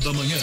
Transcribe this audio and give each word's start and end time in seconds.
da 0.00 0.12
Manhã. 0.12 0.36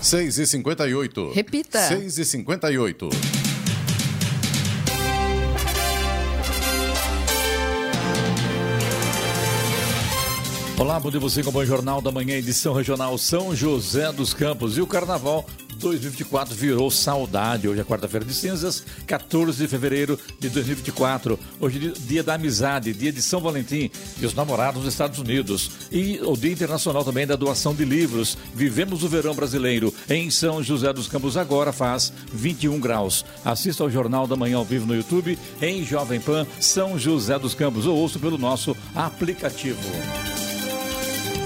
Seis 0.00 0.38
e 0.38 0.46
cinquenta 0.46 0.86
e 0.86 0.94
oito. 0.94 1.32
Repita. 1.32 1.80
Seis 1.88 2.18
e 2.18 2.24
cinquenta 2.24 2.70
e 2.70 2.78
oito. 2.78 3.08
Olá, 10.76 11.00
bom 11.00 11.10
dia 11.10 11.20
você 11.20 11.42
com 11.42 11.50
o 11.50 11.52
Bom 11.52 11.64
Jornal 11.64 12.00
da 12.02 12.10
Manhã, 12.10 12.34
edição 12.34 12.74
regional 12.74 13.16
São 13.16 13.54
José 13.54 14.12
dos 14.12 14.34
Campos. 14.34 14.76
E 14.76 14.80
o 14.80 14.86
Carnaval 14.86 15.46
2024 15.84 16.54
virou 16.54 16.90
saudade. 16.90 17.68
Hoje 17.68 17.80
é 17.80 17.84
quarta-feira 17.84 18.24
de 18.24 18.32
cinzas, 18.32 18.84
14 19.06 19.58
de 19.58 19.68
fevereiro 19.68 20.18
de 20.40 20.48
2024. 20.48 21.38
Hoje 21.60 21.92
é 21.94 22.00
dia 22.06 22.22
da 22.22 22.34
amizade, 22.34 22.94
dia 22.94 23.12
de 23.12 23.20
São 23.20 23.40
Valentim 23.40 23.90
e 24.18 24.24
os 24.24 24.34
namorados 24.34 24.82
dos 24.82 24.92
Estados 24.92 25.18
Unidos. 25.18 25.70
E 25.92 26.20
o 26.22 26.36
Dia 26.36 26.52
Internacional 26.52 27.04
também 27.04 27.26
da 27.26 27.36
doação 27.36 27.74
de 27.74 27.84
livros. 27.84 28.38
Vivemos 28.54 29.02
o 29.02 29.08
verão 29.08 29.34
brasileiro 29.34 29.92
em 30.08 30.30
São 30.30 30.62
José 30.62 30.92
dos 30.92 31.06
Campos. 31.06 31.36
Agora 31.36 31.72
faz 31.72 32.12
21 32.32 32.80
graus. 32.80 33.24
Assista 33.44 33.82
ao 33.82 33.90
Jornal 33.90 34.26
da 34.26 34.36
Manhã 34.36 34.56
ao 34.56 34.64
vivo 34.64 34.86
no 34.86 34.96
YouTube 34.96 35.38
em 35.60 35.84
Jovem 35.84 36.20
Pan 36.20 36.46
São 36.60 36.98
José 36.98 37.38
dos 37.38 37.54
Campos 37.54 37.86
ou 37.86 38.04
pelo 38.18 38.38
nosso 38.38 38.76
aplicativo. 38.94 39.80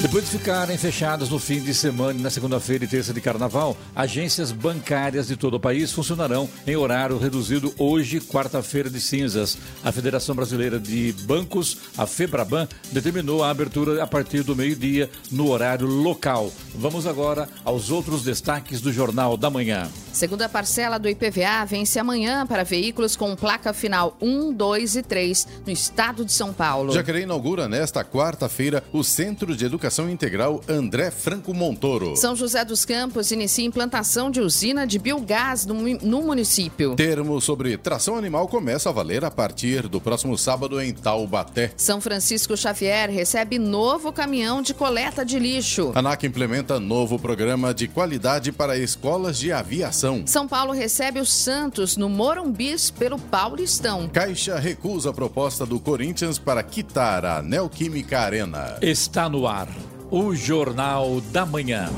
Depois 0.00 0.24
de 0.24 0.30
ficarem 0.30 0.78
fechadas 0.78 1.28
no 1.28 1.40
fim 1.40 1.60
de 1.60 1.74
semana 1.74 2.20
e 2.20 2.22
na 2.22 2.30
segunda-feira 2.30 2.84
e 2.84 2.88
terça 2.88 3.12
de 3.12 3.20
carnaval, 3.20 3.76
agências 3.96 4.52
bancárias 4.52 5.26
de 5.26 5.36
todo 5.36 5.54
o 5.54 5.60
país 5.60 5.90
funcionarão 5.90 6.48
em 6.64 6.76
horário 6.76 7.18
reduzido 7.18 7.74
hoje, 7.76 8.20
quarta-feira 8.20 8.88
de 8.88 9.00
cinzas. 9.00 9.58
A 9.82 9.90
Federação 9.90 10.36
Brasileira 10.36 10.78
de 10.78 11.12
Bancos, 11.24 11.78
a 11.98 12.06
FEBRABAN, 12.06 12.68
determinou 12.92 13.42
a 13.42 13.50
abertura 13.50 14.00
a 14.00 14.06
partir 14.06 14.44
do 14.44 14.54
meio-dia 14.54 15.10
no 15.32 15.50
horário 15.50 15.88
local. 15.88 16.52
Vamos 16.76 17.04
agora 17.04 17.48
aos 17.64 17.90
outros 17.90 18.22
destaques 18.22 18.80
do 18.80 18.92
Jornal 18.92 19.36
da 19.36 19.50
Manhã. 19.50 19.88
Segunda 20.12 20.48
parcela 20.48 20.98
do 20.98 21.08
IPVA 21.08 21.64
vence 21.66 21.98
amanhã 21.98 22.46
para 22.46 22.62
veículos 22.62 23.16
com 23.16 23.34
placa 23.34 23.72
final 23.72 24.16
1, 24.20 24.52
2 24.52 24.96
e 24.96 25.02
3 25.02 25.48
no 25.66 25.72
estado 25.72 26.24
de 26.24 26.32
São 26.32 26.52
Paulo. 26.52 26.92
Jacareí 26.92 27.24
inaugura 27.24 27.68
nesta 27.68 28.04
quarta-feira 28.04 28.82
o 28.92 29.02
Centro 29.02 29.56
de 29.56 29.64
Educação 29.64 29.87
Integral 30.10 30.60
André 30.68 31.10
Franco 31.10 31.54
Montoro. 31.54 32.14
São 32.14 32.36
José 32.36 32.64
dos 32.64 32.84
Campos 32.84 33.32
inicia 33.32 33.64
implantação 33.64 34.30
de 34.30 34.40
usina 34.40 34.86
de 34.86 34.98
biogás 34.98 35.64
no, 35.64 35.74
no 35.74 36.22
município. 36.22 36.94
Termo 36.94 37.40
sobre 37.40 37.76
tração 37.78 38.16
animal 38.16 38.48
começa 38.48 38.90
a 38.90 38.92
valer 38.92 39.24
a 39.24 39.30
partir 39.30 39.88
do 39.88 40.00
próximo 40.00 40.36
sábado 40.36 40.80
em 40.80 40.92
Taubaté. 40.92 41.72
São 41.76 42.00
Francisco 42.00 42.56
Xavier 42.56 43.10
recebe 43.10 43.58
novo 43.58 44.12
caminhão 44.12 44.60
de 44.60 44.74
coleta 44.74 45.24
de 45.24 45.38
lixo. 45.38 45.92
ANAC 45.94 46.24
implementa 46.26 46.78
novo 46.78 47.18
programa 47.18 47.72
de 47.72 47.88
qualidade 47.88 48.52
para 48.52 48.76
escolas 48.76 49.38
de 49.38 49.52
aviação. 49.52 50.22
São 50.26 50.46
Paulo 50.46 50.72
recebe 50.72 51.18
o 51.18 51.24
Santos 51.24 51.96
no 51.96 52.08
Morumbis 52.08 52.90
pelo 52.90 53.18
Paulistão. 53.18 54.08
Caixa 54.08 54.58
recusa 54.58 55.10
a 55.10 55.12
proposta 55.14 55.64
do 55.64 55.80
Corinthians 55.80 56.38
para 56.38 56.62
quitar 56.62 57.24
a 57.24 57.42
Neoquímica 57.42 58.20
Arena. 58.20 58.76
Está 58.82 59.28
no 59.28 59.46
ar 59.46 59.68
o 60.10 60.34
Jornal 60.34 61.20
da 61.32 61.44
Manhã. 61.44 61.88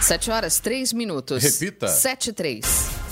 7 0.00 0.30
horas 0.30 0.60
3 0.60 0.92
minutos. 0.92 1.42
Repita. 1.42 1.88
7 1.88 2.30
e 2.30 2.32
3. 2.32 3.03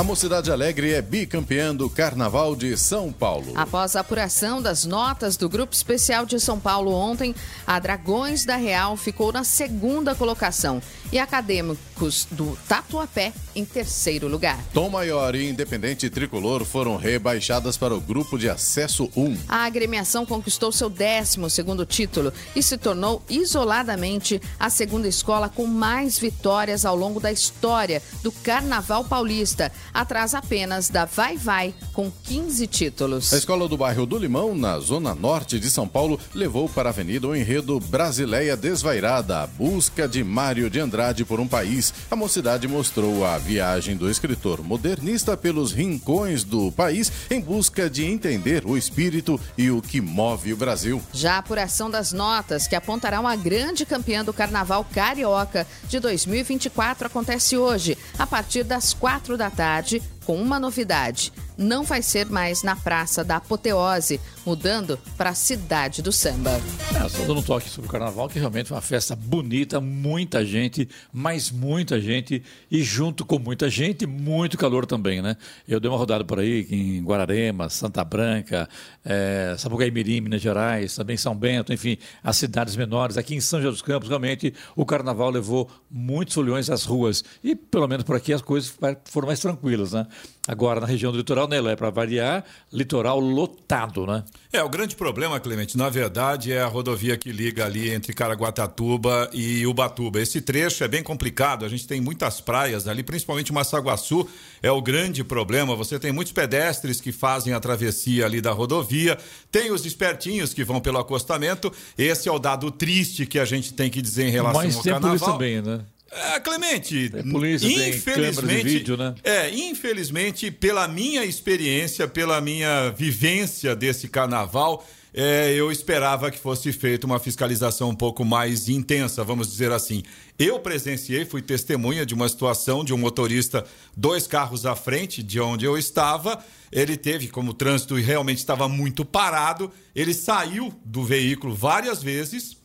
A 0.00 0.02
Mocidade 0.02 0.50
Alegre 0.50 0.94
é 0.94 1.02
bicampeã 1.02 1.76
do 1.76 1.90
Carnaval 1.90 2.56
de 2.56 2.74
São 2.74 3.12
Paulo. 3.12 3.52
Após 3.54 3.94
a 3.94 4.00
apuração 4.00 4.62
das 4.62 4.86
notas 4.86 5.36
do 5.36 5.46
Grupo 5.46 5.74
Especial 5.74 6.24
de 6.24 6.40
São 6.40 6.58
Paulo 6.58 6.90
ontem, 6.90 7.34
a 7.66 7.78
Dragões 7.78 8.46
da 8.46 8.56
Real 8.56 8.96
ficou 8.96 9.30
na 9.30 9.44
segunda 9.44 10.14
colocação 10.14 10.80
e 11.12 11.18
Acadêmicos 11.18 12.26
do 12.30 12.56
Tatuapé 12.66 13.34
em 13.54 13.62
terceiro 13.62 14.26
lugar. 14.26 14.58
Tom 14.72 14.88
Maior 14.88 15.34
e 15.34 15.50
Independente 15.50 16.08
Tricolor 16.08 16.64
foram 16.64 16.96
rebaixadas 16.96 17.76
para 17.76 17.94
o 17.94 18.00
grupo 18.00 18.38
de 18.38 18.48
acesso 18.48 19.10
1. 19.14 19.36
A 19.48 19.64
agremiação 19.66 20.24
conquistou 20.24 20.72
seu 20.72 20.88
12 20.88 21.50
segundo 21.50 21.84
título 21.84 22.32
e 22.56 22.62
se 22.62 22.78
tornou 22.78 23.22
isoladamente 23.28 24.40
a 24.58 24.70
segunda 24.70 25.08
escola 25.08 25.50
com 25.50 25.66
mais 25.66 26.18
vitórias 26.18 26.86
ao 26.86 26.96
longo 26.96 27.20
da 27.20 27.30
história 27.30 28.02
do 28.22 28.32
Carnaval 28.32 29.04
Paulista, 29.04 29.70
atrás 29.92 30.34
apenas 30.34 30.88
da 30.88 31.04
Vai 31.04 31.36
Vai 31.36 31.74
com 31.92 32.10
15 32.24 32.66
títulos. 32.66 33.32
A 33.32 33.36
escola 33.36 33.68
do 33.68 33.76
bairro 33.76 34.06
do 34.06 34.18
Limão, 34.18 34.54
na 34.54 34.78
zona 34.78 35.14
norte 35.14 35.58
de 35.58 35.70
São 35.70 35.86
Paulo, 35.86 36.18
levou 36.34 36.68
para 36.68 36.88
a 36.88 36.92
avenida 36.92 37.26
o 37.26 37.36
enredo 37.36 37.78
Brasileia 37.80 38.56
Desvairada, 38.56 39.42
a 39.42 39.46
busca 39.46 40.08
de 40.08 40.22
Mário 40.22 40.70
de 40.70 40.80
Andrade 40.80 41.24
por 41.24 41.40
um 41.40 41.48
país. 41.48 41.92
A 42.10 42.16
mocidade 42.16 42.68
mostrou 42.68 43.24
a 43.24 43.38
viagem 43.38 43.96
do 43.96 44.10
escritor 44.10 44.62
modernista 44.62 45.36
pelos 45.36 45.72
rincões 45.72 46.44
do 46.44 46.70
país 46.72 47.10
em 47.30 47.40
busca 47.40 47.88
de 47.88 48.04
entender 48.04 48.64
o 48.66 48.76
espírito 48.76 49.40
e 49.56 49.70
o 49.70 49.80
que 49.80 50.00
move 50.00 50.52
o 50.52 50.56
Brasil. 50.56 51.02
Já 51.12 51.34
a 51.34 51.38
apuração 51.38 51.90
das 51.90 52.12
notas, 52.12 52.66
que 52.66 52.76
apontará 52.76 53.20
uma 53.20 53.36
grande 53.36 53.84
campeã 53.86 54.24
do 54.24 54.32
Carnaval 54.32 54.84
Carioca 54.84 55.66
de 55.88 55.98
2024, 55.98 57.06
acontece 57.06 57.56
hoje, 57.56 57.96
a 58.18 58.26
partir 58.26 58.64
das 58.64 58.92
quatro 58.92 59.36
da 59.36 59.50
tarde, 59.50 59.79
com 60.24 60.36
uma 60.36 60.58
novidade. 60.58 61.32
Não 61.60 61.84
vai 61.84 62.00
ser 62.00 62.24
mais 62.24 62.62
na 62.62 62.74
Praça 62.74 63.22
da 63.22 63.36
Apoteose, 63.36 64.18
mudando 64.46 64.98
para 65.18 65.28
a 65.28 65.34
Cidade 65.34 66.00
do 66.00 66.10
Samba. 66.10 66.52
É, 66.52 67.06
só 67.06 67.18
dando 67.18 67.40
um 67.40 67.42
toque 67.42 67.68
sobre 67.68 67.86
o 67.86 67.92
carnaval, 67.92 68.30
que 68.30 68.38
realmente 68.38 68.68
foi 68.68 68.76
uma 68.76 68.80
festa 68.82 69.14
bonita, 69.14 69.78
muita 69.78 70.42
gente, 70.42 70.88
mas 71.12 71.50
muita 71.50 72.00
gente, 72.00 72.42
e 72.70 72.82
junto 72.82 73.26
com 73.26 73.38
muita 73.38 73.68
gente, 73.68 74.06
muito 74.06 74.56
calor 74.56 74.86
também, 74.86 75.20
né? 75.20 75.36
Eu 75.68 75.78
dei 75.78 75.90
uma 75.90 75.98
rodada 75.98 76.24
por 76.24 76.40
aí 76.40 76.66
em 76.70 77.04
Guararema, 77.04 77.68
Santa 77.68 78.02
Branca, 78.04 78.66
é, 79.04 79.54
Sapucaí 79.58 79.90
Mirim, 79.90 80.22
Minas 80.22 80.40
Gerais, 80.40 80.94
também 80.94 81.18
São 81.18 81.36
Bento, 81.36 81.74
enfim, 81.74 81.98
as 82.24 82.38
cidades 82.38 82.74
menores. 82.74 83.18
Aqui 83.18 83.34
em 83.34 83.40
São 83.40 83.60
José 83.60 83.70
dos 83.70 83.82
Campos, 83.82 84.08
realmente, 84.08 84.54
o 84.74 84.86
carnaval 84.86 85.28
levou 85.28 85.70
muitos 85.90 86.38
olhões 86.38 86.70
às 86.70 86.86
ruas. 86.86 87.22
E 87.44 87.54
pelo 87.54 87.86
menos 87.86 88.02
por 88.02 88.16
aqui 88.16 88.32
as 88.32 88.40
coisas 88.40 88.74
foram 89.04 89.26
mais 89.26 89.40
tranquilas, 89.40 89.92
né? 89.92 90.06
Agora, 90.48 90.80
na 90.80 90.86
região 90.86 91.12
do 91.12 91.18
litoral, 91.18 91.46
né, 91.46 91.58
é 91.58 91.76
para 91.76 91.90
variar, 91.90 92.44
litoral 92.72 93.20
lotado, 93.20 94.06
né? 94.06 94.24
É, 94.50 94.62
o 94.62 94.68
grande 94.70 94.96
problema, 94.96 95.38
Clemente, 95.38 95.76
na 95.76 95.90
verdade, 95.90 96.50
é 96.50 96.62
a 96.62 96.66
rodovia 96.66 97.16
que 97.16 97.30
liga 97.30 97.66
ali 97.66 97.90
entre 97.90 98.14
Caraguatatuba 98.14 99.28
e 99.34 99.66
Ubatuba. 99.66 100.18
Esse 100.18 100.40
trecho 100.40 100.82
é 100.82 100.88
bem 100.88 101.02
complicado, 101.02 101.64
a 101.64 101.68
gente 101.68 101.86
tem 101.86 102.00
muitas 102.00 102.40
praias 102.40 102.88
ali, 102.88 103.02
principalmente 103.02 103.52
Massaguaçu, 103.52 104.26
é 104.62 104.72
o 104.72 104.80
grande 104.80 105.22
problema. 105.22 105.76
Você 105.76 105.98
tem 105.98 106.10
muitos 106.10 106.32
pedestres 106.32 107.02
que 107.02 107.12
fazem 107.12 107.52
a 107.52 107.60
travessia 107.60 108.24
ali 108.24 108.40
da 108.40 108.50
rodovia, 108.50 109.18
tem 109.52 109.70
os 109.70 109.84
espertinhos 109.84 110.54
que 110.54 110.64
vão 110.64 110.80
pelo 110.80 110.98
acostamento. 110.98 111.70
Esse 111.98 112.30
é 112.30 112.32
o 112.32 112.38
dado 112.38 112.70
triste 112.70 113.26
que 113.26 113.38
a 113.38 113.44
gente 113.44 113.74
tem 113.74 113.90
que 113.90 114.00
dizer 114.00 114.26
em 114.26 114.30
relação 114.30 114.62
Mas 114.62 114.76
ao 114.76 114.82
tem 114.82 114.92
carnaval. 114.92 115.18
polícia 115.18 115.32
também, 115.32 115.62
né? 115.62 115.84
É, 116.12 116.40
Clemente, 116.40 117.08
Tem 117.08 117.30
polícia, 117.30 117.68
tem 117.68 117.90
de 117.92 117.96
infelizmente, 117.96 118.64
vídeo, 118.64 118.96
né? 118.96 119.14
é, 119.22 119.50
infelizmente, 119.50 120.50
pela 120.50 120.88
minha 120.88 121.24
experiência, 121.24 122.08
pela 122.08 122.40
minha 122.40 122.90
vivência 122.90 123.76
desse 123.76 124.08
carnaval, 124.08 124.84
é, 125.12 125.52
eu 125.52 125.70
esperava 125.70 126.30
que 126.30 126.38
fosse 126.38 126.72
feita 126.72 127.06
uma 127.06 127.18
fiscalização 127.18 127.90
um 127.90 127.94
pouco 127.94 128.24
mais 128.24 128.68
intensa, 128.68 129.24
vamos 129.24 129.48
dizer 129.48 129.72
assim. 129.72 130.02
Eu 130.38 130.60
presenciei, 130.60 131.24
fui 131.24 131.42
testemunha 131.42 132.06
de 132.06 132.14
uma 132.14 132.28
situação 132.28 132.84
de 132.84 132.94
um 132.94 132.98
motorista, 132.98 133.64
dois 133.96 134.26
carros 134.26 134.64
à 134.64 134.76
frente 134.76 135.22
de 135.22 135.40
onde 135.40 135.64
eu 135.64 135.76
estava. 135.76 136.42
Ele 136.72 136.96
teve, 136.96 137.28
como 137.28 137.50
o 137.50 137.54
trânsito 137.54 137.94
realmente 137.96 138.38
estava 138.38 138.68
muito 138.68 139.04
parado, 139.04 139.70
ele 139.94 140.14
saiu 140.14 140.72
do 140.84 141.04
veículo 141.04 141.54
várias 141.54 142.02
vezes 142.02 142.59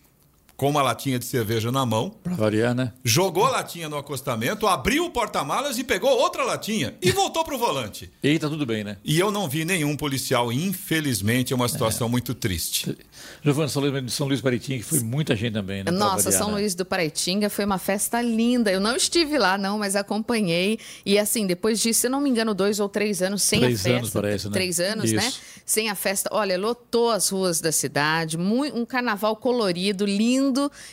com 0.55 0.69
uma 0.69 0.81
latinha 0.81 1.19
de 1.19 1.25
cerveja 1.25 1.71
na 1.71 1.85
mão. 1.85 2.09
Pra 2.23 2.35
variar, 2.35 2.73
né? 2.73 2.93
Jogou 3.03 3.45
a 3.45 3.49
latinha 3.49 3.89
no 3.89 3.97
acostamento, 3.97 4.67
abriu 4.67 5.05
o 5.05 5.09
porta-malas 5.09 5.77
e 5.77 5.83
pegou 5.83 6.09
outra 6.09 6.43
latinha 6.43 6.95
e 7.01 7.11
voltou 7.11 7.43
pro 7.43 7.57
volante. 7.57 8.11
E 8.25 8.39
tá 8.39 8.49
tudo 8.49 8.65
bem, 8.65 8.83
né? 8.83 8.97
E 9.05 9.19
eu 9.19 9.31
não 9.31 9.47
vi 9.47 9.63
nenhum 9.63 9.95
policial, 9.95 10.51
infelizmente, 10.51 11.53
é 11.53 11.55
uma 11.55 11.69
situação 11.69 12.07
é. 12.07 12.09
muito 12.09 12.33
triste. 12.33 12.97
Giovana, 13.43 13.67
São 13.67 13.81
Luís, 13.83 14.13
São 14.13 14.27
Luís 14.27 14.41
Paraitinga, 14.41 14.79
que 14.79 14.83
foi 14.83 14.99
muita 14.99 15.35
gente 15.35 15.53
também, 15.53 15.83
né? 15.83 15.91
Nossa, 15.91 16.23
variar, 16.23 16.41
São 16.41 16.47
né? 16.51 16.53
Luís 16.55 16.73
do 16.73 16.83
Paraitinga 16.83 17.49
foi 17.49 17.63
uma 17.63 17.77
festa 17.77 18.19
linda. 18.21 18.71
Eu 18.71 18.79
não 18.79 18.95
estive 18.95 19.37
lá, 19.37 19.57
não, 19.57 19.77
mas 19.77 19.95
acompanhei. 19.95 20.79
E 21.05 21.19
assim, 21.19 21.45
depois 21.45 21.79
disso, 21.79 22.01
se 22.01 22.09
não 22.09 22.19
me 22.19 22.29
engano, 22.29 22.55
dois 22.55 22.79
ou 22.79 22.89
três 22.89 23.21
anos 23.21 23.43
sem 23.43 23.59
três 23.59 23.81
a 23.81 23.83
festa. 23.83 23.89
Três 23.89 23.99
anos, 23.99 24.09
parece, 24.11 24.45
né? 24.47 24.53
Três 24.53 24.79
anos, 24.79 25.11
né? 25.11 25.27
Isso. 25.27 25.37
né? 25.37 25.61
Sem 25.65 25.89
a 25.89 25.95
festa. 25.95 26.29
Olha, 26.33 26.57
lotou 26.57 27.11
as 27.11 27.29
ruas 27.29 27.61
da 27.61 27.71
cidade, 27.71 28.37
um 28.37 28.85
carnaval 28.85 29.35
colorido, 29.35 30.05
lindo 30.05 30.44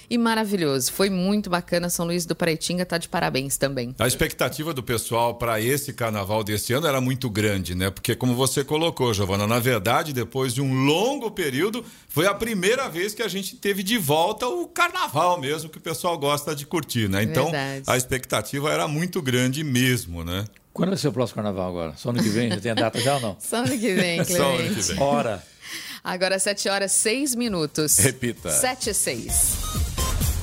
e 0.08 0.19
maravilhoso. 0.19 0.93
Foi 0.93 1.10
muito 1.10 1.50
bacana. 1.50 1.90
São 1.90 2.06
Luís 2.06 2.26
do 2.26 2.34
Paraitinga 2.34 2.84
tá 2.84 2.99
de 2.99 3.08
parabéns 3.08 3.56
também. 3.56 3.94
A 3.99 4.06
expectativa 4.06 4.72
do 4.72 4.82
pessoal 4.82 5.34
para 5.34 5.60
esse 5.60 5.93
carnaval 5.93 6.44
desse 6.44 6.72
ano 6.72 6.87
era 6.87 7.00
muito 7.00 7.28
grande, 7.28 7.75
né? 7.75 7.90
Porque, 7.90 8.14
como 8.14 8.34
você 8.34 8.64
colocou, 8.64 9.12
Giovana, 9.12 9.46
na 9.46 9.58
verdade, 9.58 10.12
depois 10.12 10.54
de 10.54 10.60
um 10.60 10.84
longo 10.84 11.31
período, 11.31 11.84
foi 12.08 12.26
a 12.26 12.34
primeira 12.34 12.88
vez 12.88 13.14
que 13.14 13.22
a 13.22 13.28
gente 13.28 13.56
teve 13.56 13.82
de 13.82 13.99
volta 13.99 14.46
o 14.46 14.66
carnaval 14.66 15.40
mesmo, 15.40 15.69
que 15.69 15.78
o 15.78 15.81
pessoal 15.81 16.19
gosta 16.19 16.55
de 16.55 16.66
curtir, 16.66 17.08
né? 17.08 17.22
Então, 17.22 17.50
verdade. 17.50 17.84
a 17.87 17.96
expectativa 17.96 18.70
era 18.72 18.87
muito 18.87 19.20
grande 19.20 19.64
mesmo, 19.64 20.25
né? 20.25 20.44
Quando 20.72 20.96
ser 20.96 21.08
o 21.08 21.12
próximo 21.12 21.37
carnaval 21.37 21.69
agora? 21.69 21.94
Só 21.96 22.10
ano 22.10 22.22
que 22.22 22.31
vem? 22.31 22.48
Já 22.48 22.60
tem 22.60 22.70
a 22.70 22.75
data 22.75 22.98
já 22.98 23.16
ou 23.16 23.20
não? 23.20 23.37
Só 23.40 23.56
ano 23.56 23.69
que 23.69 23.94
vem, 23.94 24.25
Clemente. 24.25 24.32
Só 24.32 24.55
ano 24.55 24.75
que 24.75 24.82
vem. 24.82 25.02
Hora. 25.02 25.51
Agora, 26.04 26.38
7 26.38 26.69
horas 26.69 26.93
6 26.93 27.34
minutos. 27.37 27.96
Repita. 27.99 28.50
7 28.50 28.90
e 28.90 28.94
6. 28.94 30.01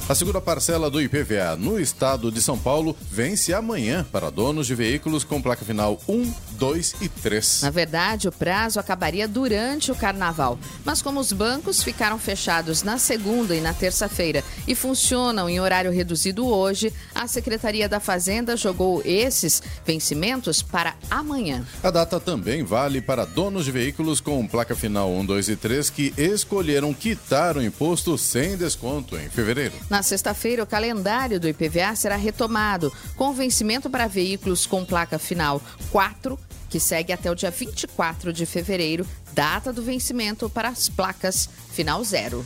A 0.10 0.16
segunda 0.16 0.42
parcela 0.42 0.90
do 0.90 1.00
IPVA 1.00 1.56
no 1.56 1.80
estado 1.80 2.32
de 2.32 2.42
São 2.42 2.58
Paulo 2.58 2.98
vence 3.12 3.54
amanhã 3.54 4.04
para 4.12 4.32
donos 4.32 4.66
de 4.66 4.74
veículos 4.74 5.24
com 5.24 5.40
placa 5.40 5.64
final 5.64 6.00
1, 6.08 6.34
2 6.54 6.96
e 7.00 7.08
3. 7.08 7.62
Na 7.62 7.70
verdade, 7.70 8.28
o 8.28 8.32
prazo 8.32 8.80
acabaria 8.80 9.28
durante 9.28 9.92
o 9.92 9.96
carnaval, 9.96 10.58
mas 10.84 11.00
como 11.00 11.20
os 11.20 11.32
bancos 11.32 11.84
ficaram 11.84 12.18
fechados 12.18 12.82
na 12.82 12.98
segunda 12.98 13.56
e 13.56 13.62
na 13.62 13.72
terça-feira 13.72 14.44
e 14.68 14.74
funcionam 14.74 15.48
em 15.48 15.60
horário 15.60 15.92
reduzido 15.92 16.48
hoje, 16.48 16.92
a 17.14 17.28
Secretaria 17.28 17.88
da 17.88 18.00
Fazenda 18.00 18.58
jogou 18.58 19.04
esses 19.06 19.62
vencimentos 19.86 20.64
para 20.64 20.96
amanhã. 21.08 21.64
A 21.84 21.92
data 21.92 22.20
também 22.20 22.64
vale 22.64 23.00
para 23.00 23.26
donos 23.26 23.64
de 23.64 23.72
veículos 23.72 24.20
com 24.20 24.48
placa 24.48 24.76
final 24.76 25.12
1, 25.12 25.26
2 25.28 25.50
e 25.50 25.56
3 25.56 25.90
que 25.92 26.14
escolheram 26.18 26.96
quitar 26.96 27.56
o 27.56 27.62
imposto 27.62 28.18
sem 28.18 28.58
desconto 28.58 29.16
em 29.16 29.30
fevereiro. 29.30 29.76
Na 29.88 29.99
na 30.00 30.04
sexta-feira, 30.04 30.64
o 30.64 30.68
calendário 30.68 31.42
do 31.42 31.50
IPVA 31.50 31.94
será 31.94 32.16
retomado, 32.16 32.90
com 33.18 33.34
vencimento 33.34 33.90
para 33.90 34.08
veículos 34.08 34.66
com 34.66 34.86
placa 34.86 35.20
final 35.20 35.62
4, 35.92 36.40
que 36.70 36.80
segue 36.80 37.12
até 37.12 37.30
o 37.30 37.36
dia 37.36 37.52
24 37.52 38.32
de 38.32 38.46
fevereiro, 38.46 39.06
data 39.34 39.74
do 39.74 39.84
vencimento 39.84 40.50
para 40.50 40.70
as 40.70 40.88
placas 40.88 41.50
final 41.74 42.02
0. 42.02 42.46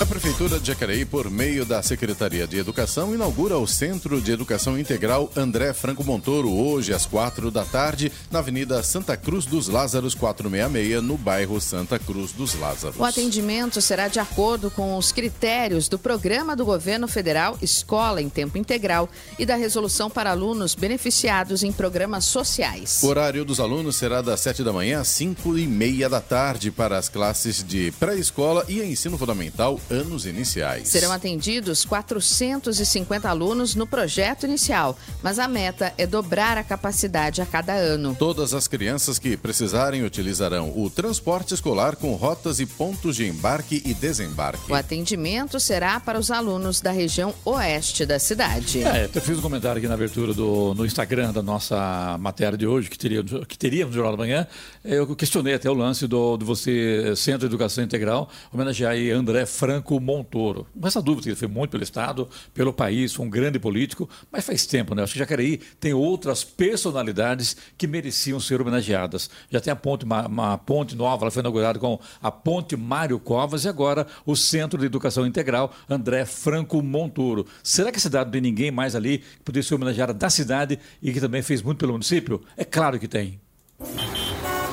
A 0.00 0.04
Prefeitura 0.04 0.58
de 0.58 0.66
Jacareí, 0.66 1.04
por 1.04 1.30
meio 1.30 1.64
da 1.64 1.80
Secretaria 1.80 2.48
de 2.48 2.58
Educação, 2.58 3.14
inaugura 3.14 3.56
o 3.56 3.66
Centro 3.66 4.20
de 4.20 4.32
Educação 4.32 4.76
Integral 4.76 5.30
André 5.36 5.72
Franco 5.72 6.02
Montoro, 6.02 6.52
hoje 6.52 6.92
às 6.92 7.06
quatro 7.06 7.48
da 7.48 7.64
tarde, 7.64 8.10
na 8.28 8.40
Avenida 8.40 8.82
Santa 8.82 9.16
Cruz 9.16 9.46
dos 9.46 9.68
Lázaros, 9.68 10.12
466, 10.12 11.00
no 11.00 11.16
bairro 11.16 11.60
Santa 11.60 11.96
Cruz 11.96 12.32
dos 12.32 12.58
Lázaros. 12.58 12.98
O 12.98 13.04
atendimento 13.04 13.80
será 13.80 14.08
de 14.08 14.18
acordo 14.18 14.68
com 14.68 14.98
os 14.98 15.12
critérios 15.12 15.88
do 15.88 15.96
Programa 15.96 16.56
do 16.56 16.64
Governo 16.64 17.06
Federal 17.06 17.56
Escola 17.62 18.20
em 18.20 18.28
Tempo 18.28 18.58
Integral 18.58 19.08
e 19.38 19.46
da 19.46 19.54
Resolução 19.54 20.10
para 20.10 20.32
Alunos 20.32 20.74
Beneficiados 20.74 21.62
em 21.62 21.70
Programas 21.70 22.24
Sociais. 22.24 23.00
O 23.00 23.06
horário 23.06 23.44
dos 23.44 23.60
alunos 23.60 23.94
será 23.94 24.20
das 24.20 24.40
sete 24.40 24.64
da 24.64 24.72
manhã 24.72 25.00
às 25.00 25.08
cinco 25.08 25.56
e 25.56 25.68
meia 25.68 26.08
da 26.08 26.20
tarde 26.20 26.72
para 26.72 26.98
as 26.98 27.08
classes 27.08 27.62
de 27.62 27.92
pré-escola 27.92 28.64
e 28.68 28.82
ensino 28.82 29.16
fundamental 29.16 29.78
anos 29.90 30.26
iniciais. 30.26 30.88
Serão 30.88 31.12
atendidos 31.12 31.84
450 31.84 33.28
alunos 33.28 33.74
no 33.74 33.86
projeto 33.86 34.46
inicial, 34.46 34.98
mas 35.22 35.38
a 35.38 35.46
meta 35.46 35.92
é 35.98 36.06
dobrar 36.06 36.56
a 36.58 36.64
capacidade 36.64 37.40
a 37.40 37.46
cada 37.46 37.74
ano. 37.74 38.16
Todas 38.18 38.54
as 38.54 38.66
crianças 38.66 39.18
que 39.18 39.36
precisarem 39.36 40.04
utilizarão 40.04 40.72
o 40.76 40.88
transporte 40.90 41.54
escolar 41.54 41.96
com 41.96 42.14
rotas 42.14 42.60
e 42.60 42.66
pontos 42.66 43.16
de 43.16 43.26
embarque 43.26 43.82
e 43.84 43.94
desembarque. 43.94 44.70
O 44.70 44.74
atendimento 44.74 45.60
será 45.60 46.00
para 46.00 46.18
os 46.18 46.30
alunos 46.30 46.80
da 46.80 46.90
região 46.90 47.34
oeste 47.44 48.06
da 48.06 48.18
cidade. 48.18 48.82
É, 48.82 49.08
eu 49.12 49.20
fiz 49.20 49.38
um 49.38 49.42
comentário 49.42 49.78
aqui 49.78 49.88
na 49.88 49.94
abertura 49.94 50.32
do, 50.32 50.74
no 50.74 50.86
Instagram 50.86 51.32
da 51.32 51.42
nossa 51.42 52.16
matéria 52.18 52.56
de 52.56 52.66
hoje, 52.66 52.88
que, 52.88 52.98
teria, 52.98 53.22
que 53.22 53.58
teríamos 53.58 53.94
no 53.94 54.02
Jornal 54.02 54.16
da 54.16 54.22
Manhã. 54.22 54.46
Eu 54.84 55.14
questionei 55.16 55.54
até 55.54 55.70
o 55.70 55.74
lance 55.74 56.06
do, 56.06 56.36
do 56.36 56.44
você, 56.44 57.14
Centro 57.16 57.40
de 57.40 57.46
Educação 57.46 57.82
Integral, 57.82 58.28
homenagear 58.52 58.92
aí 58.92 59.10
André 59.10 59.46
Franco 59.46 59.73
Franco 59.74 59.98
Montoro. 59.98 60.66
Com 60.78 60.86
essa 60.86 61.02
dúvida, 61.02 61.28
ele 61.28 61.36
foi 61.36 61.48
muito 61.48 61.72
pelo 61.72 61.82
Estado, 61.82 62.28
pelo 62.52 62.72
país, 62.72 63.12
foi 63.12 63.26
um 63.26 63.30
grande 63.30 63.58
político, 63.58 64.08
mas 64.30 64.46
faz 64.46 64.66
tempo, 64.66 64.94
né? 64.94 65.02
Acho 65.02 65.14
que 65.14 65.18
Jacareí 65.18 65.58
tem 65.80 65.92
outras 65.92 66.44
personalidades 66.44 67.56
que 67.76 67.88
mereciam 67.88 68.38
ser 68.38 68.60
homenageadas. 68.60 69.28
Já 69.50 69.60
tem 69.60 69.72
a 69.72 69.76
ponte, 69.76 70.04
uma, 70.04 70.26
uma 70.28 70.58
ponte 70.58 70.94
nova, 70.94 71.24
ela 71.24 71.30
foi 71.30 71.40
inaugurada 71.40 71.78
com 71.78 71.98
a 72.22 72.30
Ponte 72.30 72.76
Mário 72.76 73.18
Covas 73.18 73.64
e 73.64 73.68
agora 73.68 74.06
o 74.24 74.36
Centro 74.36 74.78
de 74.78 74.86
Educação 74.86 75.26
Integral 75.26 75.72
André 75.90 76.24
Franco 76.24 76.80
Montoro. 76.80 77.44
Será 77.62 77.90
que 77.90 77.98
a 77.98 78.02
cidade 78.02 78.30
tem 78.30 78.40
ninguém 78.40 78.70
mais 78.70 78.94
ali 78.94 79.18
que 79.18 79.42
poderia 79.44 79.66
ser 79.66 79.74
homenageada 79.74 80.14
da 80.14 80.30
cidade 80.30 80.78
e 81.02 81.12
que 81.12 81.20
também 81.20 81.42
fez 81.42 81.62
muito 81.62 81.78
pelo 81.78 81.92
município? 81.92 82.40
É 82.56 82.64
claro 82.64 82.98
que 82.98 83.08
tem. 83.08 83.40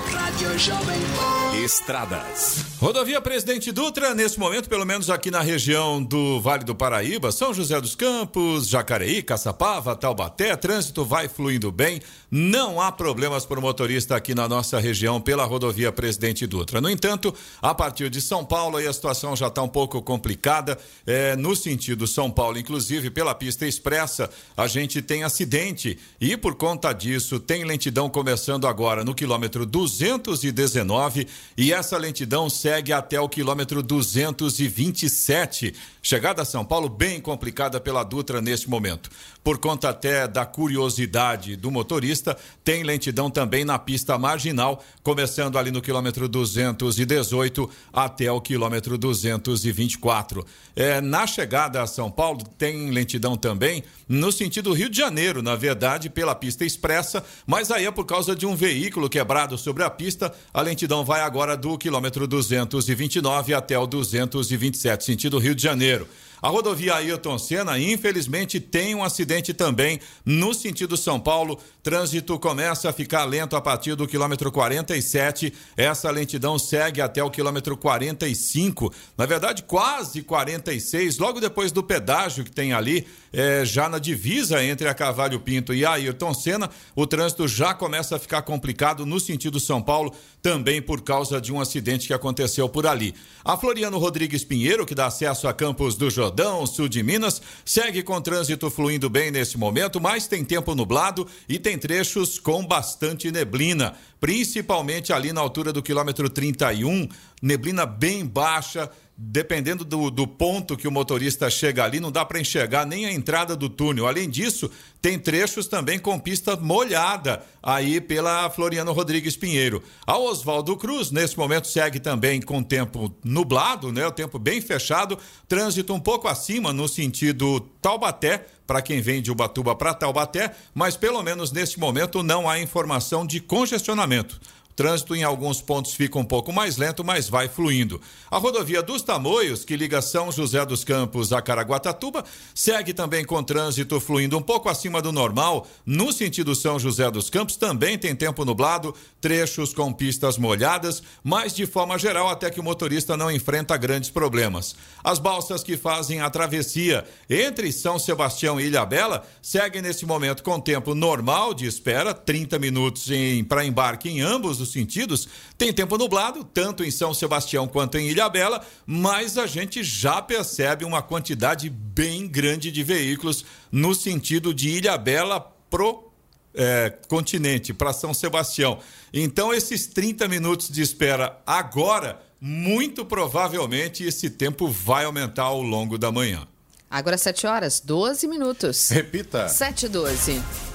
Rádio 0.06 0.60
Jovem 0.60 1.41
Estradas. 1.54 2.66
Rodovia 2.80 3.20
Presidente 3.20 3.72
Dutra, 3.72 4.16
nesse 4.16 4.40
momento, 4.40 4.70
pelo 4.70 4.86
menos 4.86 5.10
aqui 5.10 5.30
na 5.30 5.42
região 5.42 6.02
do 6.02 6.40
Vale 6.40 6.64
do 6.64 6.74
Paraíba, 6.74 7.32
São 7.32 7.54
José 7.54 7.80
dos 7.80 7.94
Campos, 7.94 8.68
Jacareí, 8.68 9.22
Caçapava, 9.22 9.96
Taubaté, 9.96 10.56
trânsito 10.56 11.04
vai 11.04 11.28
fluindo 11.28 11.72
bem. 11.72 12.02
Não 12.32 12.80
há 12.80 12.92
problemas 12.92 13.46
para 13.46 13.60
o 13.60 13.62
motorista 13.62 14.16
aqui 14.16 14.34
na 14.34 14.48
nossa 14.48 14.80
região 14.80 15.20
pela 15.20 15.44
rodovia 15.44 15.92
Presidente 15.92 16.48
Dutra. 16.48 16.80
No 16.80 16.90
entanto, 16.90 17.36
a 17.62 17.76
partir 17.76 18.10
de 18.10 18.22
São 18.22 18.46
Paulo, 18.46 18.78
a 18.78 18.94
situação 18.94 19.36
já 19.36 19.48
está 19.48 19.62
um 19.62 19.68
pouco 19.68 20.02
complicada. 20.02 20.78
É, 21.06 21.36
no 21.36 21.56
sentido 21.56 22.08
São 22.08 22.32
Paulo, 22.32 22.58
inclusive, 22.58 23.12
pela 23.12 23.36
pista 23.36 23.68
expressa, 23.68 24.30
a 24.56 24.66
gente 24.66 25.02
tem 25.02 25.24
acidente 25.24 26.00
e, 26.20 26.38
por 26.38 26.56
conta 26.56 26.94
disso, 26.94 27.40
tem 27.40 27.66
lentidão 27.66 28.10
começando 28.10 28.66
agora 28.66 29.04
no 29.04 29.14
quilômetro 29.14 29.66
219 29.66 31.28
e 31.58 31.74
essa 31.74 31.98
lentidão 31.98 32.50
segue 32.50 32.94
até 32.94 33.20
o 33.20 33.30
quilômetro 33.30 33.84
227. 33.84 35.74
Chegada 36.04 36.42
a 36.42 36.46
São 36.46 36.66
Paulo 36.66 36.90
bem 36.90 37.22
complicada 37.22 37.80
pela 37.80 38.04
Dutra 38.04 38.42
neste 38.42 38.68
momento. 38.68 39.08
Por 39.44 39.60
conta 39.60 39.90
até 39.90 40.28
da 40.28 40.46
curiosidade 40.46 41.56
do 41.56 41.70
motorista, 41.70 42.36
tem 42.64 42.82
lentidão 42.82 43.30
também 43.30 43.64
na 43.64 43.78
pista 43.78 44.18
marginal, 44.18 44.84
começando 45.04 45.60
ali 45.60 45.70
no 45.70 45.82
quilômetro 45.82 46.28
218 46.28 47.70
até 47.94 48.32
o 48.32 48.42
quilômetro 48.42 48.98
224. 48.98 50.44
É, 50.76 51.02
na 51.02 51.28
chegada 51.28 51.84
a 51.84 51.88
São 51.88 52.10
Paulo, 52.10 52.44
tem 52.58 52.90
lentidão 52.90 53.38
também 53.38 53.84
no 54.10 54.32
sentido 54.32 54.74
Rio 54.74 54.90
de 54.90 54.98
Janeiro, 54.98 55.42
na 55.44 55.56
verdade, 55.56 56.10
pela 56.10 56.34
pista 56.34 56.66
expressa, 56.66 57.24
mas 57.46 57.70
aí 57.70 57.86
é 57.86 57.92
por 57.92 58.06
causa 58.06 58.36
de 58.36 58.46
um 58.46 58.56
veículo 58.56 59.08
quebrado 59.08 59.58
sobre 59.58 59.84
a 59.84 59.90
pista. 59.90 60.34
A 60.52 60.62
lentidão 60.62 61.06
vai 61.06 61.22
agora 61.22 61.56
do 61.56 61.78
quilômetro 61.78 62.28
229 62.28 63.54
até 63.54 63.78
o 63.78 63.86
227, 63.86 65.04
sentido 65.04 65.38
Rio 65.38 65.54
de 65.54 65.62
Janeiro. 65.62 65.91
Janeiro. 65.92 66.08
A 66.42 66.50
rodovia 66.50 66.96
Ailton 66.96 67.38
Senna, 67.38 67.78
infelizmente, 67.78 68.60
tem 68.60 68.96
um 68.96 69.04
acidente 69.04 69.54
também 69.54 70.00
no 70.26 70.56
sentido 70.56 70.98
São 70.98 71.20
Paulo. 71.20 71.60
Trânsito 71.84 72.40
começa 72.40 72.90
a 72.90 72.94
ficar 72.94 73.26
lento 73.26 73.56
a 73.56 73.62
partir 73.62 73.94
do 73.94 74.08
quilômetro 74.08 74.52
47. 74.52 75.54
Essa 75.78 76.10
lentidão 76.10 76.58
segue 76.58 77.00
até 77.00 77.24
o 77.24 77.30
quilômetro 77.30 77.78
45. 77.78 78.92
Na 79.16 79.28
verdade, 79.28 79.62
quase 79.62 80.24
46. 80.24 81.20
Logo 81.20 81.40
depois 81.40 81.72
do 81.72 81.84
pedágio 81.84 82.44
que 82.44 82.52
tem 82.52 82.74
ali, 82.74 83.06
é, 83.32 83.64
já 83.64 83.88
na 83.88 84.00
divisa 84.00 84.64
entre 84.64 84.88
a 84.88 84.96
Cavalho 84.96 85.40
Pinto 85.40 85.76
e 85.76 85.86
a 85.86 85.92
Ayrton 85.92 86.34
Senna, 86.34 86.72
o 86.96 87.06
trânsito 87.06 87.48
já 87.48 87.74
começa 87.74 88.16
a 88.16 88.20
ficar 88.20 88.42
complicado 88.42 89.06
no 89.06 89.20
sentido 89.20 89.60
São 89.60 89.82
Paulo, 89.82 90.12
também 90.42 90.82
por 90.82 91.02
causa 91.02 91.40
de 91.40 91.54
um 91.54 91.62
acidente 91.62 92.08
que 92.08 92.14
aconteceu 92.14 92.68
por 92.68 92.88
ali. 92.88 93.14
A 93.46 93.56
Floriano 93.56 94.00
Rodrigues 94.00 94.44
Pinheiro, 94.44 94.88
que 94.88 94.96
dá 94.96 95.06
acesso 95.06 95.48
a 95.48 95.54
Campos 95.54 95.96
do 95.96 96.10
Jordão, 96.32 96.66
sul 96.66 96.88
de 96.88 97.04
Minas, 97.04 97.42
segue 97.66 98.02
com 98.02 98.22
trânsito 98.22 98.72
fluindo 98.72 99.10
bem 99.10 99.32
nesse 99.32 99.58
momento, 99.58 100.00
mas 100.00 100.28
tem 100.28 100.46
tempo 100.46 100.74
nublado 100.74 101.28
e 101.48 101.60
tem 101.60 101.78
trechos 101.78 102.40
com 102.40 102.66
bastante 102.66 103.30
neblina, 103.30 103.96
principalmente 104.18 105.12
ali 105.12 105.34
na 105.34 105.42
altura 105.42 105.74
do 105.74 105.84
quilômetro 105.84 106.30
31, 106.30 107.10
neblina 107.42 107.86
bem 107.86 108.26
baixa 108.26 108.90
dependendo 109.24 109.86
do, 109.86 110.10
do, 110.10 110.26
ponto 110.26 110.76
que 110.76 110.88
o 110.88 110.92
motorista 110.92 111.48
chega 111.48 111.84
ali, 111.84 112.00
não 112.00 112.12
dá 112.12 112.26
para 112.26 112.40
enxergar 112.40 112.88
nem 112.88 113.06
a 113.06 113.14
entrada 113.14 113.56
do 113.56 113.70
túnel. 113.70 114.08
Além 114.08 114.28
disso, 114.28 114.70
tem 115.00 115.20
trechos 115.20 115.68
também 115.68 116.00
com 116.00 116.18
pista 116.18 116.56
molhada 116.56 117.44
aí 117.62 118.02
pela 118.02 118.50
Floriano 118.50 118.92
Rodrigues 118.92 119.38
Pinheiro. 119.38 119.84
A 120.08 120.18
Oswaldo 120.18 120.76
Cruz, 120.76 121.12
nesse 121.12 121.38
momento, 121.38 121.68
segue 121.68 122.00
também 122.00 122.42
com 122.42 122.64
tempo 122.64 123.14
nublado, 123.24 123.92
né? 123.92 124.08
O 124.08 124.12
tempo 124.12 124.40
bem 124.40 124.60
fechado, 124.60 125.20
trânsito 125.48 125.94
um 125.94 126.00
pouco 126.00 126.28
acima 126.28 126.74
no 126.74 126.88
sentido 126.88 127.60
Taubaté, 127.80 128.48
para 128.66 128.82
quem 128.82 129.02
vem 129.02 129.22
de 129.22 129.32
Ubatuba 129.32 129.76
para 129.76 129.94
Taubaté, 129.94 130.56
mas 130.74 130.98
pelo 130.98 131.22
menos 131.22 131.52
neste 131.52 131.80
momento 131.80 132.24
não 132.24 132.50
há 132.50 132.60
informação 132.60 133.26
de 133.26 133.40
congestionamento 133.40 134.40
trânsito 134.76 135.16
em 135.16 135.24
alguns 135.24 135.62
pontos 135.62 135.94
fica 135.94 136.18
um 136.18 136.24
pouco 136.24 136.52
mais 136.54 136.78
lento, 136.78 137.04
mas 137.04 137.30
vai 137.30 137.48
fluindo. 137.48 138.02
A 138.30 138.38
rodovia 138.38 138.82
dos 138.82 139.02
Tamoios, 139.02 139.66
que 139.66 139.76
liga 139.76 140.02
São 140.02 140.32
José 140.32 140.66
dos 140.66 140.84
Campos 140.84 141.34
a 141.34 141.42
Caraguatatuba, 141.42 142.24
segue 142.54 142.94
também 142.94 143.26
com 143.26 143.44
trânsito 143.44 144.00
fluindo 144.00 144.38
um 144.38 144.42
pouco 144.42 144.70
acima 144.70 145.02
do 145.02 145.12
normal. 145.12 145.68
No 145.86 146.12
sentido 146.12 146.56
São 146.56 146.80
José 146.80 147.10
dos 147.12 147.30
Campos, 147.30 147.56
também 147.56 147.98
tem 147.98 148.16
tempo 148.16 148.46
nublado, 148.46 148.96
trechos 149.20 149.74
com 149.74 149.92
pistas 149.92 150.38
molhadas, 150.38 151.04
mas 151.24 151.54
de 151.54 151.66
forma 151.66 151.98
geral, 151.98 152.30
até 152.30 152.50
que 152.50 152.60
o 152.60 152.64
motorista 152.64 153.18
não 153.18 153.32
enfrenta 153.32 153.78
grandes 153.78 154.10
problemas. 154.10 154.76
As 155.04 155.20
balsas 155.20 155.64
que 155.64 155.78
fazem 155.78 156.22
a 156.22 156.30
travessia 156.30 157.06
entre 157.30 157.72
São 157.72 158.00
Sebastião 158.00 158.60
e 158.60 158.66
Ilhabela 158.66 159.28
seguem 159.42 159.82
nesse 159.82 160.06
momento 160.06 160.44
com 160.44 160.60
tempo 160.60 160.96
normal 160.96 161.54
de 161.54 161.66
espera, 161.66 162.14
30 162.14 162.58
minutos 162.60 163.08
para 163.48 163.66
embarque 163.66 164.10
em 164.10 164.22
ambos 164.22 164.61
os 164.62 164.72
sentidos. 164.72 165.28
Tem 165.58 165.74
tempo 165.74 165.98
nublado, 165.98 166.44
tanto 166.44 166.84
em 166.84 166.92
São 166.92 167.14
Sebastião 167.14 167.68
quanto 167.68 167.98
em 167.98 168.08
Ilhabela, 168.08 168.66
mas 168.86 169.38
a 169.38 169.46
gente 169.46 169.84
já 169.84 170.22
percebe 170.22 170.86
uma 170.86 171.02
quantidade 171.02 171.70
bem 171.70 172.28
grande 172.28 172.72
de 172.72 172.84
veículos 172.84 173.44
no 173.72 173.94
sentido 173.94 174.54
de 174.54 174.70
Ilhabela 174.70 175.42
pro 175.70 176.12
é, 176.54 176.90
continente, 177.08 177.74
para 177.74 177.94
São 177.94 178.14
Sebastião. 178.14 178.80
Então, 179.14 179.54
esses 179.54 179.88
30 179.88 180.28
minutos 180.28 180.70
de 180.70 180.82
espera 180.82 181.42
agora, 181.46 182.22
muito 182.40 183.06
provavelmente 183.06 184.04
esse 184.04 184.30
tempo 184.30 184.68
vai 184.68 185.06
aumentar 185.06 185.44
ao 185.44 185.62
longo 185.62 185.98
da 185.98 186.12
manhã. 186.12 186.48
Agora 186.90 187.18
7 187.18 187.48
horas, 187.48 187.80
12 187.80 188.28
minutos. 188.28 188.90
Repita. 188.90 189.48
7 189.48 189.86
e 189.86 189.90
12. 189.90 190.71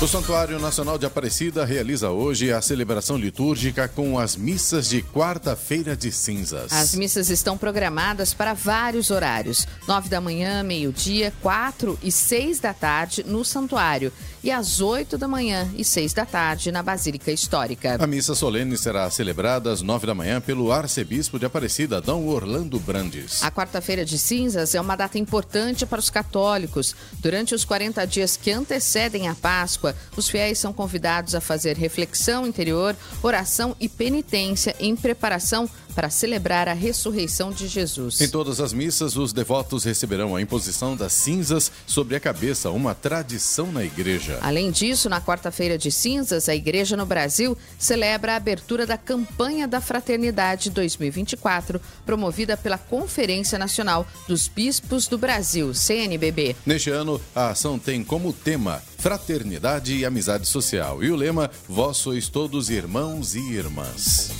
O 0.00 0.06
Santuário 0.06 0.60
Nacional 0.60 0.96
de 0.96 1.06
Aparecida 1.06 1.64
realiza 1.64 2.10
hoje 2.10 2.52
a 2.52 2.62
celebração 2.62 3.16
litúrgica 3.16 3.88
com 3.88 4.16
as 4.16 4.36
missas 4.36 4.88
de 4.88 5.02
quarta-feira 5.02 5.96
de 5.96 6.12
cinzas. 6.12 6.72
As 6.72 6.94
missas 6.94 7.30
estão 7.30 7.58
programadas 7.58 8.32
para 8.32 8.54
vários 8.54 9.10
horários: 9.10 9.66
nove 9.88 10.08
da 10.08 10.20
manhã, 10.20 10.62
meio-dia, 10.62 11.32
quatro 11.42 11.98
e 12.00 12.12
seis 12.12 12.60
da 12.60 12.72
tarde 12.72 13.24
no 13.26 13.44
santuário 13.44 14.12
e 14.48 14.50
às 14.50 14.80
8 14.80 15.18
da 15.18 15.28
manhã 15.28 15.70
e 15.76 15.84
6 15.84 16.14
da 16.14 16.24
tarde 16.24 16.72
na 16.72 16.82
Basílica 16.82 17.30
Histórica. 17.30 17.98
A 18.02 18.06
missa 18.06 18.34
solene 18.34 18.78
será 18.78 19.10
celebrada 19.10 19.70
às 19.70 19.82
9 19.82 20.06
da 20.06 20.14
manhã 20.14 20.40
pelo 20.40 20.72
arcebispo 20.72 21.38
de 21.38 21.44
Aparecida, 21.44 22.00
Dom 22.00 22.26
Orlando 22.26 22.80
Brandes. 22.80 23.42
A 23.42 23.50
quarta-feira 23.50 24.06
de 24.06 24.18
cinzas 24.18 24.74
é 24.74 24.80
uma 24.80 24.96
data 24.96 25.18
importante 25.18 25.84
para 25.84 26.00
os 26.00 26.08
católicos. 26.08 26.96
Durante 27.18 27.54
os 27.54 27.62
40 27.62 28.06
dias 28.06 28.38
que 28.38 28.50
antecedem 28.50 29.28
a 29.28 29.34
Páscoa, 29.34 29.94
os 30.16 30.30
fiéis 30.30 30.58
são 30.58 30.72
convidados 30.72 31.34
a 31.34 31.42
fazer 31.42 31.76
reflexão 31.76 32.46
interior, 32.46 32.96
oração 33.22 33.76
e 33.78 33.86
penitência 33.86 34.74
em 34.80 34.96
preparação 34.96 35.68
para 35.98 36.10
celebrar 36.10 36.68
a 36.68 36.74
ressurreição 36.74 37.50
de 37.50 37.66
Jesus. 37.66 38.20
Em 38.20 38.28
todas 38.28 38.60
as 38.60 38.72
missas, 38.72 39.16
os 39.16 39.32
devotos 39.32 39.82
receberão 39.82 40.36
a 40.36 40.40
imposição 40.40 40.94
das 40.94 41.12
cinzas 41.12 41.72
sobre 41.88 42.14
a 42.14 42.20
cabeça, 42.20 42.70
uma 42.70 42.94
tradição 42.94 43.72
na 43.72 43.82
igreja. 43.82 44.38
Além 44.40 44.70
disso, 44.70 45.08
na 45.08 45.20
quarta-feira 45.20 45.76
de 45.76 45.90
cinzas, 45.90 46.48
a 46.48 46.54
igreja 46.54 46.96
no 46.96 47.04
Brasil 47.04 47.58
celebra 47.76 48.34
a 48.34 48.36
abertura 48.36 48.86
da 48.86 48.96
campanha 48.96 49.66
da 49.66 49.80
Fraternidade 49.80 50.70
2024, 50.70 51.80
promovida 52.06 52.56
pela 52.56 52.78
Conferência 52.78 53.58
Nacional 53.58 54.06
dos 54.28 54.46
Bispos 54.46 55.08
do 55.08 55.18
Brasil, 55.18 55.74
CNBB. 55.74 56.54
Neste 56.64 56.90
ano, 56.90 57.20
a 57.34 57.48
ação 57.48 57.76
tem 57.76 58.04
como 58.04 58.32
tema 58.32 58.80
Fraternidade 58.98 59.96
e 59.96 60.04
Amizade 60.04 60.46
Social 60.46 61.02
e 61.02 61.10
o 61.10 61.16
lema 61.16 61.50
Vós 61.68 61.96
sois 61.96 62.28
todos 62.28 62.70
irmãos 62.70 63.34
e 63.34 63.40
irmãs. 63.40 64.30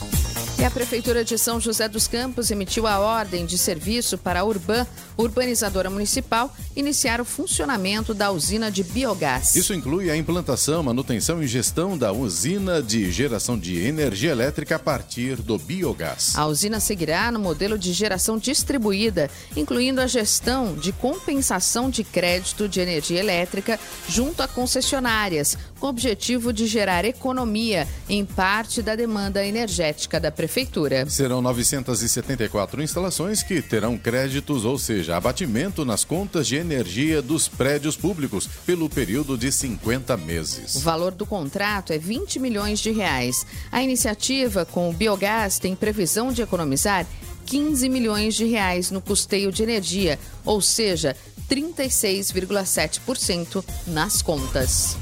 E 0.59 0.65
a 0.65 0.71
Prefeitura 0.73 1.25
de 1.25 1.39
São 1.39 1.48
José 1.59 1.89
dos 1.89 2.07
Campos 2.07 2.51
emitiu 2.51 2.87
a 2.87 2.99
ordem 2.99 3.47
de 3.47 3.57
serviço 3.57 4.19
para 4.19 4.41
a 4.41 4.45
Urban, 4.45 4.87
urbanizadora 5.19 5.91
municipal, 5.91 6.55
iniciar 6.77 7.21
o 7.21 7.25
funcionamento 7.25 8.15
da 8.15 8.31
usina 8.31 8.71
de 8.71 8.85
biogás. 8.85 9.57
Isso 9.57 9.75
inclui 9.75 10.11
a 10.11 10.17
implantação, 10.17 10.83
manutenção 10.83 11.43
e 11.43 11.47
gestão 11.49 11.99
da 11.99 12.13
usina 12.13 12.81
de 12.81 13.11
geração 13.11 13.59
de 13.59 13.85
energia 13.85 14.31
elétrica 14.31 14.77
a 14.77 14.79
partir 14.79 15.37
do 15.37 15.59
biogás. 15.59 16.35
A 16.37 16.47
usina 16.47 16.79
seguirá 16.79 17.33
no 17.33 17.41
modelo 17.41 17.77
de 17.77 17.93
geração 17.93 18.39
distribuída, 18.39 19.29
incluindo 19.57 20.01
a 20.01 20.07
gestão 20.07 20.77
de 20.77 20.93
compensação 20.93 21.91
de 21.91 22.05
crédito 22.05 22.69
de 22.69 22.81
energia 22.81 23.19
elétrica 23.19 23.79
junto 24.09 24.41
a 24.41 24.47
concessionárias, 24.47 25.59
com 25.81 25.87
o 25.87 25.91
objetivo 25.91 26.53
de 26.53 26.67
gerar 26.67 27.05
economia 27.05 27.89
em 28.09 28.25
parte 28.25 28.83
da 28.83 28.95
demanda 28.95 29.45
energética 29.45 30.21
da 30.21 30.31
Prefeitura. 30.31 31.09
Serão 31.09 31.43
974 31.43 32.83
instalações 32.83 33.43
que 33.43 33.61
terão 33.61 33.99
créditos, 33.99 34.65
ou 34.65 34.79
seja, 34.79 35.08
abatimento 35.13 35.85
nas 35.85 36.05
contas 36.05 36.47
de 36.47 36.57
energia 36.57 37.23
dos 37.23 37.49
prédios 37.49 37.97
públicos 37.97 38.49
pelo 38.67 38.89
período 38.89 39.37
de 39.37 39.51
50 39.51 40.17
meses. 40.17 40.77
O 40.77 40.81
valor 40.81 41.13
do 41.13 41.27
contrato 41.27 41.93
é 41.93 41.99
20 41.99 42.39
milhões 42.39 42.79
de 42.81 42.91
reais. 42.91 43.47
A 43.71 43.83
iniciativa 43.83 44.65
com 44.65 44.91
o 44.91 44.93
biogás 44.93 45.59
tem 45.59 45.75
previsão 45.75 46.33
de 46.33 46.43
economizar 46.43 47.07
15 47.47 47.89
milhões 47.89 48.35
de 48.35 48.45
reais 48.45 48.91
no 48.91 49.01
custeio 49.01 49.51
de 49.51 49.63
energia, 49.63 50.19
ou 50.45 50.61
seja, 50.61 51.17
36,7% 51.49 53.65
nas 53.87 54.21
contas. 54.21 54.99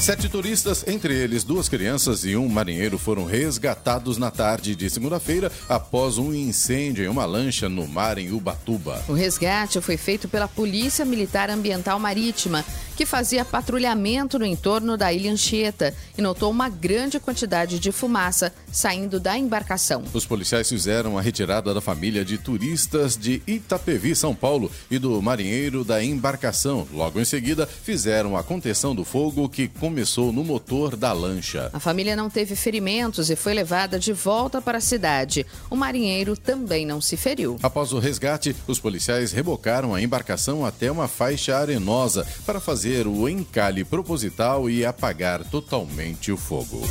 Sete 0.00 0.28
turistas, 0.28 0.84
entre 0.86 1.12
eles 1.12 1.42
duas 1.42 1.68
crianças 1.68 2.24
e 2.24 2.34
um 2.36 2.48
marinheiro, 2.48 2.96
foram 2.96 3.24
resgatados 3.26 4.16
na 4.16 4.30
tarde 4.30 4.74
de 4.74 4.88
segunda-feira 4.88 5.50
após 5.68 6.16
um 6.16 6.32
incêndio 6.32 7.04
em 7.04 7.08
uma 7.08 7.26
lancha 7.26 7.68
no 7.68 7.86
mar 7.86 8.16
em 8.16 8.32
Ubatuba. 8.32 9.04
O 9.08 9.12
resgate 9.12 9.80
foi 9.80 9.96
feito 9.96 10.28
pela 10.28 10.48
Polícia 10.48 11.04
Militar 11.04 11.50
Ambiental 11.50 11.98
Marítima, 11.98 12.64
que 12.96 13.04
fazia 13.04 13.44
patrulhamento 13.44 14.38
no 14.38 14.46
entorno 14.46 14.96
da 14.96 15.12
ilha 15.12 15.30
Anchieta 15.30 15.94
e 16.16 16.22
notou 16.22 16.50
uma 16.50 16.68
grande 16.68 17.20
quantidade 17.20 17.78
de 17.78 17.92
fumaça 17.92 18.52
saindo 18.72 19.20
da 19.20 19.36
embarcação. 19.36 20.02
Os 20.12 20.24
policiais 20.24 20.68
fizeram 20.68 21.18
a 21.18 21.20
retirada 21.20 21.74
da 21.74 21.80
família 21.80 22.24
de 22.24 22.38
turistas 22.38 23.16
de 23.16 23.42
Itapevi, 23.46 24.16
São 24.16 24.34
Paulo, 24.34 24.70
e 24.90 24.98
do 24.98 25.20
marinheiro 25.20 25.84
da 25.84 26.02
embarcação. 26.02 26.88
Logo 26.92 27.20
em 27.20 27.24
seguida, 27.24 27.66
fizeram 27.66 28.36
a 28.36 28.42
contenção 28.42 28.94
do 28.94 29.04
fogo 29.04 29.48
que 29.48 29.68
começou 29.88 30.30
no 30.34 30.44
motor 30.44 30.94
da 30.94 31.14
lancha. 31.14 31.70
A 31.72 31.80
família 31.80 32.14
não 32.14 32.28
teve 32.28 32.54
ferimentos 32.54 33.30
e 33.30 33.36
foi 33.36 33.54
levada 33.54 33.98
de 33.98 34.12
volta 34.12 34.60
para 34.60 34.76
a 34.76 34.82
cidade. 34.82 35.46
O 35.70 35.74
marinheiro 35.74 36.36
também 36.36 36.84
não 36.84 37.00
se 37.00 37.16
feriu. 37.16 37.58
Após 37.62 37.94
o 37.94 37.98
resgate, 37.98 38.54
os 38.66 38.78
policiais 38.78 39.32
rebocaram 39.32 39.94
a 39.94 40.02
embarcação 40.02 40.66
até 40.66 40.92
uma 40.92 41.08
faixa 41.08 41.56
arenosa 41.56 42.26
para 42.44 42.60
fazer 42.60 43.06
o 43.06 43.26
encalhe 43.26 43.82
proposital 43.82 44.68
e 44.68 44.84
apagar 44.84 45.42
totalmente 45.44 46.30
o 46.30 46.36
fogo. 46.36 46.86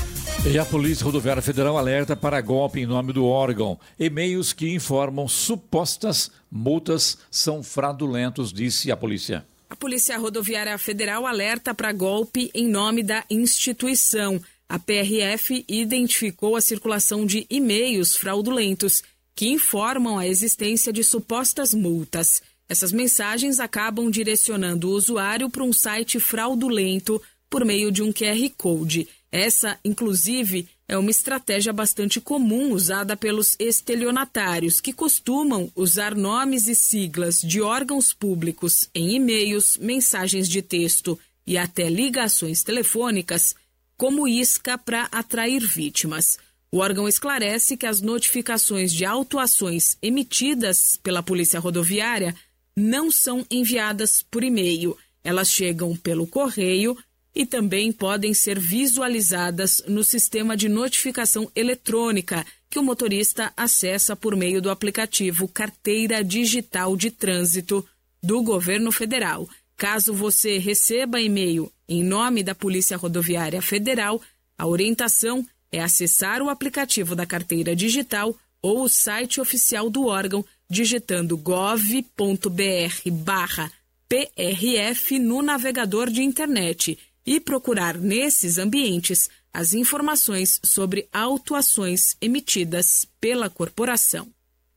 E 0.52 0.58
a 0.58 0.66
Polícia 0.66 1.06
Rodoviária 1.06 1.42
Federal 1.44 1.78
alerta 1.78 2.16
para 2.16 2.42
golpe 2.42 2.80
em 2.80 2.88
nome 2.88 3.14
do 3.14 3.28
órgão. 3.28 3.78
E-mails 4.00 4.54
que 4.54 4.74
informam 4.74 5.28
supostas 5.28 6.32
multas 6.50 7.20
são 7.30 7.62
fraudulentos, 7.62 8.52
disse 8.52 8.92
a 8.92 8.98
polícia. 8.98 9.46
A 9.70 9.76
Polícia 9.76 10.18
Rodoviária 10.18 10.78
Federal 10.78 11.28
alerta 11.28 11.74
para 11.74 11.92
golpe 11.92 12.50
em 12.54 12.68
nome 12.68 13.04
da 13.04 13.26
instituição. 13.30 14.42
A 14.70 14.80
PRF 14.80 15.66
identificou 15.68 16.56
a 16.56 16.62
circulação 16.62 17.26
de 17.26 17.46
e-mails 17.50 18.16
fraudulentos 18.16 19.04
que 19.36 19.50
informam 19.50 20.18
a 20.18 20.26
existência 20.26 20.92
de 20.92 21.04
supostas 21.04 21.74
multas. 21.74 22.42
Essas 22.70 22.92
mensagens 22.92 23.60
acabam 23.60 24.10
direcionando 24.10 24.90
o 24.90 24.94
usuário 24.94 25.50
para 25.50 25.64
um 25.64 25.74
site 25.74 26.20
fraudulento 26.20 27.22
por 27.50 27.64
meio 27.66 27.92
de 27.92 28.02
um 28.02 28.12
QR 28.12 28.50
Code. 28.58 29.08
Essa, 29.32 29.78
inclusive, 29.84 30.68
é 30.88 30.98
uma 30.98 31.12
estratégia 31.12 31.74
bastante 31.74 32.22
comum 32.22 32.72
usada 32.72 33.18
pelos 33.18 33.56
estelionatários, 33.60 34.80
que 34.80 34.94
costumam 34.94 35.70
usar 35.76 36.16
nomes 36.16 36.68
e 36.68 36.76
siglas 36.76 37.42
de 37.42 37.62
órgãos 37.62 38.14
públicos 38.14 38.90
em 38.96 39.16
e-mails, 39.16 39.78
mensagens 39.78 40.48
de 40.48 40.62
texto 40.62 41.20
e 41.46 41.58
até 41.58 41.90
ligações 41.90 42.64
telefônicas 42.64 43.54
como 43.98 44.28
isca 44.28 44.78
para 44.78 45.10
atrair 45.12 45.60
vítimas. 45.60 46.38
O 46.72 46.78
órgão 46.78 47.08
esclarece 47.08 47.76
que 47.76 47.86
as 47.86 48.02
notificações 48.02 48.94
de 48.94 49.04
autuações 49.04 49.98
emitidas 50.02 50.98
pela 51.02 51.24
Polícia 51.24 51.60
Rodoviária 51.60 52.36
não 52.76 53.12
são 53.12 53.46
enviadas 53.50 54.22
por 54.22 54.44
e-mail. 54.44 54.96
Elas 55.24 55.50
chegam 55.50 55.96
pelo 55.98 56.28
correio 56.28 56.98
e 57.38 57.46
também 57.46 57.92
podem 57.92 58.34
ser 58.34 58.58
visualizadas 58.58 59.84
no 59.88 60.04
sistema 60.04 60.58
de 60.58 60.68
notificação 60.68 61.48
eletrônica 61.56 62.44
que 62.68 62.80
o 62.80 62.84
motorista 62.84 63.54
acessa 63.56 64.16
por 64.16 64.36
meio 64.36 64.60
do 64.60 64.72
aplicativo 64.72 65.48
Carteira 65.48 66.24
Digital 66.24 66.98
de 66.98 67.12
Trânsito 67.12 67.88
do 68.24 68.42
Governo 68.42 68.92
Federal. 68.92 69.48
Caso 69.78 70.16
você 70.16 70.58
receba 70.58 71.22
e-mail 71.22 71.72
em 71.88 72.04
nome 72.04 72.42
da 72.42 72.56
Polícia 72.56 72.98
Rodoviária 72.98 73.62
Federal, 73.62 74.20
a 74.58 74.66
orientação 74.66 75.46
é 75.72 75.80
acessar 75.80 76.42
o 76.42 76.50
aplicativo 76.50 77.16
da 77.16 77.28
carteira 77.28 77.76
digital 77.76 78.36
ou 78.64 78.82
o 78.82 78.90
site 78.90 79.40
oficial 79.40 79.92
do 79.92 80.08
órgão 80.08 80.44
digitando 80.68 81.38
gov.br 81.38 83.12
barra 83.12 83.72
PRF 84.10 85.20
no 85.20 85.44
navegador 85.44 86.10
de 86.10 86.24
internet 86.24 86.98
e 87.28 87.42
procurar 87.42 87.98
nesses 87.98 88.58
ambientes 88.58 89.30
as 89.54 89.74
informações 89.74 90.62
sobre 90.64 91.10
autuações 91.12 92.16
emitidas 92.22 93.06
pela 93.20 93.50
corporação. 93.50 94.30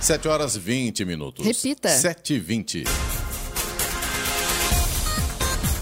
7 0.00 0.28
horas 0.28 0.56
20 0.56 1.04
minutos. 1.04 1.44
Repita. 1.44 1.88
7 1.88 2.34
e 2.34 2.38
20. 2.38 2.84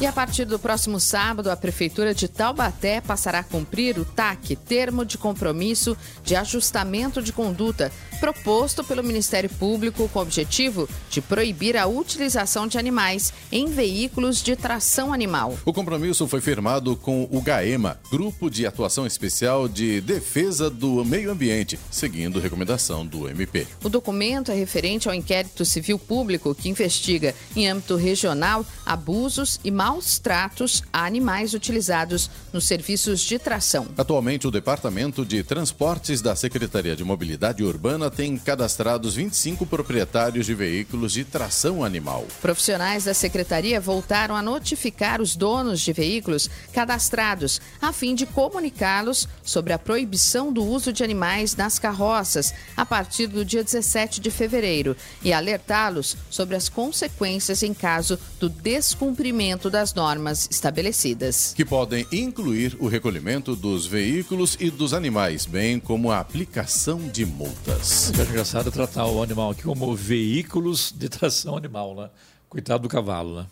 E 0.00 0.06
a 0.06 0.12
partir 0.12 0.44
do 0.44 0.59
próximo 0.59 0.99
sábado, 0.99 1.50
a 1.50 1.56
Prefeitura 1.56 2.12
de 2.12 2.28
Taubaté 2.28 3.00
passará 3.00 3.38
a 3.38 3.44
cumprir 3.44 3.99
o 3.99 4.04
TAC, 4.04 4.56
Termo 4.56 5.04
de 5.04 5.16
Compromisso 5.16 5.97
de 6.25 6.35
Ajustamento 6.35 7.23
de 7.23 7.33
Conduta, 7.33 7.92
proposto 8.25 8.83
pelo 8.83 9.04
Ministério 9.04 9.50
Público 9.50 10.09
com 10.09 10.19
o 10.19 10.23
objetivo 10.23 10.88
de 11.11 11.21
proibir 11.21 11.76
a 11.76 11.87
utilização 11.87 12.66
de 12.66 12.78
animais 12.78 13.35
em 13.52 13.66
veículos 13.66 14.43
de 14.43 14.57
tração 14.57 15.12
animal. 15.12 15.59
O 15.62 15.75
compromisso 15.75 16.26
foi 16.26 16.40
firmado 16.40 16.97
com 16.97 17.28
o 17.31 17.43
GAEMA, 17.43 18.00
Grupo 18.11 18.49
de 18.49 18.64
Atuação 18.64 19.07
Especial 19.07 19.69
de 19.69 20.00
Defesa 20.00 20.71
do 20.71 21.05
Meio 21.05 21.31
Ambiente, 21.31 21.79
seguindo 21.90 22.40
recomendação 22.40 23.05
do 23.05 23.29
MP. 23.29 23.66
O 23.83 23.90
documento 23.90 24.51
é 24.51 24.55
referente 24.55 25.07
ao 25.07 25.14
inquérito 25.14 25.62
civil 25.62 25.99
público 25.99 26.55
que 26.55 26.70
investiga, 26.70 27.35
em 27.55 27.68
âmbito 27.68 27.94
regional, 27.94 28.64
abusos 28.87 29.61
e 29.62 29.70
maus 29.70 30.18
tratos 30.18 30.83
a 30.90 31.05
animais 31.05 31.53
utilizados 31.53 32.31
nos 32.55 32.66
serviços 32.66 33.20
de 33.20 33.38
tração. 33.38 33.87
Atualmente, 33.99 34.46
o 34.46 34.51
Departamento 34.51 35.27
de 35.27 35.42
Transportes 35.42 36.22
da 36.22 36.35
Secretaria 36.35 36.96
de 36.96 37.05
Mobilidade 37.05 37.62
Urbana 37.62 38.13
tem 38.14 38.37
cadastrados 38.37 39.14
25 39.14 39.66
proprietários 39.66 40.46
de 40.46 40.55
veículos 40.55 41.12
de 41.12 41.24
tração 41.24 41.85
animal. 41.85 42.27
Profissionais 42.40 43.05
da 43.05 43.14
secretaria 43.14 43.81
voltaram 43.81 44.37
a 44.37 44.42
notificar 44.42 45.20
os 45.20 45.35
donos 45.35 45.81
de 45.81 45.92
veículos 45.92 46.48
cadastrados, 46.72 47.61
a 47.81 47.92
fim 47.92 48.14
de 48.14 48.27
comunicá-los 48.27 49.29
sobre 49.42 49.72
a 49.72 49.79
proibição 49.79 50.53
do 50.53 50.64
uso 50.64 50.92
de 50.92 51.03
animais 51.03 51.57
nas 51.57 51.79
carroças 51.79 52.55
a 52.77 52.87
partir 52.87 53.27
do 53.27 53.44
dia 53.44 53.64
17 53.64 54.20
de 54.20 54.31
fevereiro 54.31 54.96
e 55.22 55.33
alertá-los 55.33 56.16
sobre 56.31 56.57
as 56.57 56.68
consequências 56.68 57.62
em 57.62 57.74
caso 57.74 58.18
do 58.38 58.48
descumprimento 58.48 59.68
das 59.68 59.94
normas 59.94 60.48
estabelecidas. 60.50 61.53
Que 61.57 61.64
podem 61.64 62.07
incluir 62.12 62.77
o 62.79 62.87
recolhimento 62.87 63.57
dos 63.57 63.87
veículos 63.87 64.57
e 64.61 64.70
dos 64.70 64.92
animais, 64.94 65.46
bem 65.46 65.81
como 65.81 66.11
a 66.11 66.20
aplicação 66.20 67.09
de 67.09 67.24
multas. 67.24 68.04
É 68.07 68.23
engraçado 68.23 68.71
tratar 68.71 69.07
o 69.07 69.23
animal 69.23 69.51
aqui 69.51 69.62
como 69.62 69.95
veículos 69.95 70.93
de 70.95 71.09
tração 71.09 71.57
animal, 71.59 71.95
né? 71.95 72.11
Coitado 72.51 72.83
do 72.83 72.88
cavalo, 72.88 73.40
né? 73.40 73.47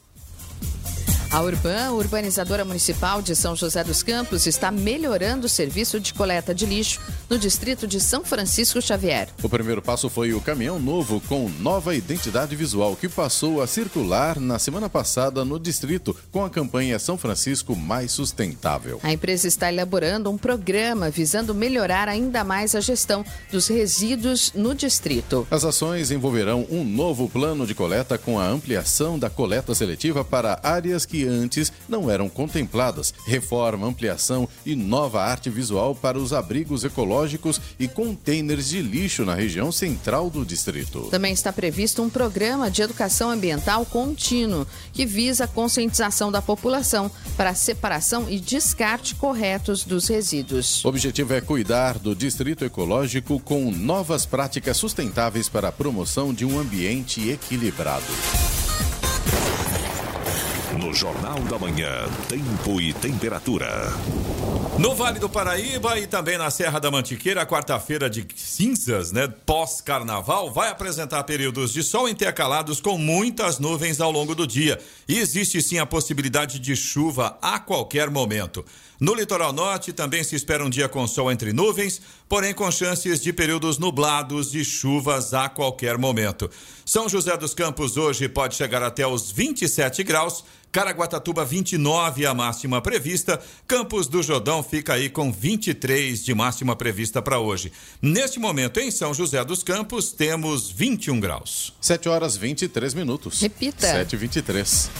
A 1.32 1.40
Urban, 1.40 1.92
urbanizadora 1.92 2.62
municipal 2.62 3.22
de 3.22 3.34
São 3.34 3.56
José 3.56 3.82
dos 3.82 4.02
Campos, 4.02 4.46
está 4.46 4.70
melhorando 4.70 5.46
o 5.46 5.48
serviço 5.48 5.98
de 5.98 6.12
coleta 6.12 6.54
de 6.54 6.66
lixo 6.66 7.00
no 7.30 7.38
distrito 7.38 7.86
de 7.86 7.98
São 7.98 8.22
Francisco 8.22 8.82
Xavier. 8.82 9.30
O 9.42 9.48
primeiro 9.48 9.80
passo 9.80 10.10
foi 10.10 10.34
o 10.34 10.42
caminhão 10.42 10.78
novo 10.78 11.22
com 11.22 11.48
nova 11.58 11.96
identidade 11.96 12.54
visual 12.54 12.94
que 12.94 13.08
passou 13.08 13.62
a 13.62 13.66
circular 13.66 14.38
na 14.38 14.58
semana 14.58 14.90
passada 14.90 15.42
no 15.42 15.58
distrito 15.58 16.14
com 16.30 16.44
a 16.44 16.50
campanha 16.50 16.98
São 16.98 17.16
Francisco 17.16 17.74
Mais 17.74 18.12
Sustentável. 18.12 19.00
A 19.02 19.10
empresa 19.10 19.48
está 19.48 19.72
elaborando 19.72 20.30
um 20.30 20.36
programa 20.36 21.08
visando 21.08 21.54
melhorar 21.54 22.10
ainda 22.10 22.44
mais 22.44 22.74
a 22.74 22.80
gestão 22.82 23.24
dos 23.50 23.68
resíduos 23.68 24.52
no 24.54 24.74
distrito. 24.74 25.46
As 25.50 25.64
ações 25.64 26.10
envolverão 26.10 26.66
um 26.70 26.84
novo 26.84 27.26
plano 27.26 27.66
de 27.66 27.74
coleta 27.74 28.18
com 28.18 28.38
a 28.38 28.46
ampliação 28.46 29.18
da 29.18 29.30
coleta 29.30 29.74
seletiva 29.74 30.22
para 30.22 30.60
áreas 30.62 31.06
que 31.06 31.21
antes 31.26 31.72
não 31.88 32.10
eram 32.10 32.28
contempladas, 32.28 33.12
reforma, 33.26 33.86
ampliação 33.86 34.48
e 34.64 34.74
nova 34.74 35.22
arte 35.22 35.50
visual 35.50 35.94
para 35.94 36.18
os 36.18 36.32
abrigos 36.32 36.84
ecológicos 36.84 37.60
e 37.78 37.88
containers 37.88 38.68
de 38.68 38.82
lixo 38.82 39.24
na 39.24 39.34
região 39.34 39.70
central 39.70 40.30
do 40.30 40.44
distrito. 40.44 41.08
Também 41.10 41.32
está 41.32 41.52
previsto 41.52 42.02
um 42.02 42.10
programa 42.10 42.70
de 42.70 42.82
educação 42.82 43.30
ambiental 43.30 43.84
contínuo 43.86 44.66
que 44.92 45.04
visa 45.04 45.44
a 45.44 45.48
conscientização 45.48 46.30
da 46.30 46.42
população 46.42 47.10
para 47.36 47.50
a 47.50 47.54
separação 47.54 48.28
e 48.28 48.38
descarte 48.38 49.14
corretos 49.14 49.84
dos 49.84 50.08
resíduos. 50.08 50.84
O 50.84 50.88
objetivo 50.88 51.34
é 51.34 51.40
cuidar 51.40 51.98
do 51.98 52.14
distrito 52.14 52.64
ecológico 52.64 53.40
com 53.40 53.70
novas 53.70 54.26
práticas 54.26 54.76
sustentáveis 54.76 55.48
para 55.48 55.68
a 55.68 55.72
promoção 55.72 56.32
de 56.32 56.44
um 56.44 56.58
ambiente 56.58 57.28
equilibrado. 57.28 58.61
No 60.82 60.92
Jornal 60.92 61.38
da 61.44 61.56
Manhã, 61.60 62.08
tempo 62.28 62.80
e 62.80 62.92
temperatura. 62.92 63.92
No 64.80 64.96
Vale 64.96 65.20
do 65.20 65.28
Paraíba 65.28 65.96
e 65.96 66.08
também 66.08 66.36
na 66.36 66.50
Serra 66.50 66.80
da 66.80 66.90
Mantiqueira, 66.90 67.46
quarta-feira 67.46 68.10
de 68.10 68.26
cinzas, 68.34 69.12
né? 69.12 69.28
Pós-carnaval, 69.46 70.52
vai 70.52 70.70
apresentar 70.70 71.22
períodos 71.22 71.72
de 71.72 71.84
sol 71.84 72.08
intercalados 72.08 72.80
com 72.80 72.98
muitas 72.98 73.60
nuvens 73.60 74.00
ao 74.00 74.10
longo 74.10 74.34
do 74.34 74.44
dia. 74.44 74.76
E 75.08 75.20
existe 75.20 75.62
sim 75.62 75.78
a 75.78 75.86
possibilidade 75.86 76.58
de 76.58 76.74
chuva 76.74 77.38
a 77.40 77.60
qualquer 77.60 78.10
momento. 78.10 78.64
No 78.98 79.14
litoral 79.14 79.52
norte 79.52 79.92
também 79.92 80.24
se 80.24 80.36
espera 80.36 80.64
um 80.64 80.70
dia 80.70 80.88
com 80.88 81.06
sol 81.06 81.30
entre 81.30 81.52
nuvens, 81.52 82.00
porém 82.28 82.54
com 82.54 82.70
chances 82.70 83.20
de 83.20 83.32
períodos 83.32 83.78
nublados 83.78 84.54
e 84.54 84.64
chuvas 84.64 85.34
a 85.34 85.48
qualquer 85.48 85.98
momento. 85.98 86.50
São 86.92 87.08
José 87.08 87.34
dos 87.38 87.54
Campos 87.54 87.96
hoje 87.96 88.28
pode 88.28 88.54
chegar 88.54 88.82
até 88.82 89.06
os 89.06 89.32
27 89.32 90.02
graus. 90.02 90.44
Caraguatatuba 90.70 91.42
29 91.42 92.26
a 92.26 92.34
máxima 92.34 92.82
prevista, 92.82 93.40
Campos 93.66 94.06
do 94.06 94.22
Jordão 94.22 94.62
fica 94.62 94.92
aí 94.92 95.08
com 95.08 95.32
23 95.32 96.22
de 96.22 96.34
máxima 96.34 96.76
prevista 96.76 97.22
para 97.22 97.38
hoje. 97.38 97.72
Neste 98.02 98.38
momento 98.38 98.78
em 98.78 98.90
São 98.90 99.14
José 99.14 99.42
dos 99.42 99.62
Campos 99.62 100.12
temos 100.12 100.70
21 100.70 101.18
graus. 101.18 101.72
7 101.80 102.10
horas 102.10 102.36
23 102.36 102.92
minutos. 102.92 103.40
Repita. 103.40 103.86
7 103.86 104.12
e 104.12 104.18
23. 104.18 104.90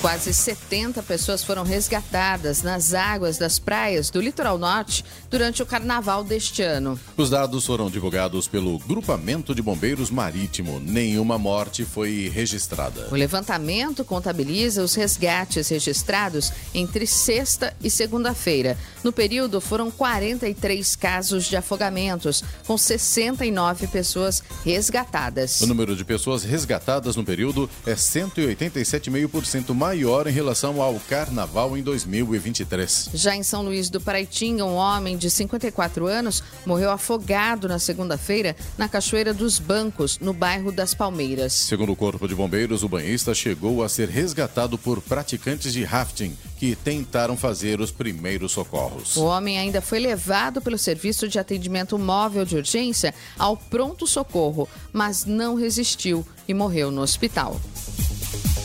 Quase 0.00 0.32
70 0.32 1.02
pessoas 1.02 1.42
foram 1.42 1.64
resgatadas 1.64 2.62
nas 2.62 2.94
águas 2.94 3.36
das 3.36 3.58
praias 3.58 4.10
do 4.10 4.20
litoral 4.20 4.56
norte 4.56 5.04
durante 5.28 5.60
o 5.60 5.66
carnaval 5.66 6.22
deste 6.22 6.62
ano. 6.62 6.98
Os 7.16 7.30
dados 7.30 7.66
foram 7.66 7.90
divulgados 7.90 8.46
pelo 8.46 8.78
Grupamento 8.78 9.52
de 9.52 9.60
Bombeiros 9.60 10.08
Marítimo. 10.08 10.78
Nenhuma 10.78 11.36
morte 11.36 11.84
foi 11.84 12.30
registrada. 12.32 13.08
O 13.10 13.16
levantamento 13.16 14.04
contabiliza 14.04 14.84
os 14.84 14.94
resgates 14.94 15.68
registrados 15.68 16.52
entre 16.72 17.04
sexta 17.04 17.74
e 17.82 17.90
segunda-feira. 17.90 18.78
No 19.02 19.12
período, 19.12 19.60
foram 19.60 19.90
43 19.90 20.94
casos 20.94 21.46
de 21.46 21.56
afogamentos, 21.56 22.44
com 22.64 22.78
69 22.78 23.88
pessoas 23.88 24.44
resgatadas. 24.64 25.60
O 25.60 25.66
número 25.66 25.96
de 25.96 26.04
pessoas 26.04 26.44
resgatadas 26.44 27.16
no 27.16 27.24
período 27.24 27.68
é 27.84 27.94
187,5% 27.94 29.74
maior 29.88 30.26
em 30.26 30.32
relação 30.32 30.82
ao 30.82 31.00
carnaval 31.08 31.74
em 31.74 31.82
2023. 31.82 33.08
Já 33.14 33.34
em 33.34 33.42
São 33.42 33.62
Luís 33.62 33.88
do 33.88 33.98
Paraitinga, 33.98 34.62
um 34.62 34.74
homem 34.74 35.16
de 35.16 35.30
54 35.30 36.06
anos 36.06 36.42
morreu 36.66 36.90
afogado 36.90 37.66
na 37.66 37.78
segunda-feira 37.78 38.54
na 38.76 38.86
Cachoeira 38.86 39.32
dos 39.32 39.58
Bancos, 39.58 40.18
no 40.18 40.34
bairro 40.34 40.70
das 40.70 40.92
Palmeiras. 40.92 41.54
Segundo 41.54 41.92
o 41.92 41.96
Corpo 41.96 42.28
de 42.28 42.34
Bombeiros, 42.34 42.82
o 42.82 42.88
banhista 42.88 43.34
chegou 43.34 43.82
a 43.82 43.88
ser 43.88 44.10
resgatado 44.10 44.76
por 44.76 45.00
praticantes 45.00 45.72
de 45.72 45.82
rafting 45.84 46.36
que 46.58 46.76
tentaram 46.76 47.34
fazer 47.34 47.80
os 47.80 47.90
primeiros 47.90 48.52
socorros. 48.52 49.16
O 49.16 49.24
homem 49.24 49.58
ainda 49.58 49.80
foi 49.80 50.00
levado 50.00 50.60
pelo 50.60 50.76
Serviço 50.76 51.26
de 51.26 51.38
Atendimento 51.38 51.98
Móvel 51.98 52.44
de 52.44 52.58
Urgência 52.58 53.14
ao 53.38 53.56
pronto-socorro, 53.56 54.68
mas 54.92 55.24
não 55.24 55.54
resistiu 55.54 56.26
e 56.46 56.52
morreu 56.52 56.90
no 56.90 57.00
hospital. 57.00 57.58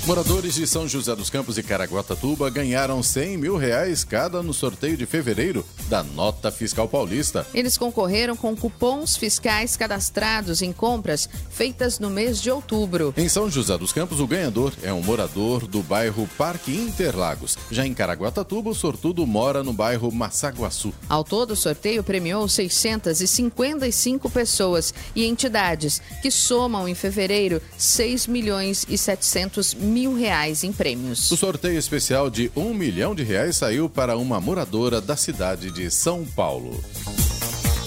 Moradores 0.06 0.56
de 0.56 0.68
São 0.68 0.86
José 0.86 1.16
dos 1.16 1.30
Campos 1.30 1.58
e 1.58 1.64
Caraguatatuba 1.64 2.50
ganharam 2.50 3.02
100 3.02 3.38
mil 3.38 3.56
reais 3.56 4.04
cada 4.04 4.44
no 4.44 4.54
sorteio 4.54 4.98
de 4.98 5.06
fevereiro 5.06 5.66
da 5.88 6.04
Nota 6.04 6.52
Fiscal 6.52 6.90
Paulista. 6.90 7.48
Eles 7.54 7.78
concorreram 7.78 8.36
com 8.36 8.54
cupons 8.54 9.16
fiscais 9.16 9.78
cadastrados 9.78 10.62
em 10.62 10.74
compras 10.74 11.30
feitas 11.50 12.00
no 12.00 12.10
mês 12.10 12.42
de 12.42 12.52
outubro. 12.52 13.14
Em 13.16 13.30
São 13.30 13.50
José 13.50 13.78
dos 13.78 13.94
Campos, 13.94 14.20
o 14.20 14.28
ganhador 14.28 14.74
é 14.84 14.92
um 14.92 15.02
morador 15.02 15.66
do 15.66 15.82
bairro 15.82 16.28
Parque 16.38 16.76
Interlagos. 16.76 17.58
Já 17.72 17.88
em 17.88 17.94
Caraguatatuba, 17.94 18.72
o 18.72 18.76
sortudo 18.76 19.26
mora 19.26 19.64
no 19.64 19.72
bairro 19.72 20.12
Massaguaçu. 20.12 20.94
Ao 21.08 21.24
todo, 21.24 21.52
o 21.52 21.56
sorteio 21.56 22.04
premiou 22.04 22.46
655 22.50 24.30
pessoas 24.30 24.94
e 25.16 25.24
entidades, 25.24 26.02
que 26.22 26.30
somam 26.30 26.90
em 26.90 26.94
fevereiro 26.94 27.62
6 27.78 28.28
milhões 28.28 28.86
e 28.90 28.98
700 28.98 29.74
mil 29.76 29.93
reais 30.18 30.64
em 30.64 30.72
prêmios. 30.72 31.32
O 31.32 31.38
sorteio 31.38 31.78
especial 31.78 32.30
de 32.30 32.52
um 32.56 32.74
milhão 32.74 33.14
de 33.14 33.24
reais 33.24 33.58
saiu 33.58 33.90
para 33.90 34.18
uma 34.18 34.40
moradora 34.42 35.00
da 35.00 35.16
cidade 35.16 35.72
de 35.72 35.90
São 35.92 36.26
Paulo. 36.26 36.84